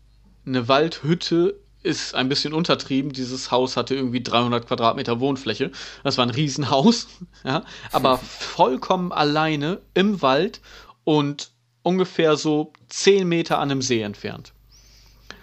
eine 0.45 0.67
Waldhütte 0.67 1.59
ist 1.83 2.15
ein 2.15 2.29
bisschen 2.29 2.53
untertrieben. 2.53 3.11
Dieses 3.11 3.51
Haus 3.51 3.77
hatte 3.77 3.95
irgendwie 3.95 4.21
300 4.21 4.67
Quadratmeter 4.67 5.19
Wohnfläche. 5.19 5.71
Das 6.03 6.17
war 6.17 6.25
ein 6.25 6.31
Riesenhaus, 6.31 7.07
ja, 7.43 7.63
aber 7.91 8.17
vollkommen 8.17 9.11
alleine 9.11 9.81
im 9.93 10.21
Wald 10.21 10.61
und 11.03 11.51
ungefähr 11.83 12.37
so 12.37 12.73
10 12.89 13.27
Meter 13.27 13.59
an 13.59 13.71
einem 13.71 13.81
See 13.81 14.01
entfernt. 14.01 14.53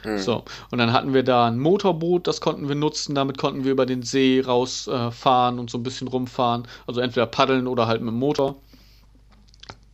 Mhm. 0.04 0.18
So, 0.18 0.44
und 0.70 0.78
dann 0.78 0.92
hatten 0.92 1.12
wir 1.12 1.24
da 1.24 1.48
ein 1.48 1.58
Motorboot, 1.58 2.28
das 2.28 2.40
konnten 2.40 2.68
wir 2.68 2.76
nutzen, 2.76 3.16
damit 3.16 3.36
konnten 3.38 3.64
wir 3.64 3.72
über 3.72 3.86
den 3.86 4.02
See 4.02 4.40
rausfahren 4.40 5.56
äh, 5.56 5.60
und 5.60 5.70
so 5.70 5.78
ein 5.78 5.82
bisschen 5.82 6.06
rumfahren. 6.06 6.68
Also 6.86 7.00
entweder 7.00 7.26
paddeln 7.26 7.66
oder 7.66 7.88
halt 7.88 8.00
mit 8.00 8.12
dem 8.12 8.18
Motor 8.18 8.56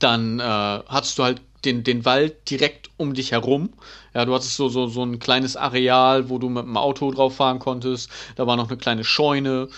dann 0.05 0.38
äh, 0.38 0.42
hattest 0.42 1.18
du 1.18 1.24
halt 1.24 1.40
den, 1.65 1.85
den 1.85 2.05
Wald 2.05 2.51
direkt 2.51 2.91
um 2.97 3.15
dich 3.15 3.33
herum. 3.33 3.71
Ja, 4.15 4.25
du 4.25 4.35
hattest 4.35 4.57
so, 4.57 4.69
so, 4.69 4.87
so 4.87 5.03
ein 5.03 5.19
kleines 5.19 5.57
Areal, 5.57 6.29
wo 6.29 6.39
du 6.39 6.49
mit 6.49 6.65
dem 6.65 6.77
Auto 6.77 7.11
drauf 7.11 7.37
fahren 7.37 7.59
konntest. 7.59 8.11
Da 8.37 8.47
war 8.47 8.57
noch 8.57 8.69
eine 8.69 8.79
kleine 8.79 9.05
Scheune. 9.05 9.69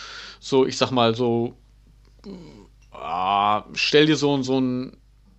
So, 0.41 0.67
ich 0.67 0.77
sag 0.77 0.91
mal, 0.91 1.15
so. 1.15 1.57
Äh, 2.93 3.61
stell 3.75 4.07
dir 4.07 4.17
so, 4.17 4.43
so 4.43 4.61
ein 4.61 4.97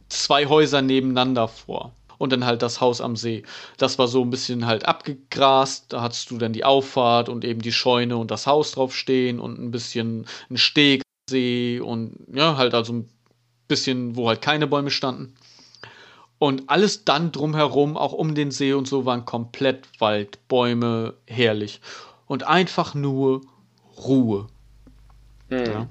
zwei 0.09 0.47
Häuser 0.47 0.81
nebeneinander 0.81 1.47
vor. 1.47 1.93
Und 2.17 2.31
dann 2.31 2.45
halt 2.45 2.63
das 2.63 2.81
Haus 2.81 2.99
am 2.99 3.15
See. 3.15 3.43
Das 3.77 3.99
war 3.99 4.07
so 4.07 4.23
ein 4.23 4.31
bisschen 4.31 4.65
halt 4.65 4.87
abgegrast. 4.87 5.93
Da 5.93 6.01
hattest 6.01 6.31
du 6.31 6.37
dann 6.37 6.53
die 6.53 6.65
Auffahrt 6.65 7.29
und 7.29 7.45
eben 7.45 7.61
die 7.61 7.71
Scheune 7.71 8.17
und 8.17 8.31
das 8.31 8.47
Haus 8.47 8.71
draufstehen 8.71 9.39
und 9.39 9.59
ein 9.59 9.69
bisschen 9.69 10.25
ein 10.49 10.57
Steg 10.57 11.03
See 11.29 11.79
und 11.79 12.15
ja, 12.33 12.55
halt 12.57 12.73
also 12.73 12.93
ein 12.93 13.09
bisschen, 13.67 14.15
wo 14.15 14.29
halt 14.29 14.41
keine 14.41 14.65
Bäume 14.65 14.89
standen. 14.89 15.35
Und 16.39 16.69
alles 16.69 17.03
dann 17.03 17.31
drumherum, 17.31 17.97
auch 17.97 18.13
um 18.13 18.35
den 18.35 18.51
See 18.51 18.73
und 18.73 18.87
so, 18.87 19.05
waren 19.05 19.25
komplett 19.25 19.87
Wald, 19.99 20.47
Bäume, 20.47 21.15
herrlich. 21.25 21.81
Und 22.27 22.43
einfach 22.43 22.93
nur 22.93 23.41
Ruhe. 23.97 24.47
Mhm. 25.49 25.57
Ja. 25.57 25.87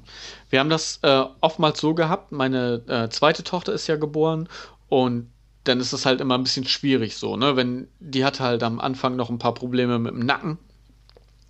Wir 0.50 0.60
haben 0.60 0.70
das 0.70 1.00
äh, 1.02 1.24
oftmals 1.40 1.80
so 1.80 1.94
gehabt, 1.94 2.32
meine 2.32 2.82
äh, 2.86 3.08
zweite 3.08 3.42
Tochter 3.42 3.72
ist 3.72 3.86
ja 3.86 3.96
geboren 3.96 4.48
und 4.88 5.30
dann 5.64 5.80
ist 5.80 5.92
es 5.92 6.06
halt 6.06 6.20
immer 6.20 6.36
ein 6.36 6.44
bisschen 6.44 6.66
schwierig 6.66 7.16
so, 7.16 7.36
ne? 7.36 7.56
Wenn 7.56 7.88
die 7.98 8.24
hatte 8.24 8.44
halt 8.44 8.62
am 8.62 8.78
Anfang 8.78 9.16
noch 9.16 9.30
ein 9.30 9.38
paar 9.38 9.54
Probleme 9.54 9.98
mit 9.98 10.12
dem 10.12 10.24
Nacken. 10.24 10.58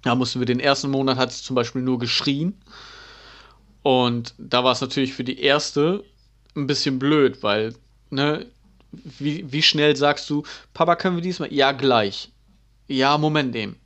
Da 0.03 0.15
mussten 0.15 0.39
wir 0.41 0.47
den 0.47 0.61
ersten 0.61 0.91
Monat 0.91 1.19
hat 1.19 1.33
sie 1.33 1.43
zum 1.43 1.57
Beispiel 1.57 1.83
nur 1.83 1.99
geschrien. 1.99 2.55
Und 3.83 4.35
da 4.39 4.65
war 4.65 4.73
es 4.73 4.81
natürlich 4.81 5.13
für 5.13 5.25
die 5.25 5.41
erste 5.41 6.05
ein 6.57 6.67
bisschen 6.67 6.99
blöd, 6.99 7.43
weil, 7.43 7.75
ne, 8.11 8.47
wie, 9.19 9.51
wie 9.51 9.63
schnell 9.63 9.97
sagst 9.97 10.29
du, 10.31 10.43
Papa, 10.75 10.97
können 10.97 11.17
wir 11.17 11.23
diesmal? 11.23 11.53
Ja, 11.53 11.73
gleich. 11.73 12.31
Ja, 12.89 13.19
Moment 13.19 13.55
eben. 13.57 13.79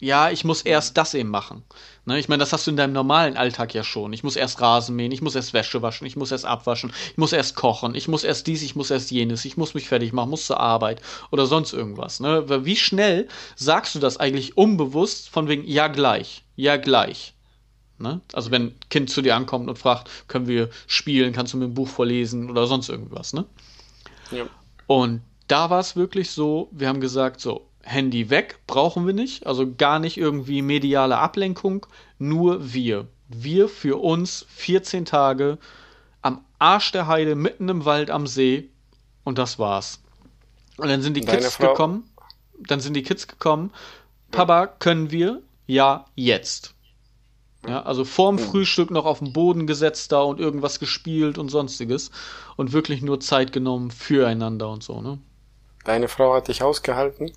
Ja, 0.00 0.30
ich 0.30 0.44
muss 0.44 0.62
erst 0.62 0.96
das 0.96 1.14
eben 1.14 1.30
machen. 1.30 1.62
Ne, 2.04 2.18
ich 2.18 2.28
meine, 2.28 2.40
das 2.40 2.52
hast 2.52 2.66
du 2.66 2.70
in 2.70 2.76
deinem 2.76 2.92
normalen 2.92 3.36
Alltag 3.36 3.72
ja 3.72 3.82
schon. 3.82 4.12
Ich 4.12 4.22
muss 4.24 4.36
erst 4.36 4.60
Rasen 4.60 4.96
mähen, 4.96 5.12
ich 5.12 5.22
muss 5.22 5.34
erst 5.34 5.54
Wäsche 5.54 5.80
waschen, 5.80 6.06
ich 6.06 6.16
muss 6.16 6.32
erst 6.32 6.44
abwaschen, 6.44 6.92
ich 7.12 7.16
muss 7.16 7.32
erst 7.32 7.54
kochen, 7.54 7.94
ich 7.94 8.08
muss 8.08 8.24
erst 8.24 8.46
dies, 8.46 8.62
ich 8.62 8.76
muss 8.76 8.90
erst 8.90 9.10
jenes, 9.10 9.44
ich 9.44 9.56
muss 9.56 9.72
mich 9.72 9.88
fertig 9.88 10.12
machen, 10.12 10.30
muss 10.30 10.46
zur 10.46 10.60
Arbeit 10.60 11.00
oder 11.30 11.46
sonst 11.46 11.72
irgendwas. 11.72 12.20
Ne? 12.20 12.64
Wie 12.66 12.76
schnell 12.76 13.28
sagst 13.56 13.94
du 13.94 14.00
das 14.00 14.18
eigentlich 14.18 14.58
unbewusst 14.58 15.30
von 15.30 15.48
wegen, 15.48 15.66
ja 15.66 15.88
gleich, 15.88 16.44
ja 16.56 16.76
gleich. 16.76 17.32
Ne? 17.98 18.20
Also 18.32 18.50
wenn 18.50 18.64
ein 18.64 18.74
Kind 18.90 19.08
zu 19.08 19.22
dir 19.22 19.36
ankommt 19.36 19.68
und 19.68 19.78
fragt, 19.78 20.10
können 20.28 20.48
wir 20.48 20.68
spielen, 20.86 21.32
kannst 21.32 21.54
du 21.54 21.56
mir 21.56 21.66
ein 21.66 21.74
Buch 21.74 21.88
vorlesen 21.88 22.50
oder 22.50 22.66
sonst 22.66 22.88
irgendwas, 22.88 23.32
ne? 23.32 23.46
Ja. 24.30 24.46
Und 24.86 25.22
da 25.48 25.70
war 25.70 25.80
es 25.80 25.96
wirklich 25.96 26.30
so, 26.30 26.68
wir 26.72 26.88
haben 26.88 27.00
gesagt, 27.00 27.40
so, 27.40 27.66
Handy 27.82 28.30
weg, 28.30 28.58
brauchen 28.66 29.06
wir 29.06 29.14
nicht, 29.14 29.46
also 29.46 29.72
gar 29.76 29.98
nicht 29.98 30.16
irgendwie 30.16 30.62
mediale 30.62 31.18
Ablenkung, 31.18 31.86
nur 32.18 32.72
wir. 32.72 33.06
Wir 33.28 33.68
für 33.68 34.00
uns 34.02 34.46
14 34.48 35.04
Tage 35.04 35.58
am 36.22 36.44
Arsch 36.58 36.92
der 36.92 37.06
Heide, 37.06 37.34
mitten 37.34 37.68
im 37.68 37.84
Wald 37.84 38.10
am 38.10 38.26
See 38.26 38.70
und 39.24 39.38
das 39.38 39.58
war's. 39.58 40.00
Und 40.78 40.88
dann 40.88 41.02
sind 41.02 41.14
die 41.14 41.20
Deine 41.20 41.38
Kids 41.38 41.56
Frau? 41.56 41.68
gekommen, 41.68 42.10
dann 42.58 42.80
sind 42.80 42.94
die 42.94 43.02
Kids 43.02 43.28
gekommen, 43.28 43.70
Papa, 44.30 44.66
können 44.66 45.10
wir? 45.10 45.42
Ja, 45.66 46.06
jetzt. 46.14 46.74
Ja, 47.68 47.82
also 47.82 48.04
vorm 48.04 48.36
mhm. 48.36 48.40
Frühstück 48.40 48.90
noch 48.90 49.06
auf 49.06 49.20
den 49.20 49.32
Boden 49.32 49.66
gesetzt 49.66 50.12
da 50.12 50.22
und 50.22 50.40
irgendwas 50.40 50.78
gespielt 50.78 51.38
und 51.38 51.48
sonstiges. 51.48 52.10
Und 52.56 52.72
wirklich 52.72 53.02
nur 53.02 53.20
Zeit 53.20 53.52
genommen 53.52 53.90
füreinander 53.90 54.68
und 54.68 54.82
so, 54.82 55.00
ne? 55.00 55.18
Deine 55.84 56.08
Frau 56.08 56.34
hat 56.34 56.48
dich 56.48 56.62
ausgehalten? 56.62 57.32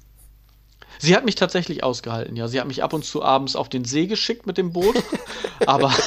Sie 0.99 1.15
hat 1.15 1.25
mich 1.25 1.35
tatsächlich 1.35 1.83
ausgehalten, 1.83 2.35
ja. 2.35 2.47
Sie 2.47 2.59
hat 2.59 2.67
mich 2.67 2.83
ab 2.83 2.93
und 2.93 3.05
zu 3.05 3.23
abends 3.23 3.55
auf 3.55 3.69
den 3.69 3.85
See 3.85 4.07
geschickt 4.07 4.47
mit 4.47 4.57
dem 4.57 4.73
Boot. 4.73 4.95
aber 5.65 5.93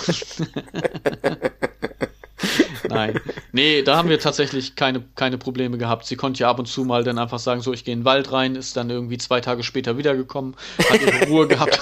Nein. 2.88 3.20
Nee, 3.52 3.82
da 3.82 3.96
haben 3.96 4.08
wir 4.08 4.18
tatsächlich 4.18 4.76
keine, 4.76 5.02
keine 5.14 5.38
Probleme 5.38 5.78
gehabt. 5.78 6.06
Sie 6.06 6.16
konnte 6.16 6.40
ja 6.40 6.50
ab 6.50 6.58
und 6.58 6.66
zu 6.66 6.84
mal 6.84 7.04
dann 7.04 7.18
einfach 7.18 7.38
sagen, 7.38 7.60
so, 7.60 7.72
ich 7.72 7.84
gehe 7.84 7.92
in 7.92 8.00
den 8.00 8.04
Wald 8.04 8.32
rein, 8.32 8.56
ist 8.56 8.76
dann 8.76 8.90
irgendwie 8.90 9.18
zwei 9.18 9.40
Tage 9.40 9.62
später 9.62 9.96
wiedergekommen, 9.96 10.56
hat 10.90 11.00
ihre 11.00 11.28
Ruhe 11.28 11.46
gehabt. 11.48 11.78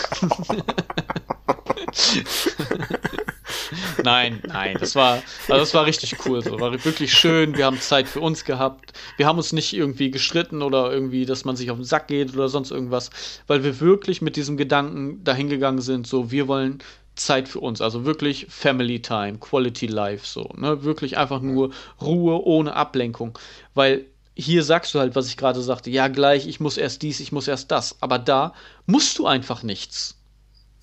nein, 4.04 4.40
nein, 4.46 4.76
das 4.78 4.94
war, 4.94 5.22
also 5.48 5.60
das 5.60 5.74
war 5.74 5.86
richtig 5.86 6.24
cool. 6.26 6.42
So. 6.42 6.60
War 6.60 6.72
wirklich 6.84 7.12
schön. 7.12 7.56
Wir 7.56 7.66
haben 7.66 7.80
Zeit 7.80 8.08
für 8.08 8.20
uns 8.20 8.44
gehabt. 8.44 8.92
Wir 9.16 9.26
haben 9.26 9.38
uns 9.38 9.52
nicht 9.52 9.72
irgendwie 9.72 10.10
gestritten 10.10 10.62
oder 10.62 10.92
irgendwie, 10.92 11.26
dass 11.26 11.44
man 11.44 11.56
sich 11.56 11.70
auf 11.70 11.78
den 11.78 11.84
Sack 11.84 12.08
geht 12.08 12.34
oder 12.34 12.48
sonst 12.48 12.70
irgendwas, 12.70 13.10
weil 13.46 13.64
wir 13.64 13.80
wirklich 13.80 14.22
mit 14.22 14.36
diesem 14.36 14.56
Gedanken 14.56 15.22
dahingegangen 15.24 15.80
sind, 15.80 16.06
so, 16.06 16.30
wir 16.30 16.48
wollen 16.48 16.78
Zeit 17.14 17.48
für 17.48 17.60
uns, 17.60 17.80
also 17.80 18.04
wirklich 18.04 18.46
Family 18.48 19.02
Time, 19.02 19.38
Quality 19.38 19.86
Life, 19.86 20.24
so, 20.24 20.52
ne? 20.56 20.84
Wirklich 20.84 21.18
einfach 21.18 21.40
nur 21.40 21.72
Ruhe 22.00 22.44
ohne 22.44 22.74
Ablenkung, 22.74 23.36
weil 23.74 24.04
hier 24.36 24.62
sagst 24.62 24.94
du 24.94 25.00
halt, 25.00 25.16
was 25.16 25.26
ich 25.26 25.36
gerade 25.36 25.60
sagte, 25.60 25.90
ja 25.90 26.06
gleich, 26.06 26.46
ich 26.46 26.60
muss 26.60 26.76
erst 26.76 27.02
dies, 27.02 27.18
ich 27.18 27.32
muss 27.32 27.48
erst 27.48 27.72
das, 27.72 28.00
aber 28.00 28.20
da 28.20 28.54
musst 28.86 29.18
du 29.18 29.26
einfach 29.26 29.64
nichts. 29.64 30.16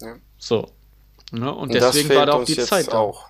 Ja. 0.01 0.17
So. 0.37 0.67
Ne? 1.32 1.53
Und, 1.53 1.69
und 1.69 1.73
deswegen 1.73 2.09
war 2.09 2.26
da 2.26 2.34
auch 2.34 2.45
die 2.45 2.57
Zeit 2.57 2.88
da. 2.93 2.97
auch. 2.97 3.28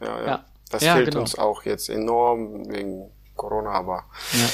Ja, 0.00 0.06
ja. 0.06 0.26
ja. 0.26 0.44
Das 0.70 0.82
ja, 0.82 0.94
fehlt 0.94 1.10
genau. 1.10 1.20
uns 1.20 1.38
auch 1.38 1.62
jetzt 1.64 1.88
enorm 1.88 2.68
wegen 2.70 3.10
Corona, 3.36 3.70
aber 3.70 4.04
ja. 4.32 4.48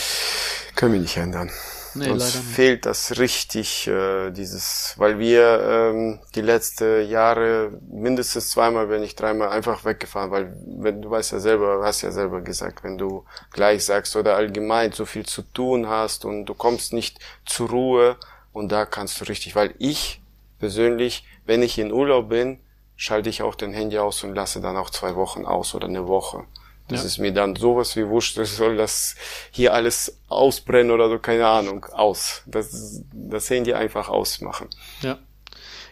können 0.75 0.95
wir 0.95 1.01
nicht 1.01 1.17
ändern. 1.17 1.51
Nee, 1.95 2.09
Uns 2.09 2.35
fehlt 2.35 2.87
das 2.87 3.19
richtig, 3.19 3.87
äh, 3.87 4.31
dieses, 4.31 4.95
weil 4.97 5.19
wir 5.19 5.61
ähm, 5.63 6.21
die 6.35 6.41
letzten 6.41 7.07
Jahre 7.07 7.71
mindestens 7.91 8.51
zweimal, 8.51 8.89
wenn 8.89 9.03
nicht 9.03 9.21
dreimal 9.21 9.51
einfach 9.51 9.85
weggefahren, 9.85 10.31
weil 10.31 10.57
wenn 10.65 11.03
du 11.03 11.11
weißt 11.11 11.33
ja 11.33 11.41
selber, 11.41 11.83
hast 11.85 12.01
ja 12.01 12.11
selber 12.11 12.41
gesagt, 12.41 12.83
wenn 12.83 12.97
du 12.97 13.27
gleich 13.51 13.85
sagst 13.85 14.17
oder 14.17 14.37
allgemein 14.37 14.93
so 14.93 15.05
viel 15.05 15.27
zu 15.27 15.43
tun 15.43 15.87
hast 15.87 16.25
und 16.25 16.47
du 16.47 16.55
kommst 16.55 16.95
nicht 16.95 17.19
zur 17.45 17.69
Ruhe 17.69 18.17
und 18.55 18.73
da 18.73 18.87
kannst 18.87 19.21
du 19.21 19.25
richtig, 19.27 19.55
weil 19.55 19.75
ich 19.79 20.23
persönlich, 20.59 21.27
wenn 21.45 21.63
ich 21.63 21.79
in 21.79 21.93
Urlaub 21.93 22.31
bin, 22.31 22.59
schalte 23.03 23.29
ich 23.29 23.43
auch 23.43 23.57
den 23.57 23.73
Handy 23.73 23.99
aus 23.99 24.23
und 24.23 24.33
lasse 24.37 24.61
dann 24.61 24.77
auch 24.77 24.89
zwei 24.89 25.17
Wochen 25.17 25.45
aus 25.45 25.75
oder 25.75 25.89
eine 25.89 26.07
Woche. 26.07 26.45
Das 26.87 27.01
ja. 27.01 27.07
ist 27.07 27.19
mir 27.19 27.33
dann 27.33 27.57
sowas 27.57 27.97
wie 27.97 28.07
wurscht, 28.07 28.37
soll 28.45 28.77
das 28.77 29.17
hier 29.51 29.75
alles 29.75 30.21
ausbrennen 30.29 30.93
oder 30.93 31.09
so, 31.09 31.19
keine 31.19 31.49
Ahnung, 31.49 31.85
aus. 31.87 32.43
Das, 32.47 33.03
das 33.13 33.51
Handy 33.51 33.75
einfach 33.75 34.09
ausmachen. 34.09 34.69
Ja. 35.01 35.19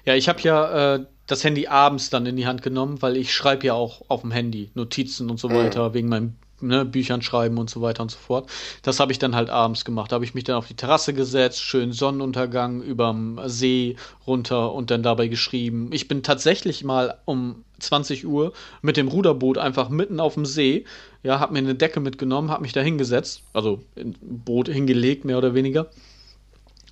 Ja, 0.04 0.14
ich 0.14 0.28
habe 0.28 0.40
ja 0.42 0.94
äh, 0.94 1.04
das 1.26 1.42
Handy 1.42 1.66
abends 1.66 2.10
dann 2.10 2.26
in 2.26 2.36
die 2.36 2.46
Hand 2.46 2.62
genommen, 2.62 3.02
weil 3.02 3.16
ich 3.16 3.34
schreibe 3.34 3.66
ja 3.66 3.74
auch 3.74 4.02
auf 4.06 4.20
dem 4.20 4.30
Handy 4.30 4.70
Notizen 4.74 5.30
und 5.30 5.40
so 5.40 5.50
weiter, 5.50 5.88
mhm. 5.88 5.94
wegen 5.94 6.08
meinem 6.08 6.36
ne, 6.62 6.84
Büchern 6.84 7.22
schreiben 7.22 7.58
und 7.58 7.70
so 7.70 7.80
weiter 7.80 8.02
und 8.02 8.10
so 8.10 8.18
fort. 8.18 8.50
Das 8.82 9.00
habe 9.00 9.12
ich 9.12 9.18
dann 9.18 9.34
halt 9.34 9.50
abends 9.50 9.84
gemacht. 9.84 10.12
Da 10.12 10.14
habe 10.14 10.24
ich 10.24 10.34
mich 10.34 10.44
dann 10.44 10.56
auf 10.56 10.66
die 10.66 10.74
Terrasse 10.74 11.14
gesetzt, 11.14 11.62
schön 11.62 11.92
Sonnenuntergang 11.92 12.82
überm 12.82 13.40
See 13.46 13.96
runter 14.26 14.72
und 14.72 14.90
dann 14.90 15.02
dabei 15.02 15.28
geschrieben. 15.28 15.90
Ich 15.92 16.08
bin 16.08 16.22
tatsächlich 16.22 16.84
mal 16.84 17.18
um 17.24 17.64
20 17.78 18.26
Uhr 18.26 18.52
mit 18.82 18.96
dem 18.96 19.08
Ruderboot 19.08 19.58
einfach 19.58 19.88
mitten 19.88 20.20
auf 20.20 20.34
dem 20.34 20.46
See, 20.46 20.84
ja, 21.22 21.40
habe 21.40 21.52
mir 21.52 21.60
eine 21.60 21.74
Decke 21.74 22.00
mitgenommen, 22.00 22.50
habe 22.50 22.62
mich 22.62 22.72
da 22.72 22.80
hingesetzt, 22.80 23.42
also 23.52 23.82
ein 23.96 24.16
Boot 24.20 24.68
hingelegt, 24.68 25.24
mehr 25.24 25.38
oder 25.38 25.54
weniger, 25.54 25.90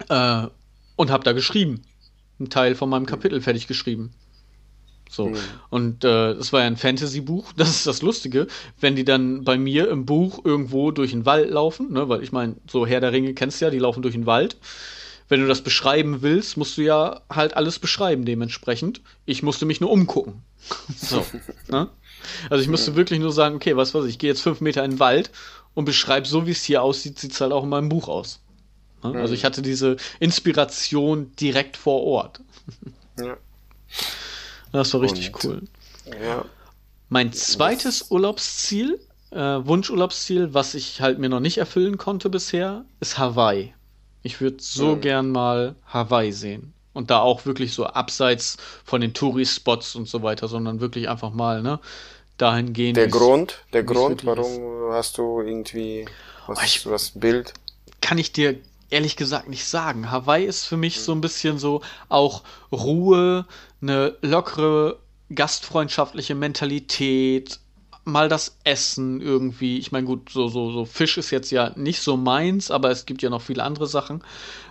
äh, 0.08 0.46
und 0.96 1.10
habe 1.10 1.24
da 1.24 1.32
geschrieben. 1.32 1.82
Ein 2.40 2.50
Teil 2.50 2.74
von 2.74 2.88
meinem 2.88 3.06
Kapitel 3.06 3.40
fertig 3.40 3.66
geschrieben. 3.66 4.12
So. 5.09 5.28
Mhm. 5.28 5.36
Und 5.70 6.04
äh, 6.04 6.34
das 6.34 6.52
war 6.52 6.61
ja 6.61 6.66
ein 6.66 6.76
Fantasy-Buch. 6.76 7.52
Das 7.56 7.70
ist 7.70 7.86
das 7.86 8.02
Lustige, 8.02 8.46
wenn 8.80 8.94
die 8.94 9.04
dann 9.04 9.44
bei 9.44 9.59
mir 9.59 9.88
im 9.90 10.06
Buch 10.06 10.44
irgendwo 10.44 10.90
durch 10.90 11.11
den 11.11 11.26
Wald 11.26 11.50
laufen, 11.50 11.92
ne, 11.92 12.09
weil 12.09 12.22
ich 12.22 12.32
meine, 12.32 12.56
so 12.70 12.86
Herr 12.86 13.00
der 13.00 13.12
Ringe 13.12 13.34
kennst 13.34 13.61
du 13.61 13.64
ja, 13.64 13.70
die 13.70 13.78
laufen 13.78 14.02
durch 14.02 14.14
den 14.14 14.26
Wald. 14.26 14.56
Wenn 15.28 15.40
du 15.40 15.46
das 15.46 15.61
beschreiben 15.62 16.22
willst, 16.22 16.56
musst 16.56 16.78
du 16.78 16.82
ja 16.82 17.20
halt 17.28 17.54
alles 17.54 17.78
beschreiben 17.78 18.24
dementsprechend. 18.24 19.02
Ich 19.26 19.42
musste 19.42 19.66
mich 19.66 19.80
nur 19.80 19.90
umgucken. 19.90 20.42
so. 20.96 21.24
ne? 21.68 21.88
Also 22.50 22.62
ich 22.62 22.68
musste 22.68 22.96
wirklich 22.96 23.20
nur 23.20 23.32
sagen, 23.32 23.56
okay, 23.56 23.76
was 23.76 23.94
weiß 23.94 24.04
ich, 24.04 24.12
ich 24.12 24.18
gehe 24.18 24.30
jetzt 24.30 24.40
fünf 24.40 24.61
Meter 24.61 24.84
in 24.84 24.92
den 24.92 25.00
Wald 25.00 25.30
und 25.74 25.84
beschreibe 25.84 26.26
so, 26.26 26.46
wie 26.46 26.52
es 26.52 26.64
hier 26.64 26.82
aussieht, 26.82 27.18
sieht 27.18 27.32
es 27.32 27.40
halt 27.40 27.52
auch 27.52 27.64
in 27.64 27.68
meinem 27.68 27.88
Buch 27.88 28.09
aus. 28.09 28.40
Ne? 29.02 29.12
Also 29.20 29.34
ich 29.34 29.44
hatte 29.44 29.62
diese 29.62 29.96
Inspiration 30.18 31.32
direkt 31.36 31.76
vor 31.76 32.02
Ort. 32.04 32.40
ja. 33.18 33.36
Das 34.72 34.92
war 34.94 35.00
richtig 35.00 35.34
Und, 35.34 35.44
cool. 35.44 35.62
Ja. 36.22 36.44
Mein 37.08 37.32
zweites 37.32 38.10
Urlaubsziel, 38.10 39.00
äh, 39.30 39.36
Wunschurlaubsziel, 39.36 40.52
was 40.52 40.74
ich 40.74 41.00
halt 41.00 41.18
mir 41.18 41.28
noch 41.28 41.40
nicht 41.40 41.58
erfüllen 41.58 41.96
konnte 41.96 42.28
bisher, 42.30 42.84
ist 43.00 43.18
Hawaii. 43.18 43.74
Ich 44.22 44.40
würde 44.40 44.56
so 44.60 44.96
mhm. 44.96 45.00
gern 45.00 45.30
mal 45.30 45.74
Hawaii 45.86 46.32
sehen. 46.32 46.74
Und 46.92 47.10
da 47.10 47.20
auch 47.20 47.46
wirklich 47.46 47.72
so 47.72 47.86
abseits 47.86 48.56
von 48.84 49.00
den 49.00 49.14
Touri-Spots 49.14 49.94
und 49.94 50.08
so 50.08 50.22
weiter, 50.22 50.48
sondern 50.48 50.80
wirklich 50.80 51.08
einfach 51.08 51.32
mal, 51.32 51.62
ne, 51.62 51.78
dahin 52.38 52.72
gehen. 52.72 52.94
Der 52.94 53.08
Grund, 53.08 53.58
der 53.72 53.84
Grund, 53.84 54.24
warum 54.24 54.88
ist. 54.88 54.94
hast 54.94 55.18
du 55.18 55.40
irgendwie 55.40 56.06
was, 56.46 56.64
ich, 56.64 56.86
was 56.86 57.10
Bild? 57.10 57.52
Kann 58.00 58.18
ich 58.18 58.32
dir 58.32 58.56
ehrlich 58.90 59.16
gesagt 59.16 59.48
nicht 59.48 59.66
sagen. 59.66 60.10
Hawaii 60.10 60.46
ist 60.46 60.64
für 60.64 60.76
mich 60.76 61.00
so 61.00 61.12
ein 61.12 61.20
bisschen 61.20 61.58
so 61.58 61.82
auch 62.08 62.42
Ruhe, 62.72 63.44
eine 63.80 64.16
lockere, 64.22 64.98
gastfreundschaftliche 65.34 66.34
Mentalität, 66.34 67.60
mal 68.08 68.28
das 68.28 68.56
Essen 68.64 69.20
irgendwie. 69.20 69.78
Ich 69.78 69.92
meine, 69.92 70.06
gut, 70.06 70.30
so, 70.30 70.48
so, 70.48 70.72
so 70.72 70.84
Fisch 70.84 71.18
ist 71.18 71.30
jetzt 71.30 71.50
ja 71.50 71.72
nicht 71.76 72.00
so 72.00 72.16
meins, 72.16 72.70
aber 72.70 72.90
es 72.90 73.06
gibt 73.06 73.22
ja 73.22 73.30
noch 73.30 73.42
viele 73.42 73.62
andere 73.62 73.86
Sachen. 73.86 74.24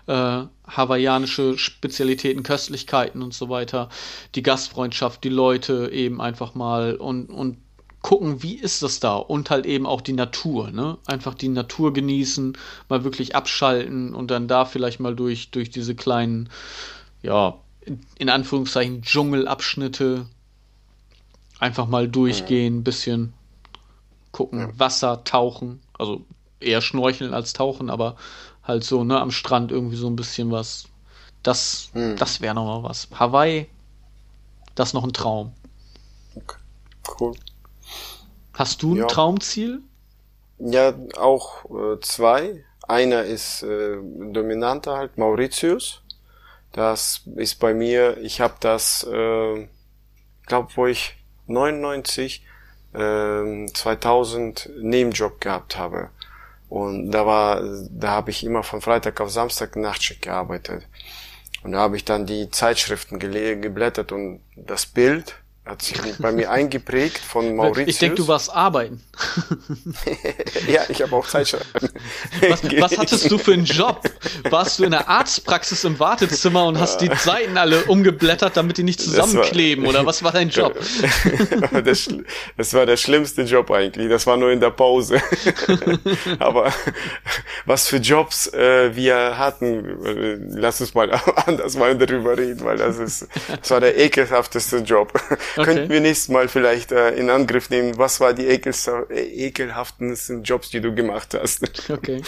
Äh, 0.08 0.44
hawaiianische 0.68 1.58
Spezialitäten, 1.58 2.44
Köstlichkeiten 2.44 3.22
und 3.22 3.34
so 3.34 3.50
weiter. 3.50 3.90
Die 4.36 4.44
Gastfreundschaft, 4.44 5.24
die 5.24 5.30
Leute 5.30 5.92
eben 5.94 6.20
einfach 6.20 6.56
mal 6.56 6.96
und, 6.96 7.30
und 7.30 7.58
gucken, 8.02 8.42
wie 8.44 8.56
ist 8.56 8.84
das 8.84 9.00
da 9.00 9.16
und 9.16 9.50
halt 9.50 9.66
eben 9.66 9.86
auch 9.86 10.02
die 10.02 10.14
Natur, 10.14 10.72
ne? 10.72 10.98
Einfach 11.06 11.34
die 11.34 11.50
Natur 11.50 11.94
genießen, 11.94 12.58
mal 12.90 13.04
wirklich 13.04 13.36
abschalten 13.36 14.14
und 14.14 14.32
dann 14.32 14.48
da 14.48 14.66
vielleicht 14.66 15.00
mal 15.00 15.16
durch, 15.16 15.52
durch 15.52 15.70
diese 15.70 15.96
kleinen, 15.96 16.50
ja, 17.22 17.60
in 18.18 18.30
Anführungszeichen 18.30 19.02
Dschungelabschnitte 19.02 20.28
einfach 21.60 21.88
mal 21.88 22.08
durchgehen, 22.08 22.84
bisschen 22.84 23.34
gucken, 24.32 24.60
ja. 24.60 24.80
Wasser, 24.80 25.24
tauchen, 25.24 25.82
also 25.98 26.22
eher 26.60 26.82
schnorcheln 26.82 27.34
als 27.34 27.54
tauchen, 27.54 27.90
aber 27.90 28.16
halt 28.64 28.84
so, 28.84 29.04
ne, 29.04 29.20
am 29.20 29.32
Strand 29.32 29.72
irgendwie 29.72 29.96
so 29.96 30.08
ein 30.08 30.16
bisschen 30.16 30.52
was. 30.52 30.86
Das, 31.44 31.90
hm. 31.94 32.18
das 32.18 32.42
wäre 32.42 32.56
nochmal 32.56 32.84
was. 32.84 33.08
Hawaii, 33.14 33.68
das 34.76 34.90
ist 34.90 34.94
noch 34.94 35.04
ein 35.04 35.14
Traum. 35.14 35.54
Okay. 36.36 36.58
Cool. 37.20 37.34
Hast 38.54 38.84
du 38.84 38.94
ein 38.94 38.98
ja. 38.98 39.06
Traumziel? 39.06 39.82
Ja, 40.60 40.94
auch 41.18 41.66
äh, 41.66 42.00
zwei. 42.02 42.64
Einer 42.88 43.24
ist 43.24 43.64
äh, 43.64 43.98
dominanter 43.98 44.98
halt, 44.98 45.18
Mauritius. 45.18 46.02
Das 46.78 47.24
ist 47.36 47.56
bei 47.56 47.74
mir, 47.74 48.18
ich 48.18 48.40
habe 48.40 48.54
das, 48.60 49.04
äh, 49.04 49.68
glaube 50.46 50.70
wo 50.76 50.86
ich 50.86 51.18
99, 51.48 52.46
äh, 52.94 53.66
2000 53.74 54.70
Nebenjob 54.80 55.42
gehabt 55.42 55.76
habe. 55.76 56.12
Und 56.70 57.10
da 57.10 57.26
war, 57.26 57.64
da 57.90 58.10
habe 58.10 58.30
ich 58.30 58.44
immer 58.44 58.62
von 58.62 58.82
Freitag 58.82 59.20
auf 59.22 59.32
Samstag 59.32 59.76
Nachtschicht 59.76 60.22
gearbeitet. 60.22 60.88
Und 61.64 61.72
da 61.72 61.80
habe 61.80 61.96
ich 61.96 62.06
dann 62.06 62.28
die 62.28 62.52
Zeitschriften 62.52 63.18
geblättert 63.18 64.12
und 64.12 64.42
das 64.56 64.86
Bild 64.86 65.34
hat 65.68 65.82
sich 65.82 65.98
bei 66.20 66.32
mir 66.32 66.52
eingeprägt 66.52 67.20
von 67.20 67.56
Mauritius. 67.56 67.88
Ich 67.88 68.00
denke, 68.00 68.16
du 68.16 68.28
warst 68.28 68.54
arbeiten. 68.54 69.02
ja, 70.68 70.82
ich 70.90 71.02
habe 71.02 71.16
auch 71.16 71.28
Zeit 71.28 71.54
was, 72.50 72.64
was 72.64 72.98
hattest 72.98 73.32
du 73.32 73.38
für 73.38 73.54
einen 73.54 73.66
Job? 73.66 74.02
Warst 74.50 74.80
du 74.80 74.84
in 74.84 74.92
der 74.92 75.10
Arztpraxis 75.10 75.84
im 75.84 76.00
Wartezimmer 76.00 76.66
und 76.66 76.80
hast 76.80 77.00
die 77.02 77.10
Seiten 77.16 77.58
alle 77.58 77.84
umgeblättert, 77.86 78.58
damit 78.58 78.78
die 78.78 78.84
nicht 78.84 79.02
zusammenkleben? 79.02 79.86
War, 79.86 79.92
oder 79.92 80.06
was 80.06 80.24
war 80.24 80.32
dein 80.32 80.50
Job? 80.50 80.78
das, 81.84 82.08
das, 82.58 82.74
war 82.74 82.86
der 82.86 82.98
schlimmste 82.98 83.44
Job 83.44 83.72
eigentlich. 83.72 84.10
Das 84.10 84.28
war 84.28 84.38
nur 84.38 84.52
in 84.52 84.60
der 84.60 84.72
Pause. 84.72 85.22
Aber 86.40 86.72
was 87.66 87.88
für 87.88 87.98
Jobs 87.98 88.48
äh, 88.54 88.96
wir 88.96 89.38
hatten, 89.38 90.06
äh, 90.06 90.38
lass 90.60 90.82
uns 90.82 90.94
mal 90.94 91.12
anders 91.46 91.76
mal 91.76 91.98
darüber 91.98 92.38
reden, 92.38 92.64
weil 92.64 92.78
das 92.78 92.98
ist, 92.98 93.28
das 93.60 93.72
war 93.72 93.80
der 93.80 93.98
ekelhafteste 93.98 94.78
Job. 94.78 95.14
Okay. 95.62 95.74
Könnten 95.74 95.90
wir 95.90 96.02
nächstes 96.02 96.30
Mal 96.30 96.48
vielleicht 96.48 96.92
äh, 96.92 97.12
in 97.12 97.32
Angriff 97.32 97.70
nehmen, 97.72 97.98
was 97.98 98.20
war 98.20 98.34
die 98.34 98.46
ekelhaftesten 98.46 100.44
Jobs, 100.44 100.70
die 100.70 100.82
du 100.82 100.94
gemacht 100.94 101.34
hast. 101.34 101.64
Okay. 101.90 102.22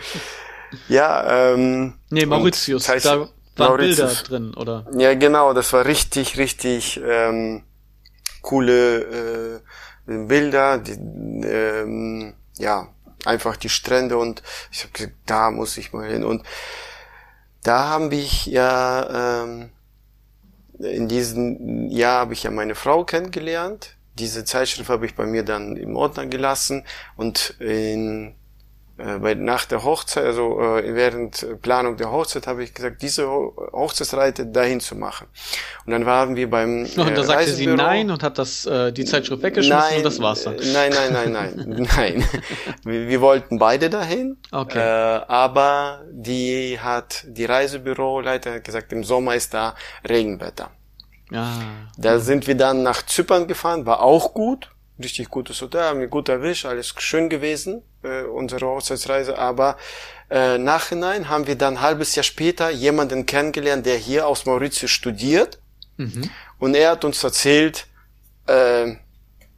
ja, 0.88 1.52
ähm. 1.52 1.94
Nee, 2.10 2.26
Mauritius, 2.26 2.86
da 2.86 3.04
waren 3.04 3.28
Mauritius. 3.56 4.22
Bilder 4.22 4.28
drin, 4.28 4.54
oder? 4.54 4.86
Ja, 4.96 5.14
genau, 5.14 5.52
das 5.52 5.72
war 5.72 5.84
richtig, 5.84 6.38
richtig 6.38 7.00
ähm, 7.04 7.62
coole 8.42 9.60
äh, 10.08 10.16
Bilder, 10.26 10.78
die, 10.78 10.92
ähm, 10.92 12.34
ja, 12.58 12.88
einfach 13.24 13.56
die 13.56 13.68
Strände 13.68 14.16
und 14.16 14.42
ich 14.72 14.82
habe 14.82 14.92
gesagt, 14.92 15.14
da 15.26 15.50
muss 15.50 15.76
ich 15.76 15.92
mal 15.92 16.08
hin. 16.08 16.24
Und 16.24 16.44
da 17.62 17.88
haben 17.88 18.10
wir 18.10 18.24
ja, 18.46 19.42
ähm, 19.44 19.70
in 20.82 21.08
diesem 21.08 21.88
Jahr 21.88 22.20
habe 22.20 22.32
ich 22.32 22.42
ja 22.42 22.50
meine 22.50 22.74
Frau 22.74 23.04
kennengelernt. 23.04 23.96
Diese 24.18 24.44
Zeitschrift 24.44 24.90
habe 24.90 25.06
ich 25.06 25.14
bei 25.14 25.26
mir 25.26 25.44
dann 25.44 25.76
im 25.76 25.96
Ordner 25.96 26.26
gelassen 26.26 26.84
und 27.16 27.56
in 27.58 28.34
äh, 29.00 29.34
nach 29.34 29.64
der 29.64 29.84
Hochzeit, 29.84 30.24
also 30.24 30.60
äh, 30.60 30.94
während 30.94 31.62
Planung 31.62 31.96
der 31.96 32.10
Hochzeit, 32.10 32.46
habe 32.46 32.62
ich 32.62 32.74
gesagt, 32.74 33.02
diese 33.02 33.26
Hochzeitsreite 33.28 34.46
dahin 34.46 34.80
zu 34.80 34.94
machen. 34.94 35.26
Und 35.86 35.92
dann 35.92 36.06
waren 36.06 36.36
wir 36.36 36.48
beim 36.50 36.84
äh, 36.84 36.88
Und 37.00 37.16
da 37.16 37.24
sagte 37.24 37.52
sie 37.52 37.66
nein 37.66 38.10
und 38.10 38.22
hat 38.22 38.38
das 38.38 38.66
äh, 38.66 38.92
die 38.92 39.04
Zeitschrift 39.04 39.42
weggeschmissen 39.42 39.80
nein, 39.80 39.96
und 39.98 40.04
das 40.04 40.20
war's 40.20 40.44
dann. 40.44 40.56
Nein, 40.56 40.92
nein, 40.92 41.12
nein, 41.12 41.32
nein, 41.32 41.88
nein. 41.96 42.24
Wir, 42.84 43.08
wir, 43.08 43.20
wollten 43.20 43.58
beide 43.58 43.90
dahin. 43.90 44.36
Okay. 44.52 44.78
Äh, 44.78 45.24
aber 45.28 46.02
die 46.10 46.78
hat 46.80 47.24
die 47.26 47.44
Reisebüroleiter 47.44 48.54
hat 48.54 48.64
gesagt, 48.64 48.92
im 48.92 49.04
Sommer 49.04 49.34
ist 49.34 49.54
da 49.54 49.74
Regenwetter. 50.08 50.70
Ah. 51.32 51.60
Da 51.96 52.18
sind 52.18 52.46
wir 52.46 52.56
dann 52.56 52.82
nach 52.82 53.06
Zypern 53.06 53.46
gefahren, 53.46 53.86
war 53.86 54.02
auch 54.02 54.34
gut 54.34 54.70
richtig 55.02 55.28
gutes 55.30 55.60
Hotel, 55.60 55.82
haben 55.82 56.00
wir 56.00 56.08
gut 56.08 56.28
erwischt, 56.28 56.66
alles 56.66 56.94
schön 56.98 57.28
gewesen, 57.28 57.82
äh, 58.02 58.22
unsere 58.22 58.66
Hochzeitsreise, 58.66 59.38
aber 59.38 59.76
äh, 60.30 60.58
nachhinein 60.58 61.28
haben 61.28 61.46
wir 61.46 61.56
dann 61.56 61.78
ein 61.78 61.80
halbes 61.80 62.14
Jahr 62.14 62.24
später 62.24 62.70
jemanden 62.70 63.26
kennengelernt, 63.26 63.86
der 63.86 63.96
hier 63.96 64.26
aus 64.26 64.46
Mauritius 64.46 64.90
studiert 64.90 65.58
mhm. 65.96 66.30
und 66.58 66.74
er 66.74 66.92
hat 66.92 67.04
uns 67.04 67.22
erzählt, 67.22 67.86
äh, 68.46 68.94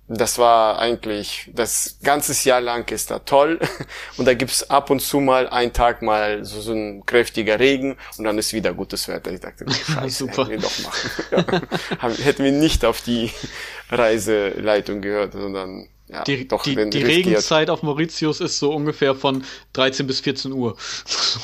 das 0.09 0.39
war 0.39 0.79
eigentlich 0.79 1.51
das 1.55 1.99
ganze 2.03 2.33
Jahr 2.49 2.61
lang 2.61 2.91
ist 2.91 3.11
da 3.11 3.21
toll 3.21 3.61
und 4.17 4.27
da 4.27 4.35
gibt's 4.35 4.69
ab 4.69 4.91
und 4.91 5.01
zu 5.01 5.21
mal 5.21 5.49
einen 5.49 5.73
Tag 5.73 6.03
mal 6.03 6.45
so, 6.45 6.61
so 6.61 6.73
ein 6.73 7.07
kräftiger 7.07 7.59
Regen 7.59 7.97
und 8.19 8.25
dann 8.25 8.39
ist 8.39 8.53
wieder 8.53 8.75
gutes 8.75 9.09
Wetter. 9.09 9.33
Ich 9.33 9.41
dachte, 9.41 9.65
Scheiße, 9.71 10.11
Super. 10.11 10.49
hätten 10.49 10.51
wir 10.51 10.59
doch 10.59 10.79
machen. 10.81 11.67
Ja. 12.03 12.09
hätten 12.25 12.45
wir 12.45 12.53
nicht 12.53 12.85
auf 12.85 13.01
die 13.01 13.31
Reiseleitung 13.91 15.01
gehört, 15.01 15.33
sondern 15.33 15.89
ja, 16.13 16.25
die, 16.25 16.47
doch, 16.47 16.63
die, 16.63 16.91
die 16.91 17.03
Regenzeit 17.03 17.71
auf 17.71 17.83
Mauritius 17.83 18.41
ist 18.41 18.59
so 18.59 18.73
ungefähr 18.73 19.15
von 19.15 19.45
13 19.73 20.07
bis 20.07 20.21
14 20.21 20.53
Uhr. 20.53 20.77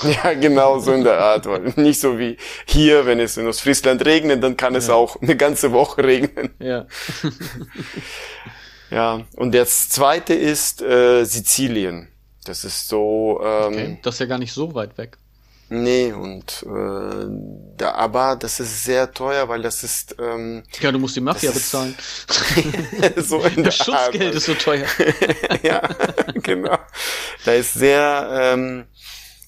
Ja, 0.05 0.35
genau 0.35 0.79
so 0.79 0.93
in 0.93 1.03
der 1.03 1.19
Art. 1.19 1.47
Nicht 1.77 2.01
so 2.01 2.19
wie 2.19 2.37
hier, 2.67 3.07
wenn 3.07 3.19
es 3.19 3.37
in 3.39 3.47
Ostfriesland 3.47 4.05
regnet, 4.05 4.43
dann 4.43 4.57
kann 4.57 4.75
es 4.75 4.91
auch 4.91 5.21
eine 5.23 5.37
ganze 5.37 5.73
Woche 5.73 6.05
regnen. 6.05 6.51
Ja. 6.59 6.87
ja, 8.91 9.23
und 9.37 9.55
das 9.55 9.89
zweite 9.89 10.35
ist 10.35 10.83
äh, 10.83 11.25
Sizilien. 11.25 12.09
Das 12.45 12.65
ist 12.65 12.89
so. 12.89 13.41
Ähm, 13.43 13.73
okay. 13.73 13.99
Das 14.03 14.17
ist 14.17 14.21
ja 14.21 14.27
gar 14.27 14.39
nicht 14.39 14.53
so 14.53 14.75
weit 14.75 14.99
weg. 14.99 15.17
Nee, 15.71 16.13
und 16.13 16.63
äh, 16.63 17.27
da, 17.77 17.93
aber 17.93 18.37
das 18.37 18.59
ist 18.59 18.85
sehr 18.85 19.13
teuer, 19.13 19.49
weil 19.49 19.61
das 19.61 19.85
ist. 19.85 20.17
Ähm, 20.19 20.63
ja, 20.81 20.91
du 20.91 20.99
musst 20.99 21.17
die 21.17 21.21
Mafia 21.21 21.51
bezahlen. 21.51 21.95
so 23.17 23.43
in 23.43 23.63
das 23.65 23.77
Schutzgeld 23.77 24.25
Art. 24.25 24.35
ist 24.35 24.47
so 24.47 24.55
teuer. 24.55 24.87
ja, 25.63 25.83
genau. 26.43 26.79
Da 27.45 27.53
ist 27.53 27.75
sehr 27.75 28.55
ähm, 28.55 28.87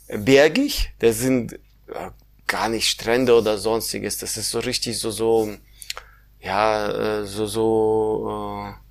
bergig. 0.09 0.93
Da 0.99 1.12
sind 1.12 1.55
äh, 1.55 2.11
gar 2.47 2.68
nicht 2.68 2.89
Strände 2.89 3.35
oder 3.35 3.57
sonstiges. 3.57 4.18
Das 4.18 4.37
ist 4.37 4.51
so 4.51 4.59
richtig 4.59 4.99
so 4.99 5.11
so 5.11 5.57
ja 6.41 7.21
äh, 7.21 7.27
so 7.27 7.47
so. 7.47 8.66
Äh, 8.77 8.89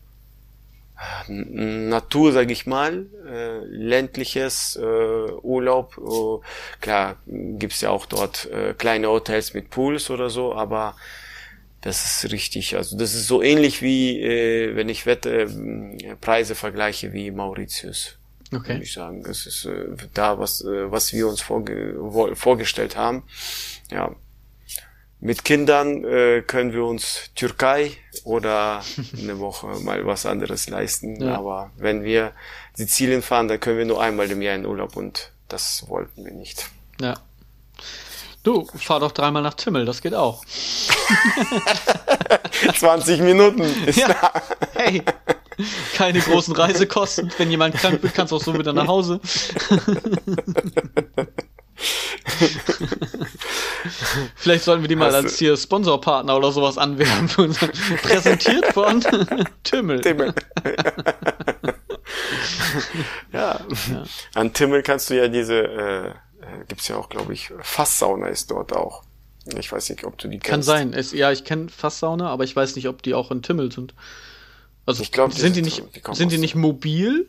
Natur, 1.28 2.32
sag 2.32 2.52
ich 2.52 2.66
mal, 2.66 3.06
äh, 3.26 3.60
ländliches 3.66 4.76
äh, 4.76 4.82
Urlaub. 4.84 5.98
Oh, 5.98 6.42
klar, 6.82 7.18
gibt's 7.26 7.82
ja 7.82 7.90
auch 7.90 8.06
dort 8.06 8.50
äh, 8.52 8.74
kleine 8.74 9.08
Hotels 9.08 9.54
mit 9.54 9.70
Pools 9.70 10.10
oder 10.10 10.30
so, 10.30 10.54
aber 10.54 10.96
das 11.82 12.24
ist 12.24 12.32
richtig. 12.32 12.76
Also 12.76 12.98
das 12.98 13.14
ist 13.14 13.28
so 13.28 13.42
ähnlich 13.42 13.82
wie, 13.82 14.20
äh, 14.20 14.76
wenn 14.76 14.90
ich 14.90 15.06
wette, 15.06 15.44
äh, 15.44 16.16
Preise 16.20 16.56
vergleiche 16.56 17.14
wie 17.14 17.32
Mauritius. 17.32 18.18
Okay. 18.52 18.74
Würde 18.74 18.84
ich 18.84 18.94
sagen. 18.94 19.24
Das 19.24 19.46
ist 19.46 19.66
äh, 19.66 19.86
da, 20.14 20.40
was, 20.40 20.62
äh, 20.62 20.92
was 20.92 21.14
wir 21.14 21.28
uns 21.28 21.42
vorge 21.42 21.96
vorgestellt 22.34 22.98
haben. 22.98 23.24
Ja, 23.92 24.16
mit 25.22 25.44
Kindern 25.44 26.06
äh, 26.06 26.42
können 26.42 26.74
wir 26.74 26.86
uns 26.86 27.32
Türkei 27.36 27.92
oder 28.24 28.82
eine 29.18 29.40
Woche 29.40 29.68
mal 29.82 30.06
was 30.06 30.26
anderes 30.26 30.70
leisten. 30.70 31.22
Ja. 31.22 31.36
Aber 31.36 31.72
wenn 31.78 32.04
wir 32.04 32.32
Sizilien 32.74 33.22
fahren, 33.22 33.48
dann 33.48 33.60
können 33.60 33.78
wir 33.78 33.86
nur 33.86 34.02
einmal 34.02 34.32
im 34.32 34.42
Jahr 34.42 34.56
in 34.56 34.66
Urlaub 34.66 34.96
und 34.96 35.32
das 35.50 35.86
wollten 35.88 36.26
wir 36.26 36.32
nicht. 36.32 36.70
Ja. 37.02 37.16
Du, 38.44 38.66
fahr 38.76 39.02
doch 39.02 39.12
dreimal 39.12 39.42
nach 39.42 39.56
Timmel, 39.56 39.86
das 39.86 40.02
geht 40.02 40.14
auch. 40.14 40.46
20 42.78 43.20
Minuten 43.20 43.64
ist 43.86 43.98
ja. 43.98 44.08
da. 44.08 44.32
Hey, 44.76 45.04
keine 45.96 46.20
großen 46.20 46.56
Reisekosten. 46.56 47.34
Wenn 47.38 47.52
jemand 47.52 47.76
krank 47.76 48.02
wird, 48.02 48.14
kannst 48.14 48.32
du 48.32 48.38
auch 48.38 48.42
so 48.42 48.58
wieder 48.58 48.72
nach 48.72 48.88
Hause. 48.88 49.20
Vielleicht 54.36 54.64
sollten 54.64 54.84
wir 54.84 54.88
die 54.88 54.96
mal 54.96 55.08
Hast 55.08 55.16
als 55.16 55.38
hier 55.38 55.56
Sponsorpartner 55.56 56.36
oder 56.36 56.52
sowas 56.52 56.78
anwerben. 56.78 57.28
Präsentiert 58.02 58.66
von 58.74 59.02
Timmel. 59.64 60.02
Timmel. 60.02 60.34
ja. 63.34 63.60
ja. 63.60 64.04
An 64.36 64.54
Timmel 64.54 64.84
kannst 64.84 65.10
du 65.10 65.16
ja 65.16 65.28
diese, 65.28 65.56
äh, 65.56 66.08
äh 66.08 66.14
gibt's 66.68 66.88
ja 66.88 66.98
auch, 66.98 67.10
glaube 67.10 67.34
ich, 67.34 67.52
Fasssauna 67.62 68.28
ist 68.28 68.52
dort 68.52 68.74
auch. 68.74 69.04
Ich 69.58 69.72
weiß 69.72 69.90
nicht, 69.90 70.04
ob 70.04 70.18
du 70.18 70.28
die 70.28 70.40
kennst. 70.40 70.50
Kann 70.50 70.62
sein. 70.62 70.94
Es, 70.94 71.12
ja, 71.12 71.32
ich 71.32 71.44
kenne 71.44 71.70
Fasssauna, 71.70 72.30
aber 72.30 72.44
ich 72.44 72.56
weiß 72.56 72.76
nicht, 72.76 72.88
ob 72.88 73.02
die 73.02 73.14
auch 73.14 73.32
in 73.32 73.42
Timmel 73.42 73.72
sind. 73.72 73.94
Also 74.86 75.04
ich 75.04 75.12
glaube, 75.12 75.34
sind 75.34 75.56
die 75.56 75.62
nicht, 75.62 75.84
die 75.96 76.16
sind 76.16 76.32
die 76.32 76.38
nicht 76.38 76.56
mobil? 76.56 77.28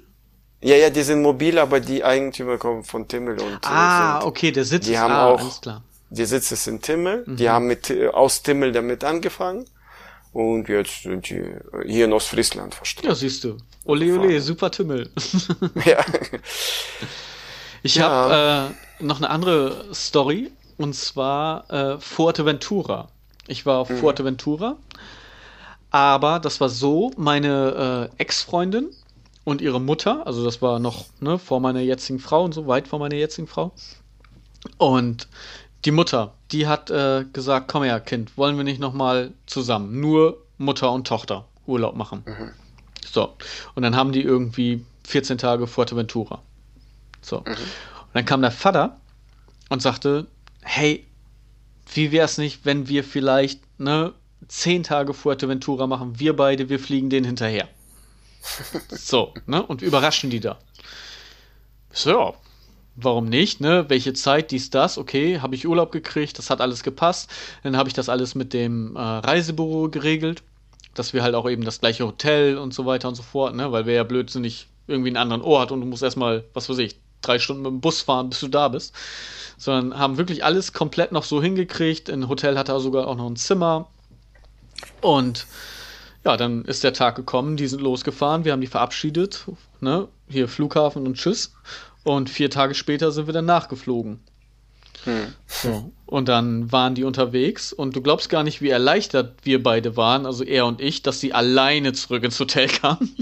Ja, 0.62 0.76
ja, 0.76 0.90
die 0.90 1.02
sind 1.02 1.22
mobil, 1.22 1.58
aber 1.58 1.80
die 1.80 2.04
Eigentümer 2.04 2.58
kommen 2.58 2.84
von 2.84 3.08
Timmel 3.08 3.40
und 3.40 3.58
Ah, 3.62 4.20
sind, 4.20 4.28
okay, 4.28 4.52
der 4.52 4.64
Sitz 4.64 4.86
die 4.86 4.98
haben 4.98 5.12
ah, 5.12 5.26
auch, 5.28 5.40
alles 5.40 5.60
klar. 5.60 5.82
Die 6.10 6.24
Sitz 6.24 6.50
ist 6.50 6.66
in 6.66 6.80
Timmel, 6.82 7.24
mhm. 7.26 7.36
die 7.36 7.48
haben 7.48 7.66
mit 7.66 7.92
aus 8.12 8.42
Timmel 8.42 8.72
damit 8.72 9.04
angefangen 9.04 9.64
und 10.32 10.68
jetzt 10.68 11.02
sind 11.02 11.28
die 11.30 11.42
hier 11.86 12.04
in 12.04 12.12
Ostfriesland 12.12 12.74
verstanden. 12.74 13.08
Ja, 13.08 13.14
siehst 13.14 13.44
du. 13.44 13.56
Ole 13.84 14.18
ole, 14.18 14.40
super 14.40 14.70
Timmel. 14.70 15.10
ja. 15.84 16.04
Ich 17.82 17.94
ja. 17.94 18.08
habe 18.08 18.74
äh, 19.00 19.04
noch 19.04 19.18
eine 19.18 19.30
andere 19.30 19.86
Story 19.94 20.50
und 20.76 20.94
zwar 20.94 21.70
äh, 21.70 21.98
Fuerteventura. 21.98 23.08
Ich 23.46 23.64
war 23.66 23.78
auf 23.78 23.90
mhm. 23.90 23.98
Fuerteventura, 23.98 24.76
aber 25.90 26.38
das 26.38 26.60
war 26.60 26.68
so, 26.68 27.12
meine 27.16 28.10
äh, 28.16 28.22
Ex-Freundin 28.22 28.90
und 29.44 29.60
ihre 29.60 29.80
Mutter, 29.80 30.26
also 30.26 30.44
das 30.44 30.62
war 30.62 30.78
noch 30.78 31.06
ne, 31.20 31.38
vor 31.38 31.60
meiner 31.60 31.80
jetzigen 31.80 32.18
Frau 32.18 32.44
und 32.44 32.52
so 32.52 32.66
weit 32.66 32.86
vor 32.86 32.98
meiner 32.98 33.16
jetzigen 33.16 33.48
Frau. 33.48 33.72
Und 34.76 35.28
die 35.84 35.90
Mutter, 35.90 36.34
die 36.52 36.66
hat 36.66 36.90
äh, 36.90 37.24
gesagt, 37.32 37.68
komm 37.68 37.84
her, 37.84 38.00
Kind, 38.00 38.36
wollen 38.36 38.56
wir 38.56 38.64
nicht 38.64 38.80
nochmal 38.80 39.32
zusammen, 39.46 40.00
nur 40.00 40.44
Mutter 40.58 40.92
und 40.92 41.06
Tochter 41.06 41.46
Urlaub 41.66 41.96
machen. 41.96 42.22
Mhm. 42.26 42.50
So. 43.04 43.36
Und 43.74 43.82
dann 43.82 43.96
haben 43.96 44.12
die 44.12 44.22
irgendwie 44.22 44.84
14 45.06 45.38
Tage 45.38 45.66
Fuerteventura. 45.66 46.42
So. 47.22 47.40
Mhm. 47.40 47.46
Und 47.46 48.14
dann 48.14 48.24
kam 48.24 48.42
der 48.42 48.50
Vater 48.50 49.00
und 49.68 49.80
sagte, 49.80 50.26
hey, 50.62 51.06
wie 51.94 52.12
wär's 52.12 52.38
nicht, 52.38 52.64
wenn 52.64 52.88
wir 52.88 53.04
vielleicht, 53.04 53.60
ne, 53.78 54.12
10 54.48 54.82
Tage 54.82 55.14
Fuerteventura 55.14 55.86
machen, 55.86 56.18
wir 56.18 56.34
beide, 56.36 56.68
wir 56.68 56.78
fliegen 56.78 57.10
den 57.10 57.24
hinterher. 57.24 57.68
So, 58.88 59.34
ne? 59.46 59.62
Und 59.62 59.82
überraschen 59.82 60.30
die 60.30 60.40
da. 60.40 60.58
So, 61.92 62.34
warum 62.96 63.26
nicht, 63.26 63.60
ne? 63.60 63.86
Welche 63.88 64.12
Zeit, 64.12 64.50
dies, 64.50 64.70
das, 64.70 64.98
okay, 64.98 65.40
habe 65.40 65.54
ich 65.54 65.66
Urlaub 65.66 65.92
gekriegt, 65.92 66.38
das 66.38 66.50
hat 66.50 66.60
alles 66.60 66.82
gepasst. 66.82 67.30
Dann 67.62 67.76
habe 67.76 67.88
ich 67.88 67.94
das 67.94 68.08
alles 68.08 68.34
mit 68.34 68.52
dem 68.52 68.96
äh, 68.96 69.00
Reisebüro 69.00 69.88
geregelt, 69.88 70.42
dass 70.94 71.12
wir 71.12 71.22
halt 71.22 71.34
auch 71.34 71.48
eben 71.48 71.64
das 71.64 71.80
gleiche 71.80 72.06
Hotel 72.06 72.58
und 72.58 72.74
so 72.74 72.86
weiter 72.86 73.08
und 73.08 73.14
so 73.14 73.22
fort, 73.22 73.54
ne? 73.54 73.72
Weil 73.72 73.86
wir 73.86 73.94
ja 73.94 74.04
blödsinnig 74.04 74.68
irgendwie 74.86 75.10
einen 75.10 75.16
anderen 75.16 75.42
Ort 75.42 75.72
und 75.72 75.80
du 75.80 75.86
musst 75.86 76.02
erstmal, 76.02 76.44
was 76.52 76.68
weiß 76.68 76.78
ich, 76.78 76.96
drei 77.22 77.38
Stunden 77.38 77.62
mit 77.62 77.70
dem 77.70 77.80
Bus 77.80 78.02
fahren, 78.02 78.30
bis 78.30 78.40
du 78.40 78.48
da 78.48 78.68
bist. 78.68 78.94
Sondern 79.56 79.98
haben 79.98 80.16
wirklich 80.18 80.44
alles 80.44 80.72
komplett 80.72 81.12
noch 81.12 81.24
so 81.24 81.42
hingekriegt. 81.42 82.10
Ein 82.10 82.28
Hotel 82.28 82.58
hatte 82.58 82.78
sogar 82.80 83.06
auch 83.06 83.16
noch 83.16 83.26
ein 83.26 83.36
Zimmer. 83.36 83.88
Und 85.00 85.46
ja, 86.24 86.36
dann 86.36 86.64
ist 86.64 86.84
der 86.84 86.92
Tag 86.92 87.16
gekommen, 87.16 87.56
die 87.56 87.66
sind 87.66 87.80
losgefahren, 87.80 88.44
wir 88.44 88.52
haben 88.52 88.60
die 88.60 88.66
verabschiedet, 88.66 89.46
ne? 89.80 90.08
Hier 90.28 90.48
Flughafen 90.48 91.06
und 91.06 91.16
Tschüss. 91.16 91.54
Und 92.04 92.30
vier 92.30 92.50
Tage 92.50 92.74
später 92.74 93.12
sind 93.12 93.26
wir 93.26 93.34
dann 93.34 93.44
nachgeflogen. 93.46 94.20
Hm. 95.04 95.34
So. 95.46 95.92
Und 96.06 96.28
dann 96.28 96.70
waren 96.72 96.94
die 96.94 97.04
unterwegs 97.04 97.72
und 97.72 97.96
du 97.96 98.02
glaubst 98.02 98.28
gar 98.28 98.42
nicht, 98.42 98.60
wie 98.60 98.68
erleichtert 98.68 99.34
wir 99.44 99.62
beide 99.62 99.96
waren, 99.96 100.26
also 100.26 100.44
er 100.44 100.66
und 100.66 100.80
ich, 100.80 101.02
dass 101.02 101.20
sie 101.20 101.32
alleine 101.32 101.92
zurück 101.92 102.24
ins 102.24 102.38
Hotel 102.38 102.68
kamen. 102.68 103.14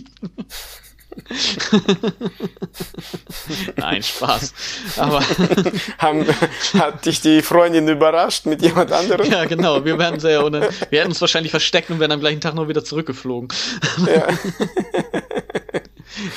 Nein, 3.76 4.02
Spaß. 4.02 4.54
Aber 4.96 5.20
Haben, 5.98 6.26
hat 6.74 7.06
dich 7.06 7.20
die 7.20 7.42
Freundin 7.42 7.88
überrascht 7.88 8.46
mit 8.46 8.62
jemand 8.62 8.92
anderem? 8.92 9.30
Ja, 9.30 9.44
genau. 9.44 9.84
Wir 9.84 9.98
werden 9.98 10.20
sehr 10.20 10.44
ohne, 10.44 10.70
wir 10.90 11.00
hätten 11.00 11.10
uns 11.10 11.20
wahrscheinlich 11.20 11.50
versteckt 11.50 11.90
und 11.90 12.00
wären 12.00 12.12
am 12.12 12.20
gleichen 12.20 12.40
Tag 12.40 12.54
noch 12.54 12.68
wieder 12.68 12.84
zurückgeflogen. 12.84 13.48
Ja. 14.06 14.28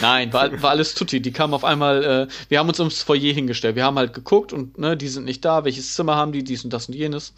Nein, 0.01 0.33
war, 0.33 0.61
war 0.61 0.71
alles 0.71 0.93
tutti. 0.93 1.21
Die 1.21 1.31
kamen 1.31 1.53
auf 1.53 1.63
einmal, 1.63 2.03
äh, 2.03 2.27
wir 2.49 2.59
haben 2.59 2.69
uns 2.69 2.79
ums 2.79 3.01
Foyer 3.01 3.33
hingestellt. 3.33 3.75
Wir 3.75 3.85
haben 3.85 3.97
halt 3.97 4.13
geguckt 4.13 4.53
und 4.53 4.77
ne, 4.77 4.97
die 4.97 5.07
sind 5.07 5.25
nicht 5.25 5.43
da. 5.45 5.65
Welches 5.65 5.95
Zimmer 5.95 6.15
haben 6.15 6.31
die? 6.31 6.43
Dies 6.43 6.63
und 6.63 6.71
das 6.71 6.87
und 6.87 6.95
jenes. 6.95 7.33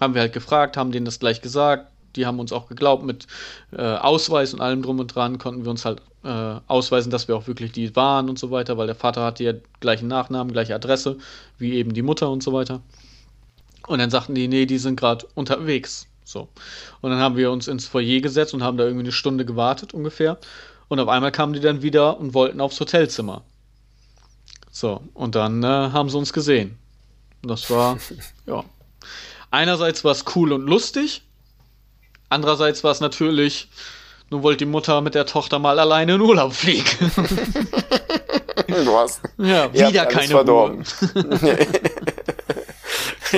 Haben 0.00 0.14
wir 0.14 0.20
halt 0.20 0.32
gefragt, 0.32 0.76
haben 0.76 0.92
denen 0.92 1.04
das 1.04 1.18
gleich 1.18 1.40
gesagt. 1.40 1.90
Die 2.16 2.26
haben 2.26 2.40
uns 2.40 2.52
auch 2.52 2.68
geglaubt 2.68 3.04
mit 3.04 3.26
äh, 3.72 3.82
Ausweis 3.82 4.54
und 4.54 4.60
allem 4.60 4.82
drum 4.82 4.98
und 4.98 5.14
dran. 5.14 5.38
Konnten 5.38 5.64
wir 5.64 5.70
uns 5.70 5.84
halt 5.84 6.02
äh, 6.24 6.60
ausweisen, 6.66 7.10
dass 7.10 7.28
wir 7.28 7.36
auch 7.36 7.46
wirklich 7.46 7.72
die 7.72 7.94
waren 7.94 8.28
und 8.28 8.38
so 8.38 8.50
weiter, 8.50 8.76
weil 8.76 8.86
der 8.86 8.96
Vater 8.96 9.24
hatte 9.24 9.44
ja 9.44 9.52
gleichen 9.80 10.08
Nachnamen, 10.08 10.52
gleiche 10.52 10.74
Adresse 10.74 11.18
wie 11.58 11.74
eben 11.74 11.94
die 11.94 12.02
Mutter 12.02 12.30
und 12.30 12.42
so 12.42 12.52
weiter. 12.52 12.80
Und 13.86 13.98
dann 13.98 14.10
sagten 14.10 14.34
die, 14.34 14.48
nee, 14.48 14.66
die 14.66 14.78
sind 14.78 14.98
gerade 14.98 15.26
unterwegs. 15.34 16.06
So. 16.24 16.48
Und 17.00 17.10
dann 17.10 17.20
haben 17.20 17.36
wir 17.36 17.50
uns 17.50 17.68
ins 17.68 17.86
Foyer 17.86 18.20
gesetzt 18.20 18.52
und 18.52 18.62
haben 18.62 18.76
da 18.76 18.84
irgendwie 18.84 19.04
eine 19.04 19.12
Stunde 19.12 19.46
gewartet 19.46 19.94
ungefähr. 19.94 20.38
Und 20.88 21.00
auf 21.00 21.08
einmal 21.08 21.32
kamen 21.32 21.52
die 21.52 21.60
dann 21.60 21.82
wieder 21.82 22.18
und 22.18 22.34
wollten 22.34 22.60
aufs 22.60 22.80
Hotelzimmer. 22.80 23.42
So, 24.70 25.02
und 25.14 25.34
dann 25.34 25.62
äh, 25.62 25.66
haben 25.66 26.08
sie 26.08 26.18
uns 26.18 26.32
gesehen. 26.32 26.78
Das 27.42 27.70
war, 27.70 27.98
ja. 28.46 28.64
Einerseits 29.50 30.04
war 30.04 30.12
es 30.12 30.24
cool 30.34 30.52
und 30.52 30.62
lustig. 30.62 31.22
Andererseits 32.28 32.84
war 32.84 32.92
es 32.92 33.00
natürlich, 33.00 33.68
nun 34.30 34.42
wollte 34.42 34.58
die 34.58 34.70
Mutter 34.70 35.00
mit 35.00 35.14
der 35.14 35.26
Tochter 35.26 35.58
mal 35.58 35.78
alleine 35.78 36.14
in 36.14 36.20
Urlaub 36.20 36.52
fliegen. 36.52 36.84
Du 38.84 38.96
hast. 38.96 39.20
Ja, 39.38 39.72
wieder 39.72 40.06
keine 40.06 40.28
verdorben. 40.28 40.84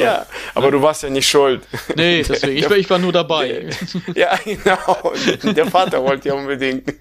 Ja, 0.03 0.27
aber 0.55 0.71
du 0.71 0.83
warst 0.83 1.03
ja 1.03 1.11
nicht 1.11 1.29
schuld. 1.29 1.63
Nee, 1.97 2.23
deswegen. 2.29 2.57
Ich, 2.57 2.71
ich 2.71 2.91
war 2.91 2.99
nur 2.99 3.13
dabei. 3.13 3.71
Ja, 4.15 4.37
genau. 4.45 5.13
Der 5.43 5.67
Vater 5.67 6.03
wollte 6.03 6.29
ja 6.29 6.35
unbedingt. 6.35 6.95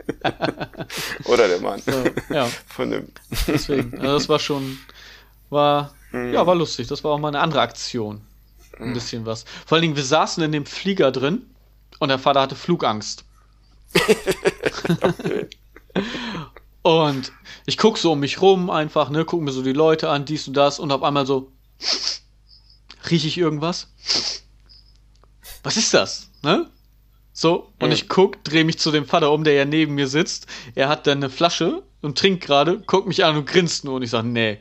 Oder 1.25 1.47
der 1.47 1.59
Mann. 1.59 1.81
So, 1.85 2.03
ja. 2.33 2.47
Von 2.67 2.91
dem. 2.91 3.07
Deswegen. 3.47 3.93
Also 3.99 4.13
das 4.13 4.29
war 4.29 4.39
schon, 4.39 4.77
war, 5.49 5.93
mhm. 6.11 6.33
ja, 6.33 6.45
war 6.45 6.55
lustig. 6.55 6.87
Das 6.87 7.03
war 7.03 7.11
auch 7.11 7.19
mal 7.19 7.29
eine 7.29 7.39
andere 7.39 7.61
Aktion. 7.61 8.21
Ein 8.79 8.89
mhm. 8.89 8.93
bisschen 8.93 9.25
was. 9.25 9.45
Vor 9.65 9.75
allen 9.75 9.83
Dingen, 9.83 9.95
wir 9.95 10.03
saßen 10.03 10.43
in 10.43 10.51
dem 10.51 10.65
Flieger 10.65 11.11
drin 11.11 11.43
und 11.99 12.09
der 12.09 12.19
Vater 12.19 12.41
hatte 12.41 12.55
Flugangst. 12.55 13.25
Und 16.81 17.31
ich 17.65 17.77
guck 17.77 17.97
so 17.97 18.13
um 18.13 18.19
mich 18.19 18.41
rum 18.41 18.69
einfach, 18.69 19.09
ne, 19.09 19.25
guck 19.25 19.41
mir 19.41 19.51
so 19.51 19.61
die 19.61 19.73
Leute 19.73 20.09
an, 20.09 20.25
dies 20.25 20.47
und 20.47 20.55
das 20.55 20.79
und 20.79 20.91
auf 20.91 21.03
einmal 21.03 21.25
so, 21.25 21.51
Rieche 23.09 23.27
ich 23.27 23.37
irgendwas? 23.37 23.87
Was 25.63 25.77
ist 25.77 25.93
das? 25.93 26.29
Ne? 26.41 26.67
So, 27.33 27.71
und 27.79 27.87
mhm. 27.87 27.93
ich 27.93 28.09
guck, 28.09 28.43
drehe 28.43 28.65
mich 28.65 28.79
zu 28.79 28.91
dem 28.91 29.05
Vater 29.05 29.31
um, 29.31 29.43
der 29.43 29.53
ja 29.53 29.65
neben 29.65 29.95
mir 29.95 30.07
sitzt. 30.07 30.47
Er 30.75 30.89
hat 30.89 31.07
dann 31.07 31.19
eine 31.19 31.29
Flasche 31.29 31.83
und 32.01 32.17
trinkt 32.17 32.43
gerade, 32.43 32.79
guckt 32.79 33.07
mich 33.07 33.23
an 33.23 33.37
und 33.37 33.45
grinst 33.45 33.85
nur 33.85 33.95
und 33.95 34.03
ich 34.03 34.09
sage, 34.09 34.27
nee. 34.27 34.59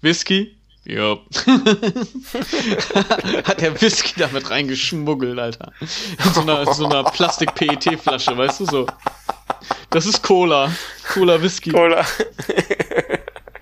Whisky? 0.00 0.56
Ja. 0.84 1.18
hat 3.44 3.60
der 3.60 3.78
Whisky 3.80 4.14
damit 4.16 4.48
reingeschmuggelt, 4.48 5.38
Alter. 5.38 5.72
In 5.80 6.32
so 6.32 6.40
einer, 6.40 6.72
so 6.72 6.86
einer 6.86 7.04
Plastik-PET-Flasche, 7.04 8.36
weißt 8.38 8.60
du 8.60 8.64
so. 8.64 8.86
Das 9.90 10.06
ist 10.06 10.22
Cola. 10.22 10.72
Cola 11.12 11.42
Whisky. 11.42 11.72
Cola. 11.72 12.06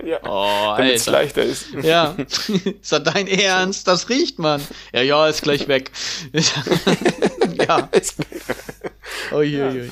Ja. 0.07 0.20
Oh, 0.22 0.76
Damit 0.76 0.94
es 0.94 1.07
leichter 1.07 1.42
ist. 1.42 1.66
Ja. 1.82 2.14
ist 2.18 2.92
das 2.92 3.02
dein 3.02 3.26
Ernst? 3.26 3.88
Das 3.88 4.09
riecht 4.09 4.38
man. 4.38 4.61
Ja, 4.92 5.02
ja, 5.02 5.26
ist 5.26 5.42
gleich 5.42 5.66
weg. 5.66 5.90
ja. 7.59 7.88
Ui, 9.32 9.62
ui, 9.62 9.80
ui. 9.80 9.90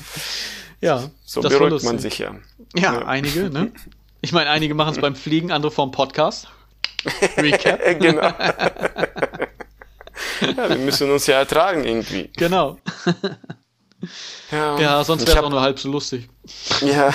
Ja. 0.79 1.09
So 1.25 1.41
das 1.41 1.51
beruhigt 1.51 1.83
man 1.83 1.99
sich 1.99 2.17
ja. 2.19 2.33
ja. 2.75 2.93
Ja, 2.93 3.05
einige, 3.05 3.49
ne? 3.49 3.73
Ich 4.21 4.31
meine, 4.31 4.49
einige 4.49 4.73
machen 4.73 4.95
es 4.95 5.01
beim 5.01 5.15
Fliegen, 5.15 5.51
andere 5.51 5.71
vorm 5.71 5.91
Podcast. 5.91 6.47
Recap. 7.37 7.99
genau. 7.99 8.21
ja, 10.41 10.69
wir 10.69 10.77
müssen 10.77 11.11
uns 11.11 11.27
ja 11.27 11.39
ertragen 11.39 11.83
irgendwie. 11.83 12.31
Genau. 12.37 12.79
Ja, 14.51 14.79
ja 14.79 15.03
sonst 15.03 15.27
wäre 15.27 15.39
es 15.39 15.43
auch 15.43 15.49
nur 15.49 15.61
halb 15.61 15.79
so 15.79 15.91
lustig. 15.91 16.29
Ja. 16.81 17.11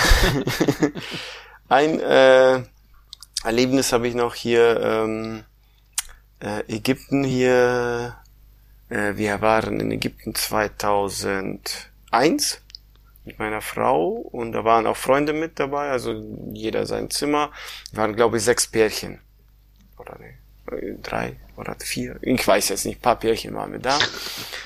Ein 1.69 1.99
äh, 1.99 2.63
Erlebnis 3.43 3.91
habe 3.91 4.07
ich 4.07 4.15
noch 4.15 4.35
hier, 4.35 4.79
ähm, 4.81 5.43
äh, 6.39 6.61
Ägypten 6.67 7.23
hier, 7.23 8.15
äh, 8.89 9.15
wir 9.15 9.41
waren 9.41 9.79
in 9.79 9.91
Ägypten 9.91 10.35
2001 10.35 12.61
mit 13.25 13.39
meiner 13.39 13.61
Frau 13.61 14.09
und 14.09 14.51
da 14.51 14.63
waren 14.63 14.85
auch 14.85 14.97
Freunde 14.97 15.33
mit 15.33 15.59
dabei, 15.59 15.89
also 15.89 16.13
jeder 16.53 16.85
sein 16.85 17.09
Zimmer. 17.09 17.49
Wir 17.91 17.97
waren, 17.97 18.15
glaube 18.15 18.37
ich, 18.37 18.43
sechs 18.43 18.67
Pärchen. 18.67 19.19
Oder 19.97 20.19
ne, 20.19 20.37
drei 21.01 21.35
oder 21.61 21.75
vier. 21.79 22.17
Ich 22.21 22.45
weiß 22.45 22.69
jetzt 22.69 22.85
nicht, 22.85 22.97
ein 22.97 23.01
paar 23.01 23.17
Pärchen 23.17 23.53
waren 23.53 23.71
wir 23.71 23.79
da. 23.79 23.97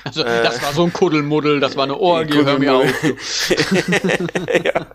Also 0.04 0.22
äh, 0.22 0.44
das 0.44 0.62
war 0.62 0.72
so 0.72 0.84
ein 0.84 0.92
Kuddelmuddel, 0.92 1.58
das 1.58 1.76
war 1.76 1.82
eine 1.82 1.98
Orgie, 1.98 2.44
hör 2.44 2.60
mir 2.60 2.74
auf. 2.74 3.02
ja. 3.02 4.86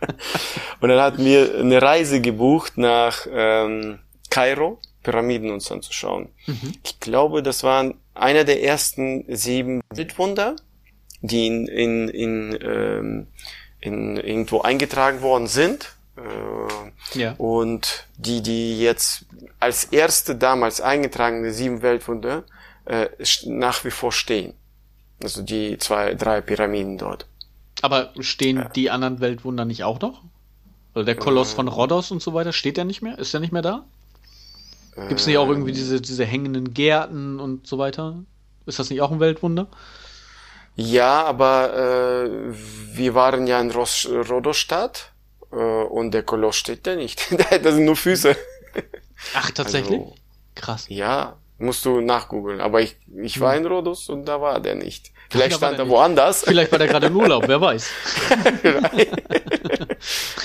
Und 0.80 0.88
dann 0.88 1.02
hatten 1.02 1.26
wir 1.26 1.54
eine 1.60 1.82
Reise 1.82 2.22
gebucht 2.22 2.78
nach 2.78 3.28
ähm, 3.30 3.99
Kairo, 4.30 4.80
Pyramiden 5.04 5.52
uns 5.52 5.70
anzuschauen. 5.70 6.30
Mhm. 6.45 6.74
Ich 6.84 7.02
glaube, 7.02 7.43
das 7.43 7.64
waren 7.64 7.95
einer 8.14 8.45
der 8.45 8.64
ersten 8.64 9.26
sieben 9.28 9.82
Weltwunder, 9.93 10.56
die 11.22 11.47
in, 11.47 11.68
in, 11.68 12.08
in, 12.08 12.60
ähm, 12.62 13.28
in 13.82 14.16
irgendwo 14.16 14.62
eingetragen 14.62 15.22
worden 15.22 15.47
sind. 15.47 15.97
Äh, 16.24 17.19
ja. 17.19 17.36
Und 17.38 18.07
die, 18.17 18.41
die 18.41 18.82
jetzt 18.82 19.26
als 19.59 19.86
erste 19.86 20.36
damals 20.36 20.82
eingetragene 20.82 21.51
sieben 21.51 21.82
Weltwunder 21.82 22.43
äh, 22.86 23.07
nach 23.45 23.84
wie 23.84 23.91
vor 23.91 24.11
stehen. 24.11 24.53
Also 25.24 25.41
die 25.41 25.78
zwei, 25.78 26.15
drei 26.15 26.41
Pyramiden 26.41 26.97
dort. 26.97 27.26
Aber 27.82 28.11
stehen 28.19 28.57
ja. 28.57 28.69
die 28.69 28.89
anderen 28.89 29.19
Weltwunder 29.19 29.65
nicht 29.65 29.84
auch 29.84 29.99
noch? 29.99 30.22
Also 30.93 31.05
der 31.05 31.15
Koloss 31.15 31.53
äh, 31.53 31.55
von 31.55 31.67
Rhodos 31.67 32.11
und 32.11 32.22
so 32.22 32.34
weiter, 32.34 32.53
steht 32.53 32.78
der 32.78 32.86
nicht 32.86 33.01
mehr? 33.01 33.17
Ist 33.17 33.34
der 33.34 33.39
nicht 33.39 33.53
mehr 33.53 33.61
da? 33.61 33.86
Gibt 35.07 35.22
es 35.22 35.28
nicht 35.28 35.38
auch 35.38 35.47
irgendwie 35.47 35.72
diese, 35.72 36.01
diese 36.01 36.26
hängenden 36.26 36.74
Gärten 36.74 37.39
und 37.39 37.65
so 37.65 37.78
weiter? 37.78 38.15
Ist 38.65 38.78
das 38.78 38.89
nicht 38.89 39.01
auch 39.01 39.11
ein 39.11 39.19
Weltwunder? 39.19 39.67
Ja, 40.76 41.24
aber 41.24 41.74
äh, 41.74 42.53
wir 42.93 43.13
waren 43.13 43.47
ja 43.47 43.59
in 43.61 43.72
Ros 43.72 44.05
äh, 44.05 44.15
und 45.56 46.12
der 46.12 46.24
Koloss 46.24 46.56
steht 46.56 46.88
da 46.88 46.95
nicht. 46.95 47.28
das 47.64 47.76
sind 47.76 47.86
nur 47.86 47.95
Füße. 47.95 48.36
Ach, 49.36 49.52
tatsächlich? 49.52 49.99
Also, 49.99 50.16
Krass. 50.56 50.86
Ja, 50.89 51.38
musst 51.58 51.86
du 51.86 52.02
nachgoogeln. 52.02 52.60
Aber 52.60 52.82
ich, 52.82 52.97
ich 53.22 53.39
war 53.39 53.56
in 53.56 53.66
Rhodos 53.66 54.10
und 54.10 54.26
da 54.26 54.41
war 54.41 54.60
der 54.60 54.76
nicht. 54.76 55.12
Vielleicht 55.30 55.56
stand 55.56 55.80
er 55.80 55.88
woanders. 55.88 56.43
Vielleicht 56.43 56.72
war 56.72 56.80
der 56.80 56.88
gerade 56.89 57.08
im 57.08 57.16
Urlaub, 57.16 57.47
wer 57.47 57.62
weiß. 57.62 57.89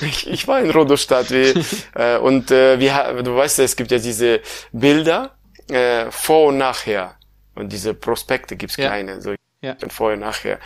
ich, 0.03 0.27
ich 0.31 0.47
war 0.47 0.61
in 0.61 0.71
Rhodos-Stadt. 0.71 1.31
Äh, 1.33 2.19
und 2.19 2.51
äh, 2.51 2.79
wir, 2.79 3.23
du 3.23 3.35
weißt 3.35 3.59
ja, 3.59 3.65
es 3.65 3.75
gibt 3.75 3.91
ja 3.91 3.99
diese 3.99 4.41
Bilder 4.73 5.37
äh, 5.69 6.11
vor 6.11 6.49
und 6.49 6.59
nachher. 6.59 7.17
Und 7.57 7.73
diese 7.73 7.95
Prospekte 7.95 8.55
gibt's 8.55 8.77
ja. 8.77 8.91
keine. 8.91 9.21
So 9.21 9.35
ja. 9.63 9.77
vorher 9.89 10.17
und 10.17 10.21
nachher. 10.21 10.59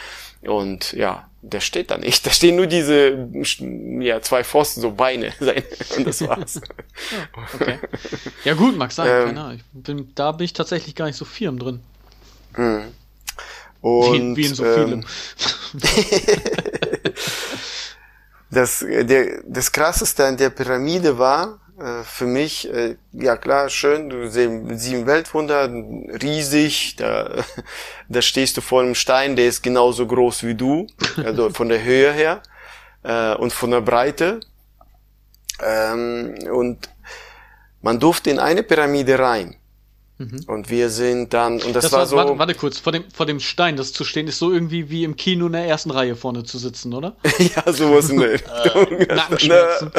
Und 0.43 0.93
ja, 0.93 1.29
der 1.43 1.61
steht 1.61 1.91
da 1.91 1.99
nicht. 1.99 2.27
Da 2.31 2.31
stehen 2.31 2.57
nur 2.57 2.67
diese 2.67 3.29
ja, 4.01 4.21
zwei 4.21 4.45
Pfosten, 4.45 4.81
so 4.81 4.93
Beine. 4.93 5.33
Und 5.97 6.07
das 6.07 6.21
war's. 6.27 6.61
okay. 7.55 7.79
Ja 8.45 8.55
gut, 8.55 8.77
mag 8.77 8.93
sein. 8.93 9.37
Ähm, 9.37 9.57
ich 9.57 9.65
bin, 9.73 10.13
da 10.15 10.33
bin 10.33 10.45
ich 10.45 10.53
tatsächlich 10.53 10.95
gar 10.95 11.07
nicht 11.07 11.17
so 11.17 11.25
firm 11.25 11.59
drin. 11.59 11.81
Hm. 12.55 12.93
Und, 13.81 14.37
wie, 14.37 14.43
wie 14.43 14.47
in 14.47 14.55
so 14.55 14.65
ähm, 14.65 15.05
das, 18.51 18.85
der, 18.87 19.43
das 19.47 19.73
krasseste 19.73 20.27
an 20.27 20.37
der 20.37 20.51
Pyramide 20.51 21.19
war, 21.19 21.61
äh, 21.81 22.05
für 22.05 22.27
mich, 22.27 22.71
äh, 22.73 22.97
ja 23.13 23.37
klar, 23.37 23.71
schön, 23.71 24.11
du 24.11 24.29
sieben 24.31 25.07
Weltwunder, 25.07 25.71
riesig, 26.23 26.97
da, 26.97 27.43
da 28.09 28.23
stehst 28.23 28.57
du 28.57 28.61
vor 28.61 28.83
einem 28.83 28.95
Stein, 28.95 29.35
der 29.35 29.47
ist 29.47 29.63
genauso 29.63 30.07
groß 30.07 30.45
wie 30.45 30.55
du, 30.55 30.87
also 31.25 31.51
von 31.51 31.69
der 31.69 31.83
Höhe 31.83 32.13
her 32.13 32.43
äh, 33.03 33.35
und 33.35 33.53
von 33.53 33.71
der 33.71 33.81
Breite. 33.81 34.41
Ähm, 35.63 36.35
und 36.53 36.91
man 37.81 37.99
durfte 37.99 38.31
in 38.31 38.39
eine 38.39 38.63
Pyramide 38.63 39.19
rein. 39.19 39.57
Mhm. 40.21 40.45
Und 40.47 40.69
wir 40.69 40.91
sind 40.91 41.33
dann, 41.33 41.55
und 41.63 41.75
das, 41.75 41.85
das 41.85 41.93
war, 41.93 42.01
war, 42.01 42.07
so. 42.07 42.17
Warte, 42.17 42.39
warte, 42.39 42.55
kurz, 42.55 42.79
vor 42.79 42.93
dem, 42.93 43.05
vor 43.11 43.25
dem 43.25 43.41
Stein, 43.41 43.77
das 43.77 43.95
zu 43.95 44.05
stehen, 44.05 44.29
ist 44.29 44.39
so 44.39 44.53
irgendwie 44.53 44.91
wie 44.91 45.05
im 45.05 45.17
Kino 45.17 45.47
in 45.47 45.53
der 45.53 45.65
ersten 45.65 45.91
Reihe 45.91 46.15
vorne 46.15 46.45
zu 46.45 46.59
sitzen, 46.59 46.93
oder? 46.93 47.17
ja, 47.39 47.73
sowas 47.73 48.11
in 48.11 48.21
der 48.21 48.33
Richtung. 48.33 48.51
Äh, 49.01 49.15
Nackenschmerzen. 49.15 49.93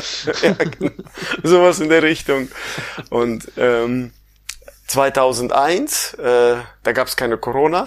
ja, 0.44 0.54
genau. 0.54 0.92
sowas 1.44 1.80
in 1.80 1.90
der 1.90 2.04
Richtung. 2.04 2.50
Und 3.10 3.52
ähm, 3.58 4.12
2001, 4.86 6.14
äh, 6.14 6.58
da 6.84 6.92
gab 6.92 7.08
es 7.08 7.16
keine 7.16 7.38
Corona. 7.38 7.86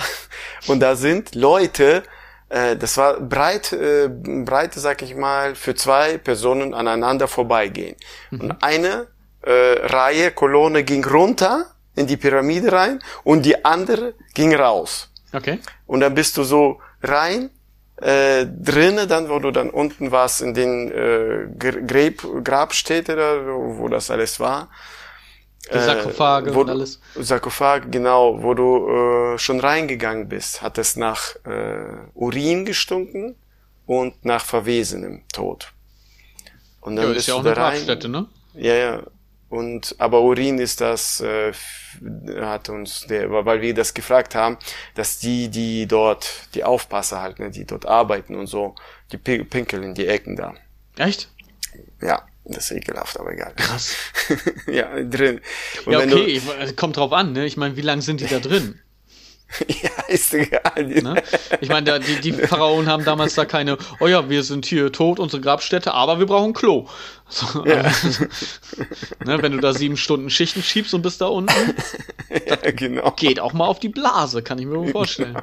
Und 0.66 0.80
da 0.80 0.97
sind 0.97 1.37
Leute, 1.37 2.03
äh, 2.49 2.76
das 2.76 2.97
war 2.97 3.20
breit, 3.20 3.72
äh, 3.72 4.09
breite, 4.09 4.80
sag 4.80 5.03
ich 5.03 5.14
mal, 5.14 5.55
für 5.55 5.76
zwei 5.76 6.18
Personen 6.18 6.74
aneinander 6.74 7.28
vorbeigehen. 7.28 7.95
Mhm. 8.30 8.41
Und 8.41 8.62
eine 8.62 9.07
äh, 9.43 9.53
Reihe, 9.87 10.32
Kolonne 10.32 10.82
ging 10.82 11.05
runter 11.05 11.74
in 11.97 12.07
die 12.07 12.16
Pyramide 12.16 12.72
rein 12.72 13.01
und 13.24 13.45
die 13.45 13.64
andere 13.64 14.14
ging 14.34 14.55
raus. 14.55 15.11
Okay. 15.32 15.59
Und 15.86 16.01
dann 16.01 16.14
bist 16.14 16.36
du 16.36 16.45
so 16.45 16.80
rein, 17.03 17.51
äh, 17.97 18.47
drinnen, 18.47 19.09
dann, 19.09 19.28
wo 19.28 19.38
du 19.38 19.51
dann 19.51 19.70
unten 19.70 20.11
warst 20.11 20.42
in 20.42 20.55
den 20.55 20.90
äh, 20.90 21.47
Grab, 21.59 22.45
Grabstätte, 22.45 23.16
da, 23.16 23.47
wo 23.47 23.88
das 23.88 24.11
alles 24.11 24.40
war. 24.40 24.68
Die 25.72 25.78
Sarkophage 25.78 26.51
äh, 26.51 26.55
und 26.55 26.70
alles. 26.70 27.01
Sarkophage, 27.14 27.88
genau, 27.88 28.42
wo 28.42 28.55
du 28.55 29.34
äh, 29.34 29.38
schon 29.38 29.61
reingegangen 29.61 30.28
bist, 30.28 30.61
hat 30.61 30.76
es 30.78 30.97
nach 30.97 31.36
äh, 31.47 31.86
Urin 32.14 32.64
gestunken 32.64 33.36
und 33.86 34.24
nach 34.24 34.45
verwesenem 34.45 35.22
Tod. 35.32 35.72
Und 36.80 36.97
dann 36.97 37.07
ja, 37.07 37.12
bist 37.12 37.20
ist 37.20 37.26
ja 37.28 37.34
auch 37.34 37.45
eine 37.45 37.55
Grabstätte, 37.55 38.09
ne? 38.09 38.26
Ja, 38.55 38.74
ja. 38.74 39.03
Und 39.55 39.95
aber 39.99 40.21
Urin 40.23 40.59
ist 40.59 40.81
das, 40.81 41.21
äh, 41.21 41.53
hat 42.41 42.69
uns 42.71 43.07
der, 43.07 43.31
weil 43.31 43.61
wir 43.61 43.73
das 43.73 43.95
gefragt 43.95 44.35
haben, 44.35 44.59
dass 44.97 45.21
die, 45.21 45.49
die 45.49 45.87
dort, 45.87 46.49
die 46.57 46.65
Aufpasser 46.65 47.21
halt, 47.23 47.39
ne, 47.39 47.53
die 47.53 47.65
dort 47.65 47.87
arbeiten 47.87 48.35
und 48.35 48.49
so, 48.49 48.75
die 49.13 49.17
pinkeln 49.17 49.85
in 49.85 49.95
die 49.95 50.09
Ecken 50.09 50.35
da. 50.35 50.55
Echt? 50.97 51.31
Ja, 52.03 52.27
das 52.45 52.73
ist 52.73 52.79
ekelhaft, 52.79 53.21
aber 53.21 53.33
egal. 53.33 53.53
Krass. 53.55 53.95
ja, 54.67 55.01
drin. 55.05 55.41
Und 55.87 55.93
ja, 55.93 56.01
okay, 56.01 56.43
du, 56.67 56.73
kommt 56.75 56.97
drauf 56.97 57.13
an, 57.13 57.33
ne? 57.33 57.47
Ich 57.47 57.57
meine, 57.57 57.77
wie 57.77 57.83
lange 57.83 58.03
sind 58.03 58.21
die 58.21 58.27
da 58.27 58.41
drin? 58.41 58.81
ja, 59.68 59.90
ist 60.09 60.34
egal. 60.34 60.84
Ne? 60.84 61.22
Ich 61.61 61.68
meine, 61.68 62.01
die, 62.01 62.20
die 62.20 62.32
Pharaonen 62.32 62.88
haben 62.88 63.05
damals 63.05 63.34
da 63.34 63.45
keine, 63.45 63.78
oh 64.01 64.07
ja, 64.07 64.28
wir 64.28 64.42
sind 64.42 64.66
hier 64.66 64.90
tot, 64.90 65.20
unsere 65.20 65.40
Grabstätte, 65.40 65.95
aber 65.95 66.18
wir 66.18 66.26
brauchen 66.26 66.53
Klo. 66.55 66.88
So, 67.28 67.64
ja. 67.64 67.82
also, 67.82 68.24
ne, 69.24 69.42
wenn 69.42 69.53
du 69.53 69.59
da 69.59 69.72
sieben 69.72 69.97
Stunden 69.97 70.30
Schichten 70.30 70.62
schiebst 70.62 70.95
und 70.95 71.03
bist 71.03 71.20
da 71.20 71.26
unten, 71.26 71.74
ja, 72.47 72.57
genau. 72.70 73.11
geht 73.12 73.38
auch 73.38 73.53
mal 73.53 73.66
auf 73.66 73.78
die 73.78 73.88
Blase, 73.88 74.42
kann 74.42 74.59
ich 74.59 74.66
mir 74.66 74.88
vorstellen. 74.88 75.36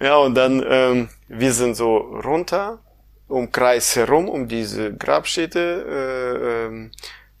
Ja, 0.00 0.16
und 0.16 0.34
dann, 0.34 0.64
ähm, 0.66 1.08
wir 1.28 1.52
sind 1.52 1.76
so 1.76 1.96
runter, 1.96 2.80
um 3.28 3.52
Kreis 3.52 3.94
herum, 3.94 4.28
um 4.28 4.48
diese 4.48 4.94
Grabstätte, 4.94 5.60
äh, 5.88 6.66
ähm, 6.66 6.90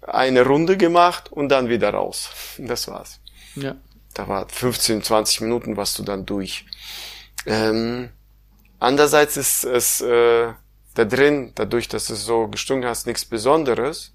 eine 0.02 0.46
Runde 0.46 0.76
gemacht 0.76 1.32
und 1.32 1.48
dann 1.48 1.68
wieder 1.68 1.90
raus. 1.90 2.30
Das 2.58 2.86
war's. 2.88 3.20
Ja. 3.56 3.76
Da 4.14 4.28
war 4.28 4.48
15, 4.48 5.02
20 5.02 5.42
Minuten 5.42 5.76
warst 5.76 5.98
du 5.98 6.02
dann 6.02 6.26
durch. 6.26 6.66
Ähm, 7.46 8.10
andererseits 8.78 9.36
ist 9.36 9.64
es 9.64 10.00
äh, 10.00 10.52
da 10.94 11.04
drin, 11.04 11.52
dadurch, 11.54 11.88
dass 11.88 12.10
es 12.10 12.24
so 12.24 12.48
gestunken 12.48 12.88
hast, 12.88 13.06
nichts 13.06 13.24
Besonderes. 13.24 14.12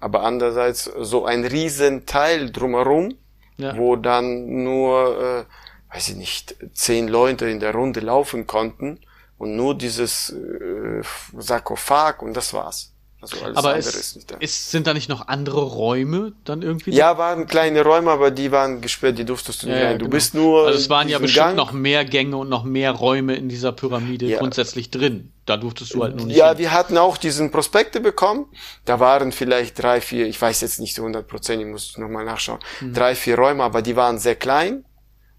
Aber 0.00 0.24
andererseits 0.24 0.84
so 0.84 1.26
ein 1.26 1.44
riesen 1.44 2.06
Teil 2.06 2.50
drumherum, 2.50 3.16
ja. 3.58 3.76
wo 3.76 3.96
dann 3.96 4.64
nur, 4.64 5.46
äh, 5.90 5.94
weiß 5.94 6.08
ich 6.10 6.16
nicht, 6.16 6.56
zehn 6.72 7.06
Leute 7.06 7.48
in 7.48 7.60
der 7.60 7.74
Runde 7.74 8.00
laufen 8.00 8.46
konnten 8.46 9.00
und 9.36 9.56
nur 9.56 9.76
dieses 9.76 10.30
äh, 10.30 11.02
Sarkophag 11.36 12.22
und 12.22 12.34
das 12.34 12.52
war's. 12.54 12.92
Also 13.22 13.36
alles 13.44 13.56
aber 13.56 13.68
andere 13.68 13.88
es, 13.88 13.94
ist 13.94 14.16
nicht 14.16 14.30
da. 14.30 14.36
Ist, 14.36 14.70
sind 14.70 14.86
da 14.86 14.94
nicht 14.94 15.10
noch 15.10 15.28
andere 15.28 15.60
Räume 15.60 16.32
dann 16.44 16.62
irgendwie? 16.62 16.92
Ja, 16.92 17.18
waren 17.18 17.46
kleine 17.46 17.82
Räume, 17.82 18.10
aber 18.10 18.30
die 18.30 18.50
waren 18.50 18.80
gesperrt, 18.80 19.18
die 19.18 19.26
durftest 19.26 19.62
du 19.62 19.66
nicht 19.66 19.76
ja, 19.76 19.88
rein. 19.88 19.98
Du 19.98 20.06
genau. 20.06 20.14
bist 20.14 20.34
nur. 20.34 20.66
Also 20.66 20.78
es 20.78 20.88
waren 20.88 21.08
ja 21.08 21.18
bestimmt 21.18 21.46
Gang. 21.48 21.56
noch 21.56 21.72
mehr 21.72 22.06
Gänge 22.06 22.38
und 22.38 22.48
noch 22.48 22.64
mehr 22.64 22.92
Räume 22.92 23.36
in 23.36 23.50
dieser 23.50 23.72
Pyramide 23.72 24.26
ja. 24.26 24.38
grundsätzlich 24.38 24.90
drin. 24.90 25.32
Da 25.44 25.58
durftest 25.58 25.92
du 25.94 26.02
halt 26.02 26.16
nur 26.16 26.26
nicht. 26.26 26.36
Ja, 26.36 26.50
hin. 26.50 26.58
wir 26.58 26.72
hatten 26.72 26.96
auch 26.96 27.18
diesen 27.18 27.50
Prospekte 27.50 28.00
bekommen. 28.00 28.46
Da 28.86 29.00
waren 29.00 29.32
vielleicht 29.32 29.82
drei, 29.82 30.00
vier, 30.00 30.26
ich 30.26 30.40
weiß 30.40 30.62
jetzt 30.62 30.80
nicht 30.80 30.94
so 30.94 31.02
100 31.02 31.28
Prozent, 31.28 31.60
ich 31.60 31.68
muss 31.68 31.98
nochmal 31.98 32.24
nachschauen. 32.24 32.60
Mhm. 32.80 32.94
Drei, 32.94 33.14
vier 33.14 33.36
Räume, 33.36 33.64
aber 33.64 33.82
die 33.82 33.96
waren 33.96 34.18
sehr 34.18 34.36
klein, 34.36 34.84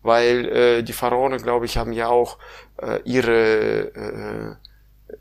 weil 0.03 0.45
äh, 0.45 0.83
die 0.83 0.93
Pharaonen, 0.93 1.41
glaube 1.41 1.65
ich, 1.65 1.77
haben 1.77 1.93
ja 1.93 2.09
auch 2.09 2.37
äh, 2.79 2.99
ihre 3.05 4.57
äh, 4.59 4.70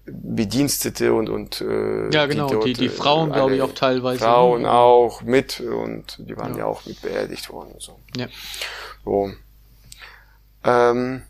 Bedienstete 0.05 1.13
und 1.13 1.29
und 1.29 1.61
äh, 1.61 2.11
ja 2.11 2.27
genau 2.27 2.49
die, 2.49 2.55
dort, 2.55 2.67
die, 2.67 2.73
die 2.73 2.89
Frauen 2.89 3.33
glaube 3.33 3.57
ich 3.57 3.63
auch 3.63 3.75
teilweise 3.75 4.21
Frauen 4.21 4.67
auch 4.67 5.23
mit 5.23 5.61
und 5.61 6.17
die 6.19 6.37
waren 6.37 6.53
ja, 6.53 6.61
ja 6.61 6.65
auch 6.67 6.85
mit 6.87 7.01
beerdigt 7.03 7.51
worden 7.51 7.73
und 7.73 7.83
so 7.83 7.97
ja 8.17 8.27
so 9.05 9.33
ähm, 10.65 11.23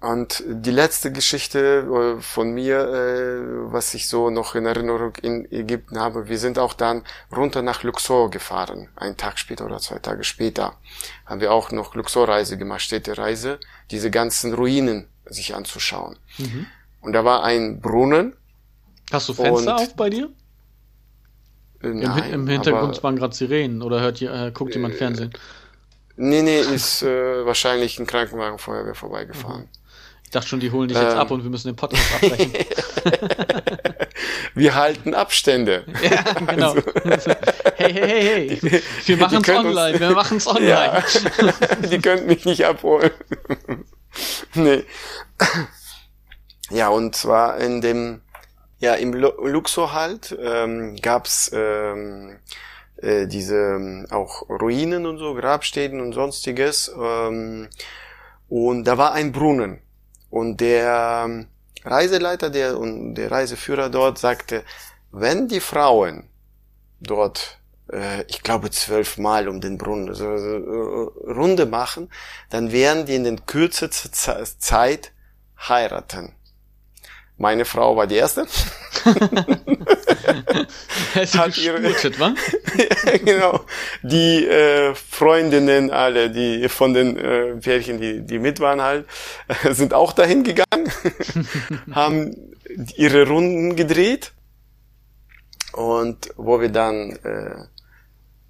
und 0.00 0.42
die 0.46 0.70
letzte 0.70 1.12
Geschichte 1.12 2.16
äh, 2.18 2.22
von 2.22 2.52
mir, 2.52 2.78
äh, 2.78 3.70
was 3.70 3.92
ich 3.92 4.08
so 4.08 4.30
noch 4.30 4.54
in 4.54 4.64
Erinnerung 4.64 5.14
in 5.16 5.50
Ägypten 5.52 6.00
habe, 6.00 6.26
wir 6.28 6.38
sind 6.38 6.58
auch 6.58 6.72
dann 6.72 7.04
runter 7.36 7.60
nach 7.60 7.82
Luxor 7.82 8.30
gefahren. 8.30 8.88
Einen 8.96 9.18
Tag 9.18 9.38
später 9.38 9.66
oder 9.66 9.78
zwei 9.78 9.98
Tage 9.98 10.24
später 10.24 10.76
haben 11.26 11.42
wir 11.42 11.52
auch 11.52 11.70
noch 11.70 11.94
Luxor-Reise 11.94 12.56
gemacht, 12.56 12.80
Städtereise, 12.80 13.60
diese 13.90 14.10
ganzen 14.10 14.54
Ruinen 14.54 15.06
sich 15.26 15.54
anzuschauen. 15.54 16.18
Mhm. 16.38 16.66
Und 17.00 17.12
da 17.12 17.24
war 17.24 17.44
ein 17.44 17.80
Brunnen. 17.80 18.36
Hast 19.10 19.28
du 19.28 19.34
Fenster 19.34 19.76
auf 19.76 19.96
bei 19.96 20.10
dir? 20.10 20.30
Äh, 21.82 21.88
nein, 21.88 22.24
Im, 22.24 22.42
Im, 22.42 22.48
Hintergrund 22.48 22.96
aber, 22.96 23.02
waren 23.02 23.16
gerade 23.16 23.34
Sirenen 23.34 23.82
oder 23.82 24.00
hört 24.00 24.22
äh, 24.22 24.50
guckt 24.52 24.74
jemand 24.74 24.94
äh, 24.94 24.98
Fernsehen? 24.98 25.32
Nee, 26.16 26.42
nee, 26.42 26.60
ist 26.60 27.02
äh, 27.02 27.44
wahrscheinlich 27.44 27.98
ein 27.98 28.06
Krankenwagen 28.06 28.58
Feuerwehr 28.58 28.94
vorbeigefahren. 28.94 29.62
Mhm. 29.62 29.68
Ich 30.24 30.30
dachte 30.30 30.46
schon, 30.46 30.60
die 30.60 30.70
holen 30.70 30.88
dich 30.88 30.96
jetzt 30.96 31.14
ähm. 31.14 31.18
ab 31.18 31.30
und 31.32 31.42
wir 31.42 31.50
müssen 31.50 31.68
den 31.68 31.76
Podcast 31.76 32.04
abbrechen. 32.14 32.52
wir 34.54 34.74
halten 34.76 35.12
Abstände. 35.12 35.84
Ja, 36.02 36.22
genau. 36.44 36.76
Also, 37.04 37.32
hey, 37.74 37.92
hey, 37.92 38.22
hey, 38.22 38.58
hey. 38.60 38.82
Wir 39.06 39.16
machen 39.16 39.42
es 39.42 39.48
online, 39.48 39.92
uns, 39.92 40.00
wir 40.00 40.10
machen 40.10 40.36
es 40.36 40.46
online. 40.46 40.68
Ja, 40.68 41.02
die 41.90 41.98
könnten 41.98 42.26
mich 42.26 42.44
nicht 42.44 42.64
abholen. 42.64 43.10
nee. 44.54 44.84
Ja, 46.70 46.88
und 46.88 47.16
zwar 47.16 47.58
in 47.58 47.80
dem, 47.80 48.22
ja, 48.78 48.94
im 48.94 49.12
Luxor 49.12 49.92
halt 49.92 50.36
ähm, 50.40 50.96
gab's 51.02 51.50
ähm, 51.52 52.38
äh, 52.96 53.26
diese 53.26 54.06
auch 54.10 54.48
Ruinen 54.48 55.06
und 55.06 55.18
so, 55.18 55.34
Grabstätten 55.34 56.00
und 56.00 56.12
sonstiges. 56.12 56.92
Ähm, 56.96 57.68
und 58.48 58.84
da 58.84 58.98
war 58.98 59.12
ein 59.12 59.32
Brunnen. 59.32 59.80
Und 60.30 60.60
der 60.60 61.24
ähm, 61.26 61.48
Reiseleiter 61.84 62.50
der, 62.50 62.78
und 62.78 63.14
der 63.14 63.30
Reiseführer 63.30 63.88
dort 63.90 64.18
sagte, 64.18 64.64
wenn 65.12 65.48
die 65.48 65.60
Frauen 65.60 66.28
dort, 67.00 67.58
äh, 67.92 68.22
ich 68.28 68.42
glaube 68.42 68.70
zwölfmal 68.70 69.48
um 69.48 69.60
den 69.60 69.78
Brunnen, 69.78 70.08
also, 70.08 70.24
äh, 70.24 71.32
Runde 71.32 71.66
machen, 71.66 72.10
dann 72.50 72.70
werden 72.70 73.06
die 73.06 73.16
in 73.16 73.24
den 73.24 73.46
kürzesten 73.46 74.12
Zeit 74.12 75.12
heiraten. 75.68 76.34
Meine 77.40 77.64
Frau 77.64 77.96
war 77.96 78.06
die 78.06 78.16
erste. 78.16 78.42
hat 81.14 81.56
ihre, 81.56 81.82
wa? 81.82 82.34
ja, 82.76 83.16
genau. 83.24 83.64
Die 84.02 84.44
äh, 84.46 84.94
Freundinnen 84.94 85.90
alle, 85.90 86.28
die 86.28 86.68
von 86.68 86.92
den 86.92 87.16
äh, 87.16 87.56
Pärchen, 87.56 87.98
die, 87.98 88.20
die 88.20 88.38
mit 88.38 88.60
waren 88.60 88.82
halt, 88.82 89.06
äh, 89.48 89.72
sind 89.72 89.94
auch 89.94 90.12
dahin 90.12 90.44
gegangen, 90.44 90.92
haben 91.92 92.36
ihre 92.96 93.26
Runden 93.26 93.74
gedreht. 93.74 94.32
Und 95.72 96.34
wo 96.36 96.60
wir 96.60 96.68
dann 96.68 97.12
äh, 97.24 97.64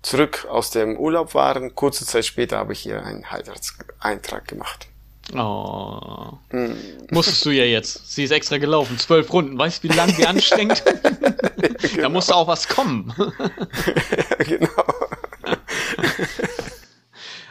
zurück 0.02 0.48
aus 0.50 0.70
dem 0.70 0.98
Urlaub 0.98 1.34
waren, 1.34 1.76
kurze 1.76 2.04
Zeit 2.06 2.24
später 2.24 2.58
habe 2.58 2.72
ich 2.72 2.80
hier 2.80 3.04
einen 3.04 3.30
Heiratseintrag 3.30 4.48
gemacht. 4.48 4.89
Oh. 5.34 6.38
Hm. 6.50 6.76
Musstest 7.10 7.44
du 7.44 7.50
ja 7.50 7.64
jetzt. 7.64 8.12
Sie 8.12 8.24
ist 8.24 8.30
extra 8.30 8.58
gelaufen. 8.58 8.98
Zwölf 8.98 9.32
Runden. 9.32 9.58
Weißt 9.58 9.82
du, 9.82 9.88
wie 9.88 9.94
lang 9.94 10.14
die 10.16 10.26
anstrengt? 10.26 10.82
genau. 11.80 12.02
Da 12.02 12.08
musste 12.08 12.34
auch 12.34 12.48
was 12.48 12.68
kommen. 12.68 13.14
genau. 14.38 14.68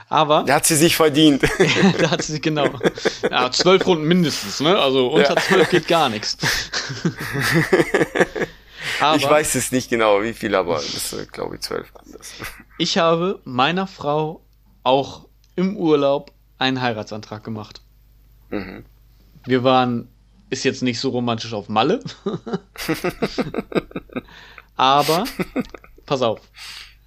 Aber. 0.10 0.44
Da 0.44 0.56
hat 0.56 0.66
sie 0.66 0.76
sich 0.76 0.96
verdient. 0.96 1.44
da 2.00 2.12
hat 2.12 2.24
sie 2.24 2.34
sich, 2.34 2.42
genau. 2.42 2.70
Ja, 3.30 3.52
zwölf 3.52 3.86
Runden 3.86 4.06
mindestens, 4.06 4.60
ne? 4.60 4.78
Also 4.78 5.08
unter 5.08 5.36
ja. 5.36 5.42
zwölf 5.42 5.70
geht 5.70 5.88
gar 5.88 6.10
nichts. 6.10 6.38
Aber, 9.00 9.16
ich 9.16 9.30
weiß 9.30 9.56
es 9.56 9.72
nicht 9.72 9.90
genau, 9.90 10.22
wie 10.24 10.34
viel, 10.34 10.56
aber 10.56 10.76
das 10.76 11.14
ist, 11.14 11.32
glaube 11.32 11.56
ich, 11.56 11.62
zwölf. 11.62 11.92
Ich 12.78 12.98
habe 12.98 13.40
meiner 13.46 13.88
Frau 13.88 14.42
auch 14.84 15.28
im 15.56 15.78
Urlaub 15.78 16.32
einen 16.60 16.82
Heiratsantrag 16.82 17.44
gemacht. 17.44 17.82
Mhm. 18.50 18.86
Wir 19.46 19.64
waren, 19.64 20.10
ist 20.50 20.64
jetzt 20.64 20.84
nicht 20.84 21.00
so 21.00 21.10
romantisch 21.10 21.54
auf 21.54 21.70
Malle, 21.70 22.02
aber 24.76 25.24
pass 26.06 26.22
auf, 26.22 26.42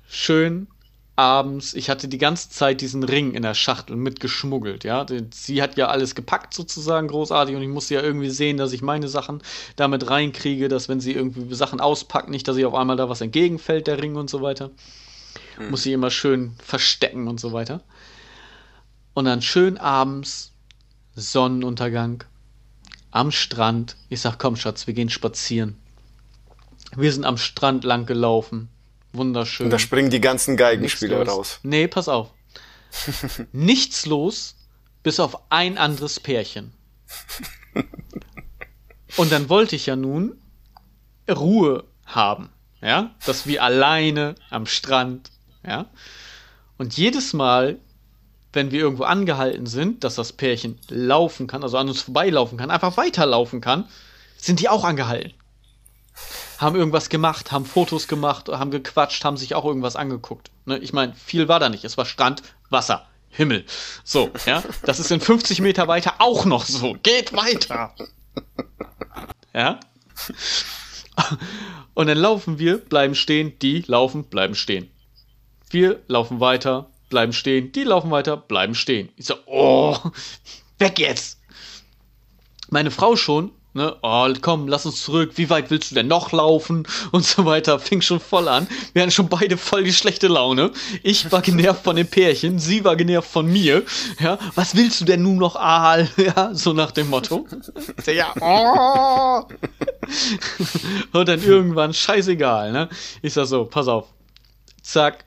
schön 0.08 0.66
abends, 1.14 1.74
ich 1.74 1.90
hatte 1.90 2.08
die 2.08 2.18
ganze 2.18 2.48
Zeit 2.48 2.80
diesen 2.80 3.02
Ring 3.02 3.34
in 3.34 3.42
der 3.42 3.54
Schachtel 3.54 3.96
mitgeschmuggelt, 3.96 4.84
ja. 4.84 5.04
Sie 5.32 5.62
hat 5.62 5.76
ja 5.76 5.88
alles 5.88 6.14
gepackt 6.14 6.54
sozusagen, 6.54 7.08
großartig, 7.08 7.54
und 7.54 7.62
ich 7.62 7.68
musste 7.68 7.94
ja 7.94 8.02
irgendwie 8.02 8.30
sehen, 8.30 8.56
dass 8.56 8.72
ich 8.72 8.80
meine 8.80 9.08
Sachen 9.08 9.42
damit 9.76 10.08
reinkriege, 10.08 10.68
dass 10.68 10.88
wenn 10.88 11.00
sie 11.00 11.12
irgendwie 11.12 11.54
Sachen 11.54 11.80
auspackt, 11.80 12.30
nicht, 12.30 12.48
dass 12.48 12.56
ich 12.56 12.64
auf 12.64 12.74
einmal 12.74 12.96
da 12.96 13.10
was 13.10 13.20
entgegenfällt, 13.20 13.86
der 13.86 14.02
Ring 14.02 14.16
und 14.16 14.30
so 14.30 14.40
weiter. 14.40 14.70
Mhm. 15.58 15.70
Muss 15.70 15.82
sie 15.82 15.92
immer 15.92 16.10
schön 16.10 16.52
verstecken 16.58 17.28
und 17.28 17.38
so 17.38 17.52
weiter. 17.52 17.82
Und 19.14 19.26
dann 19.26 19.42
schön 19.42 19.78
abends, 19.78 20.52
Sonnenuntergang, 21.14 22.24
am 23.10 23.30
Strand. 23.30 23.96
Ich 24.08 24.20
sag, 24.20 24.38
komm, 24.38 24.56
Schatz, 24.56 24.86
wir 24.86 24.94
gehen 24.94 25.10
spazieren. 25.10 25.76
Wir 26.96 27.12
sind 27.12 27.24
am 27.24 27.36
Strand 27.36 27.84
lang 27.84 28.06
gelaufen. 28.06 28.68
Wunderschön. 29.12 29.66
Und 29.66 29.70
da 29.70 29.78
springen 29.78 30.10
die 30.10 30.20
ganzen 30.20 30.56
Geigenspieler 30.56 31.26
raus. 31.26 31.60
Nee, 31.62 31.88
pass 31.88 32.08
auf. 32.08 32.30
Nichts 33.52 34.06
los, 34.06 34.56
bis 35.02 35.20
auf 35.20 35.50
ein 35.50 35.78
anderes 35.78 36.20
Pärchen. 36.20 36.72
Und 39.16 39.32
dann 39.32 39.48
wollte 39.48 39.76
ich 39.76 39.86
ja 39.86 39.96
nun 39.96 40.40
Ruhe 41.30 41.84
haben, 42.06 42.48
ja, 42.80 43.14
dass 43.26 43.46
wir 43.46 43.62
alleine 43.62 44.34
am 44.50 44.66
Strand, 44.66 45.30
ja. 45.66 45.86
Und 46.78 46.96
jedes 46.96 47.32
Mal, 47.32 47.78
wenn 48.52 48.70
wir 48.70 48.80
irgendwo 48.80 49.04
angehalten 49.04 49.66
sind, 49.66 50.04
dass 50.04 50.14
das 50.14 50.32
Pärchen 50.32 50.78
laufen 50.88 51.46
kann, 51.46 51.62
also 51.62 51.78
an 51.78 51.88
uns 51.88 52.02
vorbeilaufen 52.02 52.58
kann, 52.58 52.70
einfach 52.70 52.96
weiterlaufen 52.96 53.60
kann, 53.60 53.88
sind 54.36 54.60
die 54.60 54.68
auch 54.68 54.84
angehalten 54.84 55.34
haben 56.62 56.76
irgendwas 56.76 57.08
gemacht, 57.08 57.50
haben 57.50 57.66
Fotos 57.66 58.06
gemacht, 58.08 58.48
haben 58.48 58.70
gequatscht, 58.70 59.24
haben 59.24 59.36
sich 59.36 59.54
auch 59.54 59.64
irgendwas 59.64 59.96
angeguckt. 59.96 60.50
Ne? 60.64 60.78
Ich 60.78 60.92
meine, 60.92 61.14
viel 61.14 61.48
war 61.48 61.58
da 61.58 61.68
nicht. 61.68 61.84
Es 61.84 61.98
war 61.98 62.06
Strand, 62.06 62.42
Wasser, 62.70 63.06
Himmel. 63.30 63.64
So, 64.04 64.30
ja. 64.46 64.62
Das 64.84 65.00
ist 65.00 65.10
in 65.10 65.20
50 65.20 65.60
Meter 65.60 65.88
weiter 65.88 66.14
auch 66.18 66.44
noch 66.44 66.64
so. 66.64 66.96
Geht 67.02 67.32
weiter. 67.32 67.94
Ja. 69.52 69.80
Und 71.94 72.06
dann 72.06 72.16
laufen 72.16 72.58
wir, 72.58 72.78
bleiben 72.78 73.14
stehen, 73.14 73.58
die 73.58 73.84
laufen, 73.86 74.24
bleiben 74.24 74.54
stehen. 74.54 74.90
Wir 75.68 76.00
laufen 76.06 76.40
weiter, 76.40 76.90
bleiben 77.12 77.32
stehen, 77.32 77.70
die 77.70 77.84
laufen 77.84 78.10
weiter, 78.10 78.36
bleiben 78.36 78.74
stehen. 78.74 79.10
Ich 79.16 79.26
so, 79.26 79.34
oh, 79.46 79.96
weg 80.78 80.98
jetzt. 80.98 81.38
Meine 82.70 82.90
Frau 82.90 83.14
schon 83.14 83.52
Ne, 83.74 83.96
oh, 84.02 84.28
komm, 84.42 84.68
lass 84.68 84.84
uns 84.84 85.02
zurück. 85.02 85.32
Wie 85.36 85.48
weit 85.48 85.70
willst 85.70 85.90
du 85.90 85.94
denn 85.94 86.06
noch 86.06 86.32
laufen? 86.32 86.86
Und 87.10 87.24
so 87.24 87.46
weiter. 87.46 87.78
Fing 87.78 88.02
schon 88.02 88.20
voll 88.20 88.46
an. 88.46 88.66
Wir 88.92 89.00
hatten 89.00 89.10
schon 89.10 89.30
beide 89.30 89.56
voll 89.56 89.84
die 89.84 89.94
schlechte 89.94 90.28
Laune. 90.28 90.72
Ich 91.02 91.32
war 91.32 91.40
genervt 91.40 91.82
von 91.82 91.96
dem 91.96 92.06
Pärchen, 92.06 92.58
sie 92.58 92.84
war 92.84 92.96
genervt 92.96 93.30
von 93.30 93.50
mir. 93.50 93.82
Ja, 94.20 94.38
was 94.54 94.76
willst 94.76 95.00
du 95.00 95.06
denn 95.06 95.22
nun 95.22 95.38
noch, 95.38 95.56
Aal? 95.56 96.08
Ja, 96.22 96.54
so 96.54 96.72
nach 96.72 96.92
dem 96.92 97.08
Motto. 97.08 97.46
Ja, 98.06 98.34
oh. 98.40 99.48
Und 101.18 101.28
dann 101.28 101.42
irgendwann, 101.42 101.94
scheißegal, 101.94 102.72
ne? 102.72 102.88
Ich 103.22 103.32
sag 103.32 103.46
so, 103.46 103.64
pass 103.64 103.88
auf. 103.88 104.08
Zack, 104.82 105.24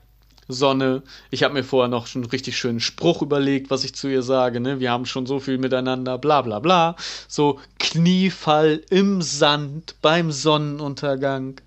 Sonne. 0.48 1.02
Ich 1.30 1.42
habe 1.42 1.54
mir 1.54 1.64
vorher 1.64 1.88
noch 1.88 2.06
schon 2.06 2.22
einen 2.22 2.30
richtig 2.30 2.56
schönen 2.56 2.80
Spruch 2.80 3.22
überlegt, 3.22 3.70
was 3.70 3.84
ich 3.84 3.94
zu 3.94 4.08
ihr 4.08 4.22
sage. 4.22 4.60
Ne? 4.60 4.80
Wir 4.80 4.90
haben 4.90 5.06
schon 5.06 5.26
so 5.26 5.40
viel 5.40 5.58
miteinander, 5.58 6.18
bla 6.18 6.42
bla 6.42 6.60
bla. 6.60 6.96
So 7.28 7.60
Kniefall 7.78 8.82
im 8.90 9.22
Sand 9.22 9.96
beim 10.02 10.30
Sonnenuntergang. 10.30 11.60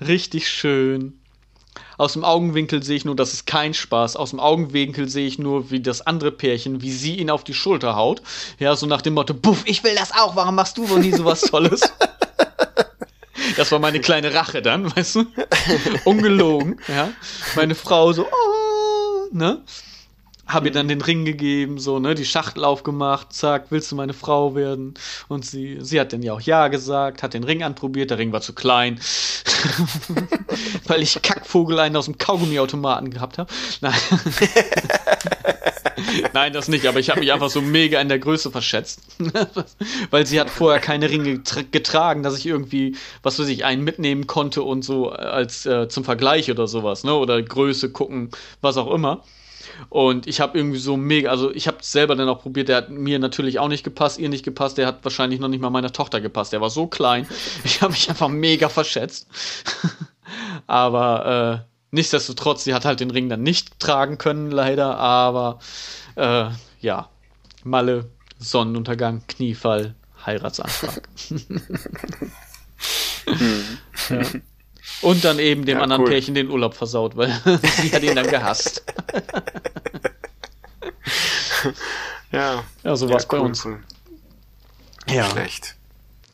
Richtig 0.00 0.48
schön. 0.48 1.20
Aus 1.98 2.14
dem 2.14 2.24
Augenwinkel 2.24 2.82
sehe 2.82 2.96
ich 2.96 3.04
nur, 3.04 3.14
das 3.14 3.34
ist 3.34 3.46
kein 3.46 3.74
Spaß. 3.74 4.16
Aus 4.16 4.30
dem 4.30 4.40
Augenwinkel 4.40 5.08
sehe 5.08 5.26
ich 5.26 5.38
nur, 5.38 5.70
wie 5.70 5.80
das 5.80 6.00
andere 6.06 6.32
Pärchen, 6.32 6.80
wie 6.80 6.92
sie 6.92 7.16
ihn 7.16 7.28
auf 7.28 7.44
die 7.44 7.52
Schulter 7.52 7.94
haut. 7.94 8.22
Ja, 8.58 8.74
so 8.74 8.86
nach 8.86 9.02
dem 9.02 9.14
Motto, 9.14 9.34
buff, 9.34 9.62
ich 9.66 9.84
will 9.84 9.94
das 9.94 10.10
auch, 10.12 10.34
warum 10.34 10.54
machst 10.54 10.78
du 10.78 10.88
wohl 10.88 11.00
nie 11.00 11.12
sowas 11.12 11.42
Tolles? 11.42 11.82
Das 13.56 13.72
war 13.72 13.78
meine 13.78 14.00
kleine 14.00 14.34
Rache 14.34 14.62
dann, 14.62 14.94
weißt 14.94 15.16
du? 15.16 15.26
Ungelogen, 16.04 16.80
ja. 16.88 17.10
Meine 17.56 17.74
Frau 17.74 18.12
so, 18.12 18.26
oh, 18.26 19.28
ne? 19.32 19.62
Habe 20.46 20.68
ihr 20.68 20.72
dann 20.72 20.88
den 20.88 21.00
Ring 21.00 21.24
gegeben, 21.24 21.78
so, 21.78 22.00
ne, 22.00 22.16
die 22.16 22.24
Schachtel 22.24 22.64
aufgemacht, 22.64 23.32
zack, 23.32 23.66
willst 23.70 23.92
du 23.92 23.96
meine 23.96 24.14
Frau 24.14 24.56
werden? 24.56 24.94
Und 25.28 25.46
sie, 25.46 25.78
sie 25.80 26.00
hat 26.00 26.12
dann 26.12 26.22
ja 26.22 26.32
auch 26.32 26.40
Ja 26.40 26.66
gesagt, 26.66 27.22
hat 27.22 27.34
den 27.34 27.44
Ring 27.44 27.62
anprobiert, 27.62 28.10
der 28.10 28.18
Ring 28.18 28.32
war 28.32 28.40
zu 28.40 28.52
klein, 28.52 28.98
weil 30.86 31.02
ich 31.02 31.22
Kackvogeleien 31.22 31.94
aus 31.94 32.06
dem 32.06 32.18
Kaugummiautomaten 32.18 33.10
gehabt 33.10 33.38
habe. 33.38 33.52
Nein. 33.80 33.94
Nein, 36.32 36.52
das 36.52 36.68
nicht, 36.68 36.86
aber 36.86 37.00
ich 37.00 37.10
habe 37.10 37.20
mich 37.20 37.32
einfach 37.32 37.50
so 37.50 37.60
mega 37.60 38.00
in 38.00 38.08
der 38.08 38.18
Größe 38.18 38.50
verschätzt. 38.50 39.00
Weil 40.10 40.26
sie 40.26 40.40
hat 40.40 40.50
vorher 40.50 40.80
keine 40.80 41.10
Ringe 41.10 41.42
getragen, 41.70 42.22
dass 42.22 42.36
ich 42.36 42.46
irgendwie, 42.46 42.96
was 43.22 43.38
weiß 43.38 43.48
ich, 43.48 43.64
einen 43.64 43.82
mitnehmen 43.82 44.26
konnte 44.26 44.62
und 44.62 44.82
so 44.82 45.10
als 45.10 45.66
äh, 45.66 45.88
zum 45.88 46.04
Vergleich 46.04 46.50
oder 46.50 46.66
sowas, 46.66 47.04
ne? 47.04 47.14
Oder 47.14 47.40
Größe 47.42 47.90
gucken, 47.90 48.30
was 48.60 48.76
auch 48.76 48.92
immer. 48.92 49.22
Und 49.88 50.26
ich 50.26 50.40
habe 50.40 50.58
irgendwie 50.58 50.78
so 50.78 50.96
mega, 50.96 51.30
also 51.30 51.50
ich 51.52 51.66
habe 51.66 51.78
selber 51.80 52.14
dann 52.16 52.28
auch 52.28 52.42
probiert, 52.42 52.68
der 52.68 52.76
hat 52.76 52.90
mir 52.90 53.18
natürlich 53.18 53.58
auch 53.58 53.68
nicht 53.68 53.84
gepasst, 53.84 54.18
ihr 54.18 54.28
nicht 54.28 54.44
gepasst, 54.44 54.78
der 54.78 54.86
hat 54.86 55.04
wahrscheinlich 55.04 55.40
noch 55.40 55.48
nicht 55.48 55.60
mal 55.60 55.70
meiner 55.70 55.92
Tochter 55.92 56.20
gepasst. 56.20 56.52
Der 56.52 56.60
war 56.60 56.70
so 56.70 56.86
klein. 56.86 57.26
Ich 57.64 57.80
habe 57.80 57.92
mich 57.92 58.08
einfach 58.08 58.28
mega 58.28 58.68
verschätzt. 58.68 59.28
aber 60.66 61.64
äh, 61.66 61.69
nichtsdestotrotz, 61.90 62.64
sie 62.64 62.74
hat 62.74 62.84
halt 62.84 63.00
den 63.00 63.10
Ring 63.10 63.28
dann 63.28 63.42
nicht 63.42 63.78
tragen 63.80 64.18
können, 64.18 64.50
leider, 64.50 64.96
aber 64.98 65.58
äh, 66.16 66.50
ja, 66.80 67.08
Malle, 67.64 68.10
Sonnenuntergang, 68.38 69.22
Kniefall, 69.26 69.94
Heiratsantrag. 70.24 71.08
ja. 74.10 74.22
Und 75.02 75.24
dann 75.24 75.38
eben 75.38 75.64
dem 75.64 75.78
ja, 75.78 75.82
anderen 75.82 76.02
cool. 76.02 76.10
Pärchen 76.10 76.34
den 76.34 76.50
Urlaub 76.50 76.74
versaut, 76.74 77.16
weil 77.16 77.30
sie 77.80 77.92
hat 77.92 78.02
ihn 78.02 78.14
dann 78.14 78.28
gehasst. 78.28 78.84
ja. 82.32 82.64
Ja, 82.82 82.96
so 82.96 83.08
war 83.08 83.16
es 83.16 83.24
ja, 83.24 83.28
cool, 83.32 83.38
bei 83.38 83.46
uns. 83.46 83.64
Cool. 83.64 83.80
Ja. 85.08 85.30
Schlecht. 85.30 85.76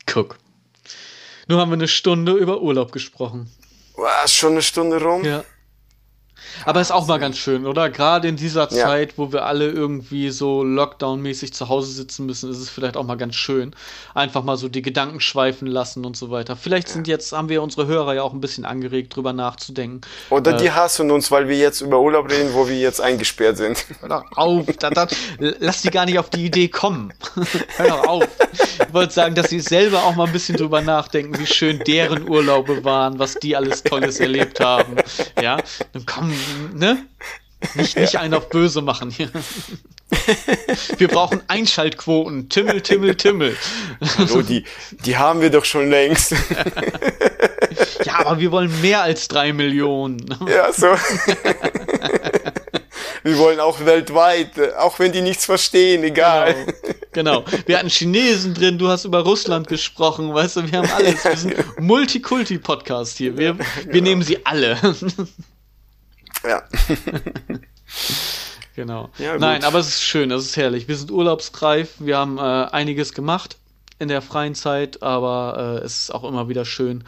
Guck. 0.06 0.38
Nur 1.48 1.60
haben 1.60 1.70
wir 1.70 1.74
eine 1.74 1.88
Stunde 1.88 2.32
über 2.32 2.60
Urlaub 2.60 2.90
gesprochen. 2.90 3.50
Was, 3.96 4.32
schon 4.32 4.52
eine 4.52 4.62
Stunde 4.62 5.02
rum? 5.02 5.24
Ja. 5.24 5.44
Aber 6.64 6.80
ist 6.80 6.92
auch 6.92 7.06
mal 7.06 7.18
ganz 7.18 7.36
schön, 7.38 7.66
oder? 7.66 7.90
Gerade 7.90 8.28
in 8.28 8.36
dieser 8.36 8.62
ja. 8.62 8.86
Zeit, 8.86 9.18
wo 9.18 9.32
wir 9.32 9.44
alle 9.46 9.68
irgendwie 9.68 10.30
so 10.30 10.62
Lockdown-mäßig 10.62 11.52
zu 11.52 11.68
Hause 11.68 11.90
sitzen 11.92 12.26
müssen, 12.26 12.50
ist 12.50 12.58
es 12.58 12.70
vielleicht 12.70 12.96
auch 12.96 13.04
mal 13.04 13.16
ganz 13.16 13.34
schön. 13.34 13.74
Einfach 14.14 14.42
mal 14.42 14.56
so 14.56 14.68
die 14.68 14.82
Gedanken 14.82 15.20
schweifen 15.20 15.66
lassen 15.66 16.04
und 16.04 16.16
so 16.16 16.30
weiter. 16.30 16.56
Vielleicht 16.56 16.88
sind 16.88 17.08
jetzt, 17.08 17.32
haben 17.32 17.48
wir 17.48 17.62
unsere 17.62 17.86
Hörer 17.86 18.14
ja 18.14 18.22
auch 18.22 18.32
ein 18.32 18.40
bisschen 18.40 18.64
angeregt, 18.64 19.14
drüber 19.16 19.32
nachzudenken. 19.32 20.00
Oder 20.30 20.54
äh, 20.54 20.62
die 20.62 20.72
hassen 20.72 21.10
uns, 21.10 21.30
weil 21.30 21.48
wir 21.48 21.58
jetzt 21.58 21.80
über 21.80 22.00
Urlaub 22.00 22.30
reden, 22.30 22.50
wo 22.52 22.68
wir 22.68 22.78
jetzt 22.78 23.00
eingesperrt 23.00 23.56
sind. 23.56 23.84
Hör 24.00 24.08
doch 24.08 24.24
auf, 24.36 24.66
da, 24.78 24.90
da, 24.90 25.06
lass 25.38 25.82
die 25.82 25.90
gar 25.90 26.06
nicht 26.06 26.18
auf 26.18 26.30
die 26.30 26.44
Idee 26.44 26.68
kommen. 26.68 27.12
Hör 27.76 27.88
doch 27.88 28.06
auf. 28.06 28.28
Ich 28.86 28.94
wollte 28.94 29.12
sagen, 29.12 29.34
dass 29.34 29.50
sie 29.50 29.60
selber 29.60 30.04
auch 30.04 30.14
mal 30.14 30.26
ein 30.26 30.32
bisschen 30.32 30.56
drüber 30.56 30.80
nachdenken, 30.80 31.38
wie 31.38 31.46
schön 31.46 31.80
deren 31.86 32.28
Urlaube 32.28 32.84
waren, 32.84 33.18
was 33.18 33.34
die 33.34 33.56
alles 33.56 33.82
Tolles 33.82 34.20
erlebt 34.20 34.60
haben. 34.60 34.96
Ja, 35.40 35.58
dann 35.92 36.06
kommen 36.06 36.25
ne? 36.74 37.06
Nicht, 37.74 37.96
nicht 37.96 38.18
einen 38.18 38.34
auf 38.34 38.48
böse 38.48 38.82
machen 38.82 39.10
hier. 39.10 39.30
Wir 40.98 41.08
brauchen 41.08 41.42
Einschaltquoten. 41.48 42.48
Timmel, 42.48 42.80
Timmel, 42.80 43.16
Timmel. 43.16 43.56
Hallo, 44.18 44.42
die, 44.42 44.64
die 45.04 45.16
haben 45.16 45.40
wir 45.40 45.50
doch 45.50 45.64
schon 45.64 45.90
längst. 45.90 46.34
Ja, 48.04 48.20
aber 48.20 48.38
wir 48.38 48.52
wollen 48.52 48.80
mehr 48.80 49.02
als 49.02 49.28
drei 49.28 49.52
Millionen. 49.52 50.24
Ja, 50.48 50.72
so. 50.72 50.96
Wir 53.22 53.38
wollen 53.38 53.58
auch 53.58 53.84
weltweit, 53.84 54.50
auch 54.78 54.98
wenn 55.00 55.10
die 55.10 55.20
nichts 55.20 55.44
verstehen, 55.46 56.04
egal. 56.04 56.54
Genau. 57.12 57.42
genau. 57.42 57.58
Wir 57.66 57.78
hatten 57.78 57.88
Chinesen 57.88 58.54
drin, 58.54 58.78
du 58.78 58.88
hast 58.88 59.04
über 59.04 59.20
Russland 59.20 59.66
gesprochen, 59.66 60.32
weißt 60.32 60.56
du, 60.56 60.70
wir 60.70 60.78
haben 60.78 60.90
alles. 60.90 61.24
Wir 61.24 61.36
sind 61.36 61.80
Multikulti-Podcast 61.80 63.18
hier. 63.18 63.36
Wir, 63.36 63.58
wir 63.58 63.66
genau. 63.86 64.04
nehmen 64.04 64.22
sie 64.22 64.46
alle. 64.46 64.78
Ja. 66.46 66.62
genau. 68.76 69.10
Ja, 69.18 69.38
Nein, 69.38 69.64
aber 69.64 69.78
es 69.78 69.88
ist 69.88 70.02
schön, 70.02 70.30
es 70.30 70.44
ist 70.44 70.56
herrlich. 70.56 70.88
Wir 70.88 70.96
sind 70.96 71.10
urlaubsreif, 71.10 71.94
wir 71.98 72.16
haben 72.18 72.38
äh, 72.38 72.40
einiges 72.40 73.12
gemacht 73.12 73.56
in 73.98 74.08
der 74.08 74.22
freien 74.22 74.54
Zeit, 74.54 75.02
aber 75.02 75.80
äh, 75.80 75.84
es 75.84 76.04
ist 76.04 76.14
auch 76.14 76.24
immer 76.24 76.48
wieder 76.48 76.64
schön, 76.64 77.04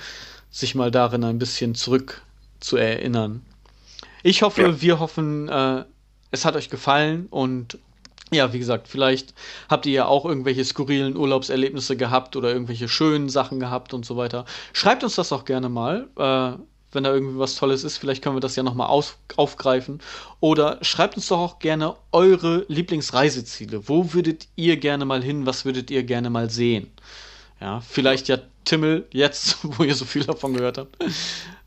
sich 0.51 0.75
mal 0.75 0.91
darin 0.91 1.25
ein 1.25 1.39
bisschen 1.39 1.75
zurück 1.75 2.23
zu 2.61 2.77
erinnern. 2.77 3.45
Ich 4.23 4.43
hoffe, 4.43 4.63
ja. 4.63 4.81
wir 4.81 4.99
hoffen, 4.99 5.49
äh, 5.49 5.85
es 6.31 6.45
hat 6.45 6.57
euch 6.57 6.71
gefallen 6.71 7.27
und 7.31 7.79
ja, 8.31 8.53
wie 8.53 8.59
gesagt, 8.59 8.89
vielleicht 8.89 9.33
habt 9.71 9.87
ihr 9.87 9.93
ja 9.93 10.07
auch 10.07 10.27
irgendwelche 10.27 10.65
skurrilen 10.65 11.17
Urlaubserlebnisse 11.17 11.97
gehabt 11.97 12.37
oder 12.37 12.53
irgendwelche 12.53 12.89
schönen 12.89 13.31
Sachen 13.31 13.59
gehabt 13.59 13.95
und 13.95 14.05
so 14.05 14.17
weiter. 14.17 14.45
Schreibt 14.75 15.03
uns 15.03 15.15
das 15.15 15.33
auch 15.33 15.45
gerne 15.47 15.69
mal. 15.71 16.09
Äh, 16.17 16.63
wenn 16.93 17.05
da 17.05 17.13
irgendwie 17.13 17.39
was 17.39 17.57
Tolles 17.57 17.85
ist, 17.85 17.99
vielleicht 17.99 18.23
können 18.23 18.37
wir 18.37 18.41
das 18.41 18.57
ja 18.57 18.63
nochmal 18.63 18.89
aufgreifen. 19.37 20.01
Oder 20.41 20.79
schreibt 20.83 21.17
uns 21.17 21.29
doch 21.29 21.39
auch 21.39 21.59
gerne 21.59 21.97
eure 22.13 22.65
Lieblingsreiseziele. 22.69 23.89
Wo 23.89 24.15
würdet 24.15 24.49
ihr 24.57 24.77
gerne 24.77 25.05
mal 25.05 25.23
hin? 25.23 25.47
Was 25.47 25.65
würdet 25.65 25.91
ihr 25.91 26.03
gerne 26.03 26.31
mal 26.31 26.51
sehen? 26.51 26.91
Ja, 27.61 27.81
vielleicht 27.81 28.29
ja 28.29 28.39
Timmel 28.65 29.07
jetzt, 29.11 29.59
wo 29.63 29.85
ihr 29.85 29.95
so 29.95 30.05
viel 30.05 30.25
davon 30.25 30.55
gehört 30.55 30.79
habt. 30.79 30.97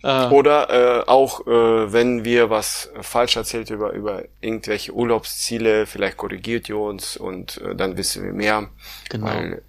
Äh, 0.04 0.28
Oder 0.30 1.02
äh, 1.02 1.08
auch, 1.08 1.46
äh, 1.46 1.94
wenn 1.94 2.26
wir 2.26 2.50
was 2.50 2.90
falsch 3.02 3.36
erzählt 3.36 3.70
über, 3.70 3.92
über 3.94 4.24
irgendwelche 4.40 4.94
Urlaubsziele, 4.94 5.86
vielleicht 5.86 6.18
korrigiert 6.18 6.70
ihr 6.70 6.78
uns 6.78 7.18
und 7.18 7.60
äh, 7.62 7.76
dann 7.76 7.98
wissen 7.98 8.24
wir 8.24 8.34
mehr. 8.34 8.70
Genau. 9.10 9.28
Weil 9.28 9.64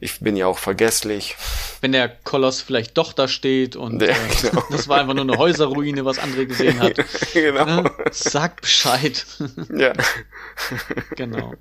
ich 0.00 0.20
bin 0.20 0.36
ja 0.36 0.46
auch 0.46 0.58
vergesslich. 0.58 1.36
Wenn 1.82 1.92
der 1.92 2.08
Koloss 2.08 2.62
vielleicht 2.62 2.96
doch 2.96 3.12
da 3.12 3.28
steht 3.28 3.76
und 3.76 4.00
ja, 4.00 4.08
äh, 4.08 4.14
genau. 4.40 4.62
das 4.70 4.88
war 4.88 4.98
einfach 4.98 5.14
nur 5.14 5.24
eine 5.24 5.36
Häuserruine, 5.36 6.04
was 6.06 6.18
André 6.18 6.46
gesehen 6.46 6.80
hat. 6.80 6.96
genau. 7.34 7.82
Ne? 7.82 7.90
Sagt 8.10 8.62
Bescheid. 8.62 9.26
ja. 9.76 9.92
genau. 11.16 11.54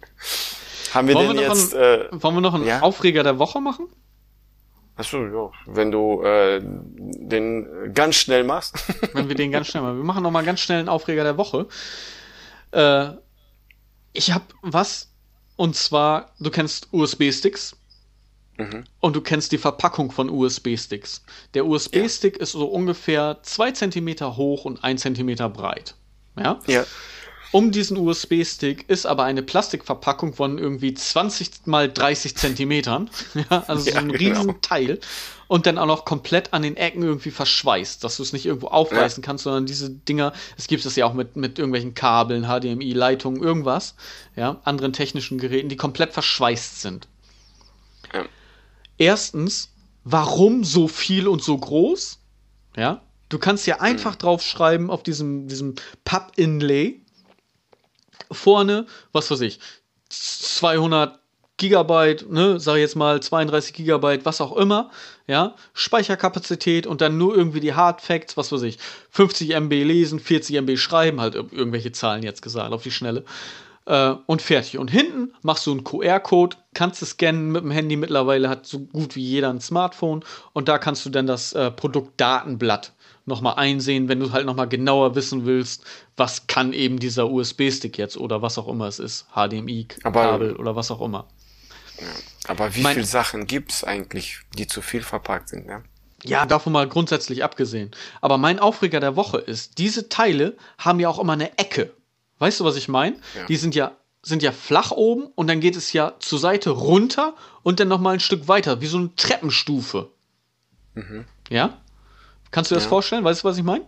Haben 0.93 1.07
wir 1.09 1.15
wollen 1.15 1.27
denn 1.27 1.37
wir 1.37 1.47
jetzt... 1.47 1.75
Einen, 1.75 1.83
äh, 1.83 2.07
wollen 2.11 2.35
wir 2.35 2.41
noch 2.41 2.53
einen 2.53 2.65
ja? 2.65 2.81
Aufreger 2.81 3.23
der 3.23 3.37
Woche 3.39 3.59
machen? 3.59 3.87
Achso, 4.95 5.25
ja. 5.25 5.51
Wenn 5.65 5.91
du 5.91 6.23
äh, 6.23 6.61
den 6.61 7.93
ganz 7.93 8.15
schnell 8.15 8.43
machst. 8.43 8.83
Wenn 9.13 9.27
wir 9.27 9.35
den 9.35 9.51
ganz 9.51 9.67
schnell 9.67 9.83
machen. 9.83 9.97
Wir 9.97 10.03
machen 10.03 10.23
noch 10.23 10.31
mal 10.31 10.43
ganz 10.43 10.61
schnell 10.61 10.79
einen 10.79 10.89
Aufreger 10.89 11.23
der 11.23 11.37
Woche. 11.37 11.67
Äh, 12.71 13.09
ich 14.13 14.31
habe 14.33 14.45
was, 14.61 15.11
und 15.55 15.75
zwar, 15.75 16.33
du 16.39 16.49
kennst 16.49 16.89
USB-Sticks. 16.91 17.78
Mhm. 18.59 18.83
Und 18.99 19.15
du 19.15 19.21
kennst 19.21 19.51
die 19.51 19.57
Verpackung 19.57 20.11
von 20.11 20.29
USB-Sticks. 20.29 21.23
Der 21.53 21.65
USB-Stick 21.65 22.35
ja. 22.37 22.43
ist 22.43 22.51
so 22.51 22.65
ungefähr 22.67 23.39
zwei 23.41 23.71
Zentimeter 23.71 24.37
hoch 24.37 24.65
und 24.65 24.83
ein 24.83 24.97
Zentimeter 24.97 25.49
breit. 25.49 25.95
Ja? 26.37 26.59
Ja. 26.67 26.85
Um 27.51 27.71
diesen 27.71 27.97
USB-Stick 27.97 28.87
ist 28.89 29.07
aber 29.07 29.23
eine 29.23 29.41
Plastikverpackung 29.41 30.33
von 30.33 30.59
irgendwie 30.59 30.93
20 30.93 31.65
mal 31.65 31.91
30 31.91 32.35
Zentimetern. 32.35 33.09
ja, 33.33 33.63
also 33.67 33.89
ja, 33.89 33.93
so 33.93 33.99
ein 33.99 34.11
genau. 34.11 34.39
Riesenteil. 34.39 34.99
Und 35.47 35.65
dann 35.65 35.79
auch 35.79 35.87
noch 35.87 36.05
komplett 36.05 36.53
an 36.53 36.61
den 36.61 36.77
Ecken 36.77 37.01
irgendwie 37.01 37.31
verschweißt, 37.31 38.03
dass 38.03 38.17
du 38.17 38.23
es 38.23 38.33
nicht 38.33 38.45
irgendwo 38.45 38.67
aufreißen 38.67 39.23
ja. 39.23 39.25
kannst, 39.25 39.45
sondern 39.45 39.65
diese 39.65 39.89
Dinger, 39.89 40.31
es 40.57 40.67
gibt 40.67 40.85
es 40.85 40.95
ja 40.95 41.07
auch 41.07 41.15
mit, 41.15 41.37
mit 41.37 41.57
irgendwelchen 41.57 41.95
Kabeln, 41.95 42.43
HDMI, 42.43 42.93
Leitungen, 42.93 43.41
irgendwas, 43.41 43.95
ja, 44.35 44.61
anderen 44.63 44.93
technischen 44.93 45.39
Geräten, 45.39 45.69
die 45.69 45.75
komplett 45.75 46.13
verschweißt 46.13 46.81
sind. 46.81 47.07
Erstens, 48.99 49.69
warum 50.03 50.63
so 50.63 50.87
viel 50.87 51.27
und 51.27 51.41
so 51.41 51.57
groß? 51.57 52.19
Ja, 52.77 53.01
du 53.29 53.39
kannst 53.39 53.65
ja 53.65 53.79
einfach 53.79 54.13
mhm. 54.13 54.19
draufschreiben 54.19 54.89
auf 54.89 55.01
diesem, 55.01 55.47
diesem 55.47 55.75
Papp-Inlay, 56.03 57.01
vorne, 58.31 58.85
was 59.11 59.31
weiß 59.31 59.41
ich, 59.41 59.59
200 60.09 61.19
Gigabyte, 61.57 62.31
ne, 62.31 62.59
sag 62.59 62.75
ich 62.75 62.81
jetzt 62.81 62.95
mal 62.95 63.21
32 63.21 63.73
Gigabyte, 63.73 64.25
was 64.25 64.41
auch 64.41 64.55
immer, 64.55 64.91
ja, 65.27 65.55
Speicherkapazität 65.73 66.87
und 66.87 67.01
dann 67.01 67.17
nur 67.17 67.35
irgendwie 67.35 67.59
die 67.59 67.73
Hard 67.73 68.01
Facts, 68.01 68.37
was 68.37 68.51
weiß 68.51 68.61
ich, 68.63 68.79
50 69.11 69.51
MB 69.51 69.71
lesen, 69.83 70.19
40 70.19 70.55
MB 70.55 70.77
schreiben, 70.77 71.19
halt 71.19 71.35
irgendwelche 71.35 71.91
Zahlen 71.91 72.23
jetzt 72.23 72.41
gesagt, 72.41 72.71
auf 72.71 72.83
die 72.83 72.91
Schnelle. 72.91 73.25
Äh, 73.89 74.15
und 74.27 74.43
fertig. 74.43 74.77
Und 74.77 74.91
hinten 74.91 75.33
machst 75.41 75.65
du 75.65 75.71
einen 75.71 75.83
QR-Code, 75.83 76.57
kannst 76.75 77.01
du 77.01 77.07
scannen 77.07 77.51
mit 77.51 77.63
dem 77.63 77.71
Handy. 77.71 77.95
Mittlerweile 77.95 78.47
hat 78.47 78.67
so 78.67 78.81
gut 78.81 79.15
wie 79.15 79.23
jeder 79.23 79.49
ein 79.49 79.61
Smartphone. 79.61 80.23
Und 80.53 80.67
da 80.67 80.77
kannst 80.77 81.07
du 81.07 81.09
dann 81.09 81.25
das 81.25 81.53
äh, 81.53 81.71
Produktdatenblatt 81.71 82.93
nochmal 83.25 83.55
einsehen, 83.55 84.07
wenn 84.07 84.19
du 84.19 84.31
halt 84.31 84.45
nochmal 84.45 84.69
genauer 84.69 85.15
wissen 85.15 85.47
willst, 85.47 85.85
was 86.17 86.45
kann 86.45 86.71
eben 86.71 86.99
dieser 86.99 87.31
USB-Stick 87.31 87.97
jetzt 87.97 88.15
oder 88.17 88.43
was 88.43 88.59
auch 88.59 88.67
immer 88.67 88.85
es 88.85 88.99
ist, 88.99 89.25
HDMI-Kabel 89.33 90.55
oder 90.55 90.75
was 90.75 90.91
auch 90.91 91.01
immer. 91.01 91.27
Ja, 91.99 92.07
aber 92.47 92.75
wie 92.75 92.83
viele 92.83 93.05
Sachen 93.05 93.47
gibt 93.47 93.71
es 93.71 93.83
eigentlich, 93.83 94.39
die 94.57 94.67
zu 94.67 94.81
viel 94.81 95.01
verpackt 95.01 95.49
sind, 95.49 95.67
ja? 95.67 95.83
Ja, 96.23 96.45
davon 96.45 96.73
mal 96.73 96.87
grundsätzlich 96.87 97.43
abgesehen. 97.43 97.91
Aber 98.21 98.37
mein 98.37 98.59
Aufreger 98.59 98.99
der 98.99 99.15
Woche 99.15 99.37
ist, 99.37 99.77
diese 99.77 100.09
Teile 100.09 100.57
haben 100.77 100.99
ja 100.99 101.09
auch 101.09 101.19
immer 101.19 101.33
eine 101.33 101.57
Ecke. 101.57 101.93
Weißt 102.39 102.59
du, 102.59 102.63
was 102.63 102.75
ich 102.75 102.87
meine? 102.87 103.17
Ja. 103.35 103.45
Die 103.45 103.55
sind 103.57 103.75
ja, 103.75 103.95
sind 104.21 104.41
ja 104.41 104.51
flach 104.51 104.91
oben 104.91 105.27
und 105.35 105.47
dann 105.47 105.59
geht 105.59 105.75
es 105.75 105.93
ja 105.93 106.13
zur 106.19 106.39
Seite 106.39 106.71
runter 106.71 107.35
und 107.63 107.79
dann 107.79 107.87
nochmal 107.87 108.15
ein 108.15 108.19
Stück 108.19 108.47
weiter, 108.47 108.81
wie 108.81 108.87
so 108.87 108.97
eine 108.97 109.15
Treppenstufe. 109.15 110.09
Mhm. 110.95 111.25
Ja? 111.49 111.77
Kannst 112.51 112.71
du 112.71 112.75
dir 112.75 112.79
ja. 112.79 112.83
das 112.83 112.89
vorstellen? 112.89 113.23
Weißt 113.23 113.43
du, 113.43 113.47
was 113.47 113.57
ich 113.57 113.63
meine? 113.63 113.85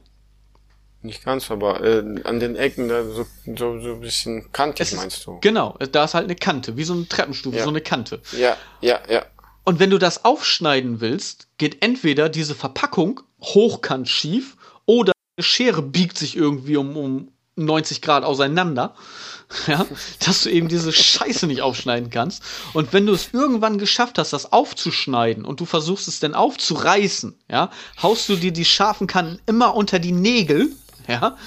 Nicht 1.03 1.25
ganz, 1.25 1.49
aber 1.49 1.81
äh, 1.81 2.21
an 2.25 2.39
den 2.39 2.55
Ecken 2.55 2.87
da 2.87 3.03
so, 3.03 3.25
so, 3.45 3.79
so 3.79 3.93
ein 3.93 4.01
bisschen 4.01 4.51
kantig, 4.51 4.91
ist, 4.91 4.95
meinst 4.95 5.25
du? 5.25 5.39
Genau, 5.41 5.75
da 5.91 6.03
ist 6.03 6.13
halt 6.13 6.25
eine 6.25 6.35
Kante, 6.35 6.77
wie 6.77 6.83
so 6.83 6.93
eine 6.93 7.07
Treppenstufe, 7.07 7.57
ja. 7.57 7.63
so 7.63 7.69
eine 7.69 7.81
Kante. 7.81 8.21
Ja, 8.37 8.55
ja, 8.81 8.99
ja. 9.09 9.25
Und 9.63 9.79
wenn 9.79 9.89
du 9.89 9.97
das 9.97 10.25
aufschneiden 10.25 11.01
willst, 11.01 11.47
geht 11.57 11.83
entweder 11.83 12.29
diese 12.29 12.53
Verpackung 12.53 13.21
hochkant 13.41 14.09
schief 14.09 14.57
oder 14.85 15.13
eine 15.37 15.43
Schere 15.43 15.81
biegt 15.81 16.19
sich 16.19 16.35
irgendwie 16.35 16.77
um, 16.77 16.95
um 16.95 17.31
90 17.65 18.01
Grad 18.01 18.23
auseinander, 18.23 18.95
ja, 19.67 19.85
dass 20.25 20.43
du 20.43 20.49
eben 20.49 20.67
diese 20.67 20.91
Scheiße 20.91 21.47
nicht 21.47 21.61
aufschneiden 21.61 22.09
kannst. 22.09 22.41
Und 22.73 22.93
wenn 22.93 23.05
du 23.05 23.13
es 23.13 23.29
irgendwann 23.33 23.77
geschafft 23.77 24.17
hast, 24.17 24.33
das 24.33 24.51
aufzuschneiden 24.51 25.45
und 25.45 25.59
du 25.59 25.65
versuchst 25.65 26.07
es 26.07 26.19
dann 26.19 26.35
aufzureißen, 26.35 27.35
ja, 27.49 27.69
haust 28.01 28.29
du 28.29 28.35
dir 28.35 28.51
die 28.51 28.65
scharfen 28.65 29.07
Kanten 29.07 29.39
immer 29.45 29.75
unter 29.75 29.99
die 29.99 30.13
Nägel 30.13 30.71
ja, 31.07 31.37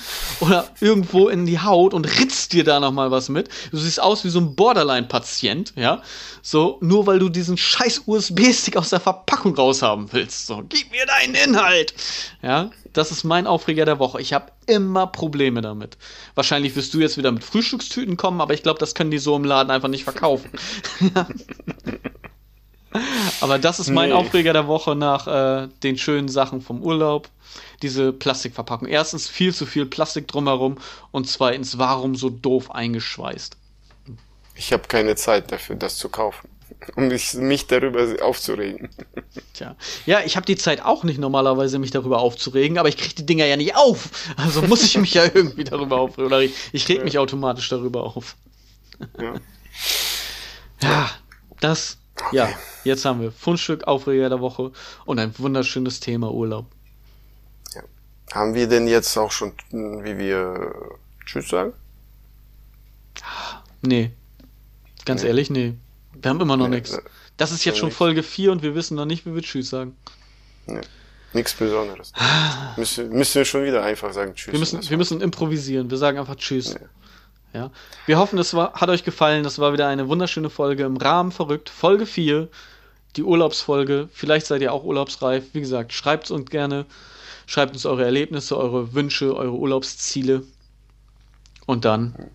oder 0.40 0.68
irgendwo 0.80 1.28
in 1.28 1.46
die 1.46 1.60
Haut 1.60 1.94
und 1.94 2.06
ritzt 2.18 2.52
dir 2.52 2.64
da 2.64 2.80
nochmal 2.80 3.10
was 3.10 3.28
mit. 3.28 3.48
Du 3.70 3.78
siehst 3.78 4.00
aus 4.00 4.24
wie 4.24 4.30
so 4.30 4.40
ein 4.40 4.54
Borderline-Patient, 4.54 5.74
ja, 5.76 6.02
so, 6.42 6.78
nur 6.80 7.06
weil 7.06 7.18
du 7.18 7.28
diesen 7.28 7.56
scheiß 7.56 8.02
USB-Stick 8.06 8.76
aus 8.76 8.90
der 8.90 9.00
Verpackung 9.00 9.54
raushaben 9.54 10.12
willst. 10.12 10.46
So, 10.46 10.62
gib 10.68 10.90
mir 10.90 11.06
deinen 11.06 11.34
Inhalt, 11.34 11.94
ja. 12.42 12.70
Das 12.94 13.10
ist 13.10 13.24
mein 13.24 13.48
Aufreger 13.48 13.84
der 13.84 13.98
Woche. 13.98 14.20
Ich 14.20 14.32
habe 14.32 14.52
immer 14.66 15.08
Probleme 15.08 15.60
damit. 15.60 15.98
Wahrscheinlich 16.36 16.76
wirst 16.76 16.94
du 16.94 17.00
jetzt 17.00 17.18
wieder 17.18 17.32
mit 17.32 17.42
Frühstückstüten 17.42 18.16
kommen, 18.16 18.40
aber 18.40 18.54
ich 18.54 18.62
glaube, 18.62 18.78
das 18.78 18.94
können 18.94 19.10
die 19.10 19.18
so 19.18 19.34
im 19.34 19.44
Laden 19.44 19.70
einfach 19.72 19.88
nicht 19.88 20.04
verkaufen. 20.04 20.48
aber 23.40 23.58
das 23.58 23.80
ist 23.80 23.90
mein 23.90 24.10
nee. 24.10 24.14
Aufreger 24.14 24.52
der 24.52 24.68
Woche 24.68 24.94
nach 24.94 25.26
äh, 25.26 25.68
den 25.82 25.98
schönen 25.98 26.28
Sachen 26.28 26.60
vom 26.60 26.82
Urlaub 26.82 27.28
diese 27.84 28.14
Plastikverpackung. 28.14 28.88
Erstens 28.88 29.28
viel 29.28 29.54
zu 29.54 29.66
viel 29.66 29.84
Plastik 29.84 30.26
drumherum 30.26 30.78
und 31.12 31.28
zweitens, 31.28 31.76
warum 31.78 32.16
so 32.16 32.30
doof 32.30 32.70
eingeschweißt? 32.70 33.56
Ich 34.54 34.72
habe 34.72 34.84
keine 34.88 35.16
Zeit 35.16 35.52
dafür, 35.52 35.76
das 35.76 35.98
zu 35.98 36.08
kaufen, 36.08 36.48
um 36.96 37.08
mich, 37.08 37.34
mich 37.34 37.66
darüber 37.66 38.06
aufzuregen. 38.24 38.88
Tja, 39.52 39.76
ja, 40.06 40.20
ich 40.24 40.36
habe 40.36 40.46
die 40.46 40.56
Zeit 40.56 40.82
auch 40.82 41.04
nicht 41.04 41.18
normalerweise, 41.18 41.78
mich 41.78 41.90
darüber 41.90 42.20
aufzuregen, 42.20 42.78
aber 42.78 42.88
ich 42.88 42.96
kriege 42.96 43.14
die 43.16 43.26
Dinger 43.26 43.44
ja 43.44 43.56
nicht 43.56 43.76
auf. 43.76 44.08
Also 44.36 44.62
muss 44.62 44.82
ich 44.82 44.96
mich 44.96 45.12
ja 45.12 45.24
irgendwie 45.34 45.64
darüber 45.64 45.98
aufregen. 45.98 46.26
Oder 46.26 46.40
ich, 46.40 46.54
ich 46.72 46.88
reg 46.88 47.04
mich 47.04 47.18
automatisch 47.18 47.68
darüber 47.68 48.04
auf. 48.16 48.36
Ja, 49.20 49.34
ja 50.82 51.10
das, 51.60 51.98
okay. 52.14 52.36
ja, 52.36 52.48
jetzt 52.84 53.04
haben 53.04 53.20
wir 53.20 53.30
Fundstück, 53.30 53.84
Aufreger 53.84 54.30
der 54.30 54.40
Woche 54.40 54.72
und 55.04 55.18
ein 55.18 55.38
wunderschönes 55.38 56.00
Thema 56.00 56.32
Urlaub. 56.32 56.66
Haben 58.32 58.54
wir 58.54 58.68
denn 58.68 58.86
jetzt 58.86 59.16
auch 59.16 59.30
schon, 59.30 59.52
wie 59.70 60.18
wir 60.18 60.74
Tschüss 61.24 61.48
sagen? 61.48 61.72
Nee. 63.82 64.12
Ganz 65.04 65.22
nee. 65.22 65.28
ehrlich, 65.28 65.50
nee. 65.50 65.74
Wir 66.14 66.30
haben 66.30 66.40
immer 66.40 66.56
noch 66.56 66.68
nee, 66.68 66.76
nichts. 66.76 66.98
Das 67.36 67.52
ist 67.52 67.64
jetzt 67.64 67.78
schon 67.78 67.88
nix. 67.88 67.98
Folge 67.98 68.22
4 68.22 68.52
und 68.52 68.62
wir 68.62 68.74
wissen 68.74 68.96
noch 68.96 69.04
nicht, 69.04 69.26
wie 69.26 69.34
wir 69.34 69.42
Tschüss 69.42 69.70
sagen. 69.70 69.96
Nee. 70.66 70.80
Nichts 71.32 71.52
Besonderes. 71.54 72.12
müssen, 72.76 73.10
müssen 73.10 73.34
wir 73.34 73.44
schon 73.44 73.64
wieder 73.64 73.82
einfach 73.82 74.12
sagen 74.12 74.34
Tschüss. 74.34 74.52
Wir 74.52 74.60
müssen, 74.60 74.88
wir 74.88 74.96
müssen 74.96 75.20
improvisieren. 75.20 75.90
Wir 75.90 75.98
sagen 75.98 76.18
einfach 76.18 76.36
Tschüss. 76.36 76.74
Nee. 76.74 77.58
Ja. 77.58 77.70
Wir 78.06 78.18
hoffen, 78.18 78.38
es 78.38 78.54
war, 78.54 78.72
hat 78.74 78.88
euch 78.88 79.04
gefallen. 79.04 79.44
Das 79.44 79.58
war 79.58 79.72
wieder 79.72 79.86
eine 79.86 80.08
wunderschöne 80.08 80.50
Folge 80.50 80.84
im 80.84 80.96
Rahmen 80.96 81.32
verrückt. 81.32 81.68
Folge 81.68 82.06
4. 82.06 82.48
Die 83.16 83.22
Urlaubsfolge. 83.22 84.08
Vielleicht 84.12 84.46
seid 84.46 84.62
ihr 84.62 84.72
auch 84.72 84.84
urlaubsreif. 84.84 85.44
Wie 85.52 85.60
gesagt, 85.60 85.92
schreibt 85.92 86.24
es 86.24 86.30
uns 86.30 86.50
gerne. 86.50 86.86
Schreibt 87.46 87.74
uns 87.74 87.84
eure 87.86 88.04
Erlebnisse, 88.04 88.56
eure 88.56 88.94
Wünsche, 88.94 89.36
eure 89.36 89.52
Urlaubsziele. 89.52 90.42
Und 91.66 91.84
dann 91.84 92.30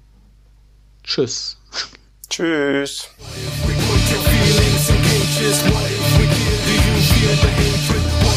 tschüss. 1.04 1.58
Tschüss. 2.30 3.10
What 3.20 3.36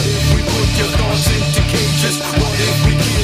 if 0.06 0.34
we 0.34 0.42
put 0.42 0.78
your 0.78 0.88
thoughts 0.96 1.26
into 1.26 1.62
cages? 1.70 2.16
What 2.20 2.60
if 2.60 2.86
we 2.86 2.92
give 2.92 3.21